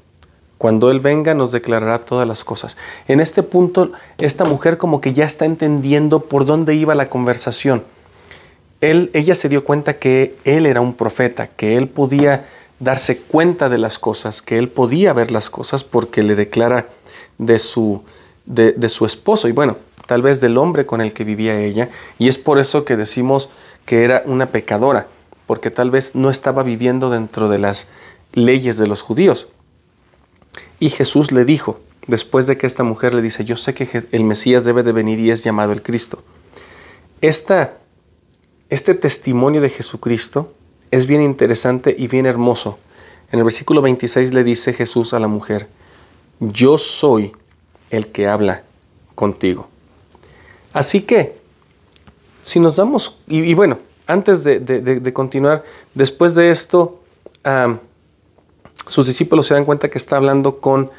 Cuando 0.58 0.90
Él 0.90 1.00
venga 1.00 1.32
nos 1.32 1.52
declarará 1.52 2.00
todas 2.04 2.28
las 2.28 2.44
cosas. 2.44 2.76
En 3.08 3.20
este 3.20 3.42
punto, 3.42 3.92
esta 4.18 4.44
mujer 4.44 4.76
como 4.76 5.00
que 5.00 5.14
ya 5.14 5.24
está 5.24 5.46
entendiendo 5.46 6.20
por 6.20 6.44
dónde 6.44 6.74
iba 6.74 6.94
la 6.94 7.08
conversación. 7.08 7.82
Ella 8.82 9.34
se 9.34 9.48
dio 9.48 9.64
cuenta 9.64 9.94
que 9.94 10.36
Él 10.44 10.66
era 10.66 10.82
un 10.82 10.92
profeta, 10.92 11.46
que 11.46 11.78
Él 11.78 11.88
podía 11.88 12.44
darse 12.80 13.18
cuenta 13.18 13.68
de 13.68 13.78
las 13.78 13.98
cosas, 13.98 14.42
que 14.42 14.58
él 14.58 14.68
podía 14.68 15.12
ver 15.12 15.30
las 15.30 15.50
cosas 15.50 15.84
porque 15.84 16.22
le 16.22 16.34
declara 16.34 16.88
de 17.38 17.58
su, 17.58 18.02
de, 18.46 18.88
su 18.88 19.06
esposo 19.06 19.48
y 19.48 19.52
bueno, 19.52 19.78
tal 20.06 20.22
vez 20.22 20.40
del 20.40 20.58
hombre 20.58 20.86
con 20.86 21.00
el 21.00 21.12
que 21.12 21.24
vivía 21.24 21.60
ella. 21.60 21.90
Y 22.18 22.28
es 22.28 22.38
por 22.38 22.58
eso 22.58 22.84
que 22.84 22.96
decimos 22.96 23.48
que 23.86 24.04
era 24.04 24.22
una 24.26 24.50
pecadora, 24.50 25.06
porque 25.46 25.70
tal 25.70 25.90
vez 25.90 26.14
no 26.14 26.30
estaba 26.30 26.62
viviendo 26.62 27.10
dentro 27.10 27.48
de 27.48 27.58
las 27.58 27.86
leyes 28.32 28.78
de 28.78 28.86
los 28.86 29.02
judíos. 29.02 29.48
Y 30.80 30.90
Jesús 30.90 31.32
le 31.32 31.44
dijo, 31.44 31.80
después 32.06 32.46
de 32.46 32.56
que 32.56 32.66
esta 32.66 32.82
mujer 32.82 33.14
le 33.14 33.22
dice, 33.22 33.44
yo 33.44 33.56
sé 33.56 33.74
que 33.74 34.06
el 34.10 34.24
Mesías 34.24 34.64
debe 34.64 34.82
de 34.82 34.92
venir 34.92 35.18
y 35.20 35.30
es 35.30 35.44
llamado 35.44 35.72
el 35.72 35.82
Cristo. 35.82 36.22
Esta, 37.20 37.78
este 38.68 38.94
testimonio 38.94 39.60
de 39.60 39.70
Jesucristo 39.70 40.52
es 40.94 41.06
bien 41.06 41.22
interesante 41.22 41.94
y 41.98 42.06
bien 42.06 42.24
hermoso. 42.24 42.78
En 43.32 43.40
el 43.40 43.44
versículo 43.44 43.82
26 43.82 44.32
le 44.32 44.44
dice 44.44 44.72
Jesús 44.72 45.12
a 45.12 45.18
la 45.18 45.26
mujer, 45.26 45.66
yo 46.38 46.78
soy 46.78 47.32
el 47.90 48.12
que 48.12 48.28
habla 48.28 48.62
contigo. 49.16 49.66
Así 50.72 51.00
que, 51.00 51.34
si 52.42 52.60
nos 52.60 52.76
damos, 52.76 53.18
y, 53.26 53.54
bueno, 53.54 53.80
antes 54.06 54.44
de, 54.44 55.12
continuar, 55.12 55.64
después 55.94 56.36
de 56.36 56.50
esto, 56.50 57.00
sus 58.86 59.06
discípulos 59.08 59.46
se 59.46 59.54
dan 59.54 59.64
cuenta 59.64 59.90
que 59.90 59.98
está 59.98 60.16
hablando 60.16 60.60
con, 60.60 60.92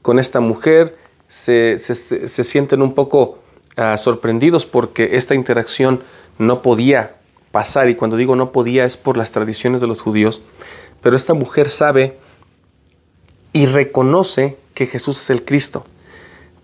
con 0.00 0.18
esta 0.18 0.40
mujer, 0.40 0.96
se, 1.28 1.76
sienten 1.78 2.80
un 2.80 2.94
poco 2.94 3.40
ah, 3.76 3.98
sorprendidos 3.98 4.64
porque 4.64 5.16
esta 5.16 5.34
interacción 5.34 6.02
no 6.38 6.62
podía 6.62 7.16
pasar, 7.54 7.88
y 7.88 7.94
cuando 7.94 8.16
digo 8.16 8.34
no 8.34 8.50
podía 8.50 8.84
es 8.84 8.96
por 8.96 9.16
las 9.16 9.30
tradiciones 9.30 9.80
de 9.80 9.86
los 9.86 10.00
judíos, 10.00 10.42
pero 11.00 11.14
esta 11.14 11.34
mujer 11.34 11.70
sabe 11.70 12.18
y 13.52 13.66
reconoce 13.66 14.58
que 14.74 14.86
Jesús 14.86 15.22
es 15.22 15.30
el 15.30 15.44
Cristo. 15.44 15.86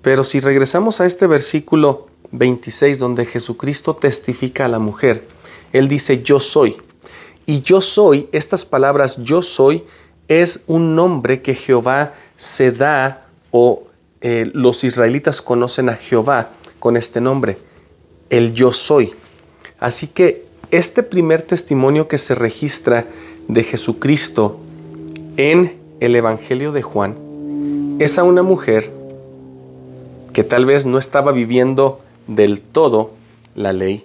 Pero 0.02 0.24
si 0.24 0.40
regresamos 0.40 1.00
a 1.00 1.06
este 1.06 1.28
versículo 1.28 2.08
26 2.32 2.98
donde 2.98 3.24
Jesucristo 3.24 3.94
testifica 3.94 4.64
a 4.64 4.68
la 4.68 4.80
mujer, 4.80 5.28
Él 5.72 5.86
dice 5.86 6.24
yo 6.24 6.40
soy. 6.40 6.76
Y 7.46 7.60
yo 7.60 7.80
soy, 7.80 8.28
estas 8.32 8.64
palabras 8.64 9.22
yo 9.22 9.42
soy, 9.42 9.84
es 10.26 10.64
un 10.66 10.96
nombre 10.96 11.40
que 11.40 11.54
Jehová 11.54 12.14
se 12.36 12.72
da 12.72 13.28
o 13.52 13.84
eh, 14.22 14.50
los 14.52 14.82
israelitas 14.82 15.40
conocen 15.40 15.88
a 15.88 15.94
Jehová 15.94 16.50
con 16.80 16.96
este 16.96 17.20
nombre, 17.20 17.58
el 18.28 18.52
yo 18.52 18.72
soy. 18.72 19.14
Así 19.78 20.08
que 20.08 20.49
este 20.70 21.02
primer 21.02 21.42
testimonio 21.42 22.06
que 22.06 22.18
se 22.18 22.34
registra 22.34 23.06
de 23.48 23.64
Jesucristo 23.64 24.58
en 25.36 25.78
el 25.98 26.14
Evangelio 26.14 26.70
de 26.70 26.82
Juan 26.82 27.96
es 27.98 28.18
a 28.18 28.22
una 28.22 28.42
mujer 28.42 28.92
que 30.32 30.44
tal 30.44 30.66
vez 30.66 30.86
no 30.86 30.98
estaba 30.98 31.32
viviendo 31.32 32.00
del 32.28 32.60
todo 32.60 33.10
la 33.56 33.72
ley, 33.72 34.04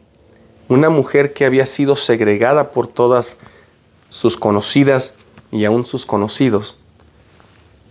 una 0.68 0.89
mujer 0.89 1.34
que 1.34 1.45
había 1.45 1.68
sido 1.68 1.95
segregada 1.95 2.72
por 2.72 2.88
todas 2.88 3.38
sus 4.09 4.36
conocidas 4.36 5.13
y 5.51 5.66
aún 5.66 5.86
sus 5.86 6.05
conocidos. 6.05 6.80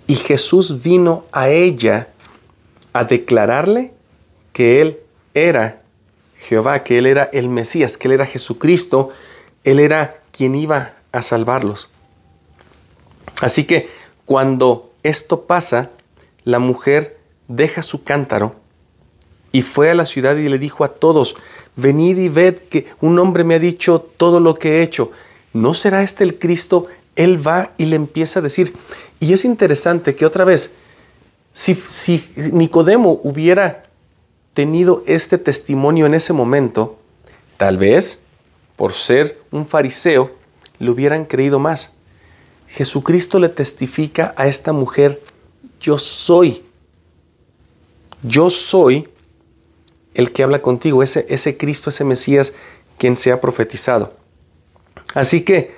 Y 0.09 0.17
Jesús 0.17 0.83
vino 0.83 1.25
a 1.31 1.49
ella 1.49 2.09
a 2.93 3.05
declararle 3.05 3.93
que 4.53 4.81
Él 4.81 4.99
era 5.33 5.84
Jehová, 6.45 6.85
que 6.85 6.99
Él 6.99 7.07
era 7.07 7.25
el 7.33 7.49
Mesías, 7.49 7.97
que 7.97 8.09
Él 8.09 8.13
era 8.13 8.27
Jesucristo, 8.27 9.11
Él 9.65 9.81
era 9.81 10.21
quien 10.31 10.55
iba 10.55 10.93
a 11.13 11.23
salvarlos. 11.23 11.91
Así 13.41 13.65
que 13.65 13.89
cuando 14.25 14.93
esto 15.03 15.43
pasa, 15.43 15.91
la 16.45 16.59
mujer 16.59 17.19
deja 17.49 17.83
su 17.83 18.05
cántaro 18.05 18.55
y 19.53 19.63
fue 19.63 19.91
a 19.91 19.95
la 19.95 20.05
ciudad 20.05 20.37
y 20.37 20.49
le 20.49 20.59
dijo 20.59 20.85
a 20.85 20.89
todos, 20.89 21.37
venid 21.77 22.19
y 22.19 22.29
ved 22.29 22.57
que 22.57 22.87
un 23.01 23.19
hombre 23.19 23.45
me 23.45 23.55
ha 23.55 23.59
dicho 23.59 24.01
todo 24.01 24.41
lo 24.41 24.57
que 24.57 24.79
he 24.79 24.83
hecho. 24.83 25.13
¿No 25.53 25.75
será 25.75 26.03
este 26.03 26.25
el 26.25 26.39
Cristo? 26.39 26.87
Él 27.15 27.47
va 27.47 27.71
y 27.79 27.87
le 27.87 27.97
empieza 27.97 28.41
a 28.41 28.43
decir. 28.43 28.75
Y 29.21 29.33
es 29.33 29.45
interesante 29.45 30.17
que 30.17 30.27
otra 30.27 30.45
vez, 30.45 30.73
si, 31.53 31.77
si 31.77 32.25
Nicodemo 32.35 33.21
hubiera 33.23 33.84
tenido 34.55 35.03
este 35.07 35.37
testimonio 35.37 36.07
en 36.07 36.15
ese 36.15 36.33
momento, 36.33 36.99
tal 37.57 37.77
vez 37.77 38.21
por 38.77 38.93
ser 38.93 39.41
un 39.51 39.67
fariseo, 39.67 40.33
le 40.79 40.91
hubieran 40.91 41.25
creído 41.25 41.59
más. 41.59 41.91
Jesucristo 42.69 43.39
le 43.39 43.49
testifica 43.49 44.35
a 44.37 44.47
esta 44.47 44.73
mujer, 44.73 45.23
yo 45.81 45.99
soy, 45.99 46.65
yo 48.23 48.51
soy 48.51 49.09
el 50.15 50.33
que 50.33 50.43
habla 50.43 50.63
contigo, 50.63 51.03
ese, 51.03 51.27
ese 51.29 51.57
Cristo, 51.57 51.91
ese 51.91 52.05
Mesías, 52.05 52.53
quien 52.99 53.17
se 53.17 53.33
ha 53.33 53.41
profetizado. 53.41 54.15
Así 55.15 55.43
que 55.43 55.75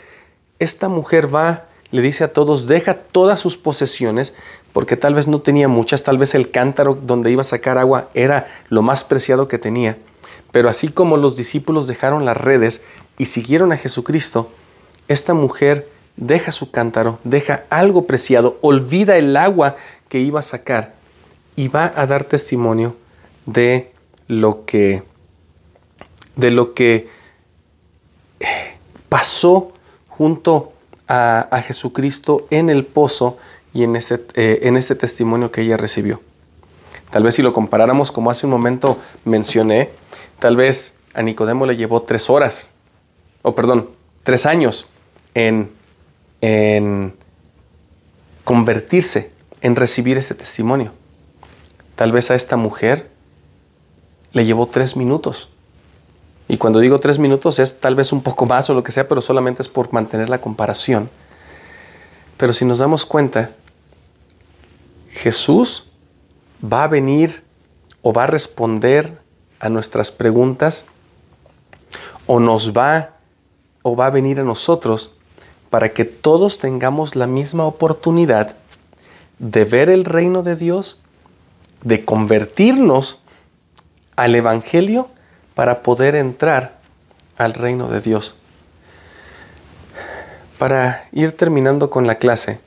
esta 0.58 0.88
mujer 0.88 1.34
va 1.34 1.66
le 1.90 2.02
dice 2.02 2.24
a 2.24 2.32
todos, 2.32 2.66
deja 2.66 2.94
todas 2.94 3.40
sus 3.40 3.56
posesiones, 3.56 4.34
porque 4.76 4.98
tal 4.98 5.14
vez 5.14 5.26
no 5.26 5.40
tenía 5.40 5.68
muchas, 5.68 6.02
tal 6.02 6.18
vez 6.18 6.34
el 6.34 6.50
cántaro 6.50 6.94
donde 6.94 7.30
iba 7.30 7.40
a 7.40 7.44
sacar 7.44 7.78
agua 7.78 8.10
era 8.12 8.46
lo 8.68 8.82
más 8.82 9.04
preciado 9.04 9.48
que 9.48 9.56
tenía, 9.56 9.96
pero 10.52 10.68
así 10.68 10.88
como 10.88 11.16
los 11.16 11.34
discípulos 11.34 11.86
dejaron 11.86 12.26
las 12.26 12.36
redes 12.36 12.82
y 13.16 13.24
siguieron 13.24 13.72
a 13.72 13.78
Jesucristo, 13.78 14.50
esta 15.08 15.32
mujer 15.32 15.88
deja 16.18 16.52
su 16.52 16.72
cántaro, 16.72 17.18
deja 17.24 17.64
algo 17.70 18.06
preciado, 18.06 18.58
olvida 18.60 19.16
el 19.16 19.38
agua 19.38 19.76
que 20.10 20.18
iba 20.20 20.40
a 20.40 20.42
sacar 20.42 20.92
y 21.56 21.68
va 21.68 21.90
a 21.96 22.04
dar 22.04 22.24
testimonio 22.24 22.96
de 23.46 23.94
lo 24.28 24.66
que 24.66 25.04
de 26.34 26.50
lo 26.50 26.74
que 26.74 27.08
pasó 29.08 29.72
junto 30.06 30.74
a, 31.08 31.62
Jesucristo 31.64 32.46
en 32.50 32.68
el 32.68 32.84
pozo 32.84 33.38
y 33.76 33.82
en, 33.82 33.94
ese, 33.94 34.24
eh, 34.32 34.60
en 34.62 34.78
este 34.78 34.94
testimonio 34.94 35.50
que 35.50 35.60
ella 35.60 35.76
recibió. 35.76 36.22
Tal 37.10 37.22
vez 37.22 37.34
si 37.34 37.42
lo 37.42 37.52
comparáramos 37.52 38.10
como 38.10 38.30
hace 38.30 38.46
un 38.46 38.52
momento 38.52 38.96
mencioné, 39.26 39.90
tal 40.38 40.56
vez 40.56 40.94
a 41.12 41.20
Nicodemo 41.20 41.66
le 41.66 41.76
llevó 41.76 42.00
tres 42.00 42.30
horas, 42.30 42.70
o 43.42 43.54
perdón, 43.54 43.90
tres 44.22 44.46
años 44.46 44.88
en, 45.34 45.70
en 46.40 47.14
convertirse, 48.44 49.30
en 49.60 49.76
recibir 49.76 50.16
este 50.16 50.34
testimonio. 50.34 50.92
Tal 51.96 52.12
vez 52.12 52.30
a 52.30 52.34
esta 52.34 52.56
mujer 52.56 53.10
le 54.32 54.46
llevó 54.46 54.68
tres 54.68 54.96
minutos. 54.96 55.50
Y 56.48 56.56
cuando 56.56 56.80
digo 56.80 56.98
tres 56.98 57.18
minutos 57.18 57.58
es 57.58 57.78
tal 57.78 57.94
vez 57.94 58.10
un 58.10 58.22
poco 58.22 58.46
más 58.46 58.70
o 58.70 58.74
lo 58.74 58.82
que 58.82 58.92
sea, 58.92 59.06
pero 59.06 59.20
solamente 59.20 59.60
es 59.60 59.68
por 59.68 59.92
mantener 59.92 60.30
la 60.30 60.40
comparación. 60.40 61.10
Pero 62.38 62.54
si 62.54 62.64
nos 62.64 62.78
damos 62.78 63.04
cuenta, 63.04 63.50
Jesús 65.26 65.82
va 66.62 66.84
a 66.84 66.86
venir 66.86 67.42
o 68.00 68.12
va 68.12 68.22
a 68.22 68.26
responder 68.28 69.18
a 69.58 69.68
nuestras 69.68 70.12
preguntas 70.12 70.86
o 72.26 72.38
nos 72.38 72.70
va 72.72 73.16
o 73.82 73.96
va 73.96 74.06
a 74.06 74.10
venir 74.10 74.38
a 74.38 74.44
nosotros 74.44 75.10
para 75.68 75.88
que 75.88 76.04
todos 76.04 76.60
tengamos 76.60 77.16
la 77.16 77.26
misma 77.26 77.64
oportunidad 77.64 78.54
de 79.40 79.64
ver 79.64 79.90
el 79.90 80.04
reino 80.04 80.44
de 80.44 80.54
Dios, 80.54 81.00
de 81.82 82.04
convertirnos 82.04 83.18
al 84.14 84.36
Evangelio 84.36 85.08
para 85.56 85.82
poder 85.82 86.14
entrar 86.14 86.78
al 87.36 87.52
reino 87.52 87.88
de 87.88 88.00
Dios. 88.00 88.36
Para 90.56 91.08
ir 91.10 91.36
terminando 91.36 91.90
con 91.90 92.06
la 92.06 92.14
clase, 92.14 92.60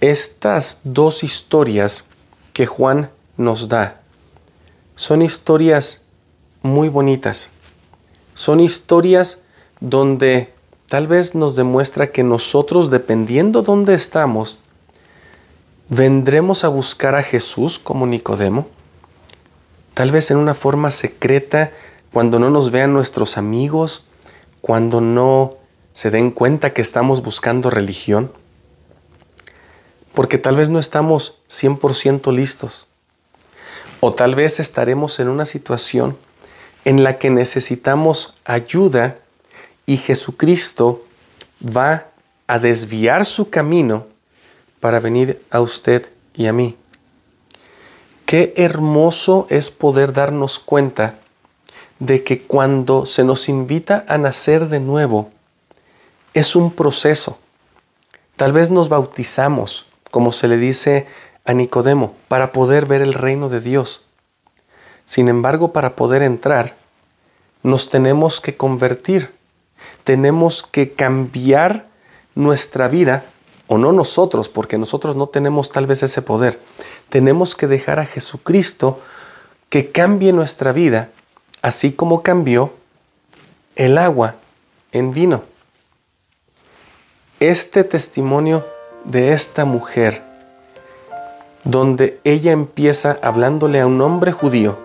estas 0.00 0.78
dos 0.84 1.24
historias 1.24 2.04
que 2.52 2.66
Juan 2.66 3.10
nos 3.36 3.68
da 3.68 4.00
son 4.96 5.20
historias 5.20 6.00
muy 6.62 6.88
bonitas. 6.88 7.50
Son 8.34 8.60
historias 8.60 9.38
donde 9.78 10.52
tal 10.88 11.06
vez 11.06 11.34
nos 11.34 11.54
demuestra 11.54 12.10
que 12.10 12.24
nosotros, 12.24 12.90
dependiendo 12.90 13.62
dónde 13.62 13.94
estamos, 13.94 14.58
vendremos 15.88 16.64
a 16.64 16.68
buscar 16.68 17.14
a 17.14 17.22
Jesús 17.22 17.78
como 17.78 18.06
Nicodemo, 18.06 18.66
tal 19.94 20.10
vez 20.10 20.30
en 20.30 20.38
una 20.38 20.54
forma 20.54 20.90
secreta, 20.90 21.72
cuando 22.12 22.38
no 22.38 22.50
nos 22.50 22.70
vean 22.70 22.94
nuestros 22.94 23.36
amigos, 23.36 24.04
cuando 24.62 25.00
no 25.02 25.54
se 25.92 26.10
den 26.10 26.30
cuenta 26.30 26.72
que 26.72 26.82
estamos 26.82 27.22
buscando 27.22 27.68
religión, 27.68 28.32
porque 30.16 30.38
tal 30.38 30.56
vez 30.56 30.70
no 30.70 30.78
estamos 30.78 31.36
100% 31.50 32.32
listos, 32.32 32.86
o 34.00 34.12
tal 34.12 34.34
vez 34.34 34.60
estaremos 34.60 35.20
en 35.20 35.28
una 35.28 35.44
situación 35.44 36.16
en 36.86 37.04
la 37.04 37.18
que 37.18 37.28
necesitamos 37.28 38.34
ayuda 38.46 39.18
y 39.84 39.98
Jesucristo 39.98 41.04
va 41.62 42.06
a 42.46 42.58
desviar 42.58 43.26
su 43.26 43.50
camino 43.50 44.06
para 44.80 45.00
venir 45.00 45.44
a 45.50 45.60
usted 45.60 46.10
y 46.32 46.46
a 46.46 46.52
mí. 46.54 46.76
Qué 48.24 48.54
hermoso 48.56 49.46
es 49.50 49.70
poder 49.70 50.14
darnos 50.14 50.58
cuenta 50.58 51.18
de 51.98 52.24
que 52.24 52.40
cuando 52.40 53.04
se 53.04 53.22
nos 53.22 53.50
invita 53.50 54.06
a 54.08 54.16
nacer 54.16 54.70
de 54.70 54.80
nuevo, 54.80 55.30
es 56.32 56.56
un 56.56 56.72
proceso. 56.72 57.38
Tal 58.36 58.52
vez 58.52 58.70
nos 58.70 58.88
bautizamos, 58.88 59.84
como 60.16 60.32
se 60.32 60.48
le 60.48 60.56
dice 60.56 61.06
a 61.44 61.52
Nicodemo, 61.52 62.14
para 62.28 62.50
poder 62.50 62.86
ver 62.86 63.02
el 63.02 63.12
reino 63.12 63.50
de 63.50 63.60
Dios. 63.60 64.06
Sin 65.04 65.28
embargo, 65.28 65.74
para 65.74 65.94
poder 65.94 66.22
entrar, 66.22 66.74
nos 67.62 67.90
tenemos 67.90 68.40
que 68.40 68.56
convertir, 68.56 69.34
tenemos 70.04 70.62
que 70.62 70.94
cambiar 70.94 71.84
nuestra 72.34 72.88
vida 72.88 73.26
o 73.66 73.76
no 73.76 73.92
nosotros, 73.92 74.48
porque 74.48 74.78
nosotros 74.78 75.16
no 75.16 75.26
tenemos 75.26 75.70
tal 75.70 75.84
vez 75.86 76.02
ese 76.02 76.22
poder. 76.22 76.62
Tenemos 77.10 77.54
que 77.54 77.66
dejar 77.66 77.98
a 77.98 78.06
Jesucristo 78.06 79.02
que 79.68 79.92
cambie 79.92 80.32
nuestra 80.32 80.72
vida, 80.72 81.10
así 81.60 81.92
como 81.92 82.22
cambió 82.22 82.72
el 83.74 83.98
agua 83.98 84.36
en 84.92 85.12
vino. 85.12 85.44
Este 87.38 87.84
testimonio 87.84 88.64
de 89.06 89.32
esta 89.32 89.64
mujer, 89.64 90.22
donde 91.64 92.20
ella 92.24 92.52
empieza 92.52 93.18
hablándole 93.22 93.80
a 93.80 93.86
un 93.86 94.00
hombre 94.00 94.32
judío, 94.32 94.78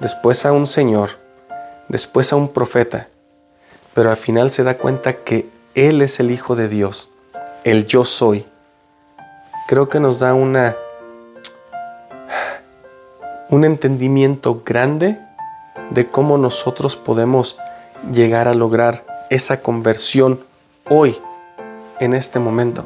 después 0.00 0.44
a 0.44 0.52
un 0.52 0.66
señor, 0.66 1.10
después 1.88 2.32
a 2.32 2.36
un 2.36 2.48
profeta, 2.48 3.08
pero 3.94 4.10
al 4.10 4.16
final 4.16 4.50
se 4.50 4.64
da 4.64 4.76
cuenta 4.78 5.12
que 5.12 5.48
Él 5.74 6.02
es 6.02 6.20
el 6.20 6.30
Hijo 6.30 6.56
de 6.56 6.68
Dios 6.68 7.10
el 7.64 7.84
yo 7.86 8.04
soy, 8.04 8.46
creo 9.66 9.88
que 9.88 10.00
nos 10.00 10.18
da 10.18 10.34
una, 10.34 10.76
un 13.50 13.64
entendimiento 13.64 14.62
grande 14.64 15.18
de 15.90 16.06
cómo 16.08 16.38
nosotros 16.38 16.96
podemos 16.96 17.58
llegar 18.12 18.48
a 18.48 18.54
lograr 18.54 19.04
esa 19.28 19.60
conversión 19.60 20.40
hoy, 20.88 21.18
en 21.98 22.14
este 22.14 22.38
momento. 22.38 22.84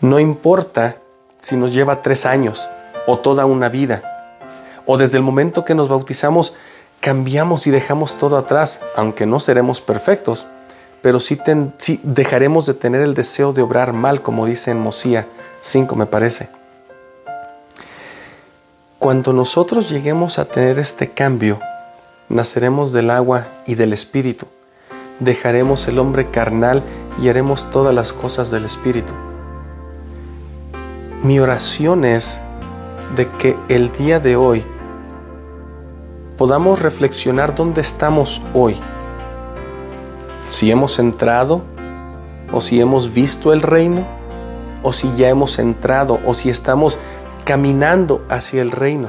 No 0.00 0.20
importa 0.20 0.96
si 1.40 1.56
nos 1.56 1.72
lleva 1.72 2.02
tres 2.02 2.26
años 2.26 2.68
o 3.06 3.18
toda 3.18 3.46
una 3.46 3.68
vida, 3.68 4.02
o 4.84 4.98
desde 4.98 5.16
el 5.16 5.22
momento 5.22 5.64
que 5.64 5.74
nos 5.74 5.88
bautizamos 5.88 6.54
cambiamos 7.00 7.66
y 7.66 7.70
dejamos 7.70 8.18
todo 8.18 8.36
atrás, 8.36 8.80
aunque 8.96 9.26
no 9.26 9.40
seremos 9.40 9.80
perfectos, 9.80 10.46
pero 11.02 11.20
sí, 11.20 11.40
dejaremos 12.02 12.66
de 12.66 12.74
tener 12.74 13.00
el 13.00 13.14
deseo 13.14 13.52
de 13.52 13.62
obrar 13.62 13.92
mal, 13.92 14.22
como 14.22 14.44
dice 14.44 14.70
en 14.70 14.80
Mosía 14.80 15.26
5, 15.60 15.94
me 15.94 16.06
parece. 16.06 16.48
Cuando 18.98 19.32
nosotros 19.32 19.88
lleguemos 19.88 20.38
a 20.38 20.46
tener 20.46 20.78
este 20.78 21.10
cambio, 21.10 21.60
naceremos 22.28 22.92
del 22.92 23.10
agua 23.10 23.46
y 23.66 23.76
del 23.76 23.92
Espíritu. 23.92 24.46
Dejaremos 25.20 25.86
el 25.86 25.98
hombre 25.98 26.30
carnal 26.30 26.82
y 27.22 27.28
haremos 27.28 27.70
todas 27.70 27.94
las 27.94 28.12
cosas 28.12 28.50
del 28.50 28.64
Espíritu. 28.64 29.14
Mi 31.26 31.40
oración 31.40 32.04
es 32.04 32.40
de 33.16 33.28
que 33.28 33.56
el 33.68 33.90
día 33.90 34.20
de 34.20 34.36
hoy 34.36 34.64
podamos 36.36 36.80
reflexionar 36.80 37.56
dónde 37.56 37.80
estamos 37.80 38.40
hoy 38.54 38.76
si 40.46 40.70
hemos 40.70 41.00
entrado 41.00 41.62
o 42.52 42.60
si 42.60 42.80
hemos 42.80 43.12
visto 43.12 43.52
el 43.52 43.62
reino 43.62 44.06
o 44.84 44.92
si 44.92 45.12
ya 45.16 45.28
hemos 45.28 45.58
entrado 45.58 46.20
o 46.24 46.32
si 46.32 46.48
estamos 46.48 46.96
caminando 47.42 48.24
hacia 48.28 48.62
el 48.62 48.70
reino. 48.70 49.08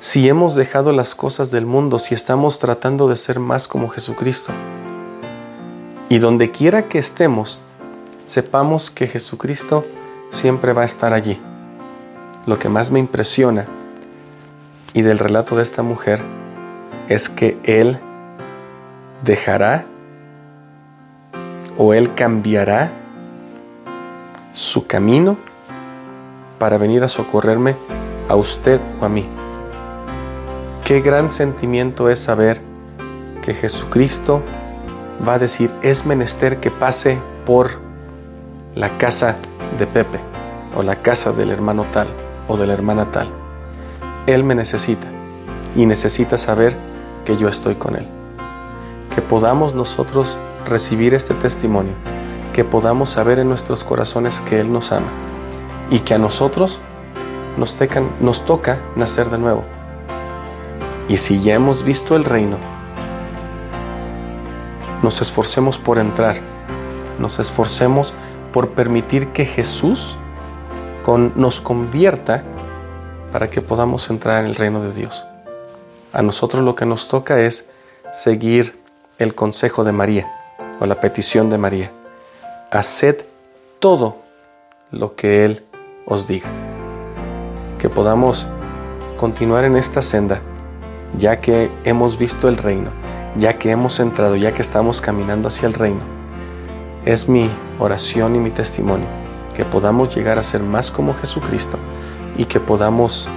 Si 0.00 0.28
hemos 0.28 0.54
dejado 0.54 0.92
las 0.92 1.14
cosas 1.14 1.50
del 1.50 1.64
mundo, 1.64 1.98
si 1.98 2.12
estamos 2.12 2.58
tratando 2.58 3.08
de 3.08 3.16
ser 3.16 3.40
más 3.40 3.68
como 3.68 3.88
Jesucristo. 3.88 4.52
Y 6.10 6.18
donde 6.18 6.50
quiera 6.50 6.90
que 6.90 6.98
estemos, 6.98 7.58
sepamos 8.26 8.90
que 8.90 9.06
Jesucristo 9.08 9.86
siempre 10.34 10.72
va 10.72 10.82
a 10.82 10.84
estar 10.84 11.12
allí. 11.12 11.40
Lo 12.46 12.58
que 12.58 12.68
más 12.68 12.90
me 12.90 12.98
impresiona 12.98 13.64
y 14.92 15.02
del 15.02 15.18
relato 15.18 15.56
de 15.56 15.62
esta 15.62 15.82
mujer 15.82 16.20
es 17.08 17.28
que 17.28 17.56
Él 17.62 17.98
dejará 19.24 19.84
o 21.78 21.94
Él 21.94 22.14
cambiará 22.14 22.92
su 24.52 24.86
camino 24.86 25.36
para 26.58 26.78
venir 26.78 27.02
a 27.04 27.08
socorrerme 27.08 27.76
a 28.28 28.34
usted 28.34 28.80
o 29.00 29.04
a 29.04 29.08
mí. 29.08 29.28
Qué 30.84 31.00
gran 31.00 31.28
sentimiento 31.28 32.10
es 32.10 32.18
saber 32.18 32.60
que 33.40 33.54
Jesucristo 33.54 34.42
va 35.26 35.34
a 35.34 35.38
decir, 35.38 35.72
es 35.82 36.04
menester 36.04 36.60
que 36.60 36.70
pase 36.70 37.18
por 37.46 37.70
la 38.74 38.98
casa 38.98 39.36
de 39.78 39.86
Pepe 39.86 40.20
o 40.76 40.82
la 40.82 40.96
casa 40.96 41.32
del 41.32 41.50
hermano 41.50 41.84
tal 41.92 42.08
o 42.48 42.56
de 42.56 42.66
la 42.66 42.72
hermana 42.72 43.10
tal. 43.10 43.28
Él 44.26 44.44
me 44.44 44.54
necesita 44.54 45.08
y 45.76 45.86
necesita 45.86 46.38
saber 46.38 46.76
que 47.24 47.36
yo 47.36 47.48
estoy 47.48 47.74
con 47.74 47.96
Él. 47.96 48.06
Que 49.14 49.22
podamos 49.22 49.74
nosotros 49.74 50.38
recibir 50.66 51.14
este 51.14 51.34
testimonio, 51.34 51.94
que 52.52 52.64
podamos 52.64 53.10
saber 53.10 53.38
en 53.38 53.48
nuestros 53.48 53.84
corazones 53.84 54.40
que 54.40 54.60
Él 54.60 54.72
nos 54.72 54.92
ama 54.92 55.12
y 55.90 56.00
que 56.00 56.14
a 56.14 56.18
nosotros 56.18 56.80
nos, 57.56 57.76
nos 58.20 58.44
toca 58.44 58.78
nacer 58.96 59.30
de 59.30 59.38
nuevo. 59.38 59.64
Y 61.08 61.18
si 61.18 61.40
ya 61.40 61.54
hemos 61.54 61.84
visto 61.84 62.16
el 62.16 62.24
reino, 62.24 62.56
nos 65.02 65.20
esforcemos 65.20 65.78
por 65.78 65.98
entrar, 65.98 66.36
nos 67.18 67.38
esforcemos 67.38 68.14
por 68.54 68.70
permitir 68.70 69.32
que 69.32 69.46
Jesús 69.46 70.16
nos 71.34 71.60
convierta 71.60 72.44
para 73.32 73.50
que 73.50 73.60
podamos 73.60 74.08
entrar 74.10 74.44
en 74.44 74.46
el 74.48 74.54
reino 74.54 74.80
de 74.80 74.92
Dios. 74.92 75.24
A 76.12 76.22
nosotros 76.22 76.62
lo 76.62 76.76
que 76.76 76.86
nos 76.86 77.08
toca 77.08 77.40
es 77.40 77.68
seguir 78.12 78.78
el 79.18 79.34
consejo 79.34 79.82
de 79.82 79.90
María 79.90 80.32
o 80.78 80.86
la 80.86 81.00
petición 81.00 81.50
de 81.50 81.58
María. 81.58 81.90
Haced 82.70 83.24
todo 83.80 84.18
lo 84.92 85.16
que 85.16 85.44
Él 85.44 85.64
os 86.06 86.28
diga. 86.28 86.48
Que 87.80 87.88
podamos 87.88 88.46
continuar 89.16 89.64
en 89.64 89.76
esta 89.76 90.00
senda, 90.00 90.40
ya 91.18 91.40
que 91.40 91.72
hemos 91.82 92.18
visto 92.18 92.48
el 92.48 92.56
reino, 92.56 92.90
ya 93.36 93.58
que 93.58 93.72
hemos 93.72 93.98
entrado, 93.98 94.36
ya 94.36 94.54
que 94.54 94.62
estamos 94.62 95.00
caminando 95.00 95.48
hacia 95.48 95.66
el 95.66 95.74
reino. 95.74 96.23
Es 97.04 97.28
mi 97.28 97.50
oración 97.78 98.34
y 98.36 98.38
mi 98.38 98.50
testimonio 98.50 99.06
que 99.54 99.64
podamos 99.64 100.14
llegar 100.14 100.38
a 100.38 100.42
ser 100.42 100.62
más 100.62 100.90
como 100.90 101.14
Jesucristo 101.14 101.78
y 102.36 102.44
que 102.46 102.60
podamos 102.60 103.28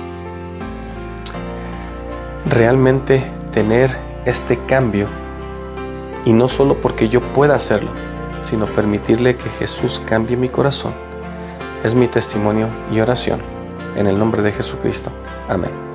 realmente 2.46 3.24
tener 3.52 3.96
este 4.26 4.58
cambio 4.58 5.10
y 6.26 6.34
no 6.34 6.50
solo 6.50 6.82
porque 6.82 7.08
yo 7.08 7.22
pueda 7.34 7.56
hacerlo, 7.56 7.92
sino 8.42 8.66
permitirle 8.68 9.38
que 9.38 9.50
Jesús 9.50 10.02
cambie 10.06 10.36
mi 10.36 10.50
corazón. 10.50 10.94
Es 11.84 11.96
mi 11.96 12.08
testimonio 12.08 12.68
y 12.92 13.00
oración. 13.00 13.42
En 13.96 14.08
el 14.08 14.18
nombre 14.20 14.42
de 14.42 14.52
Jesucristo. 14.52 15.12
Amén. 15.48 15.87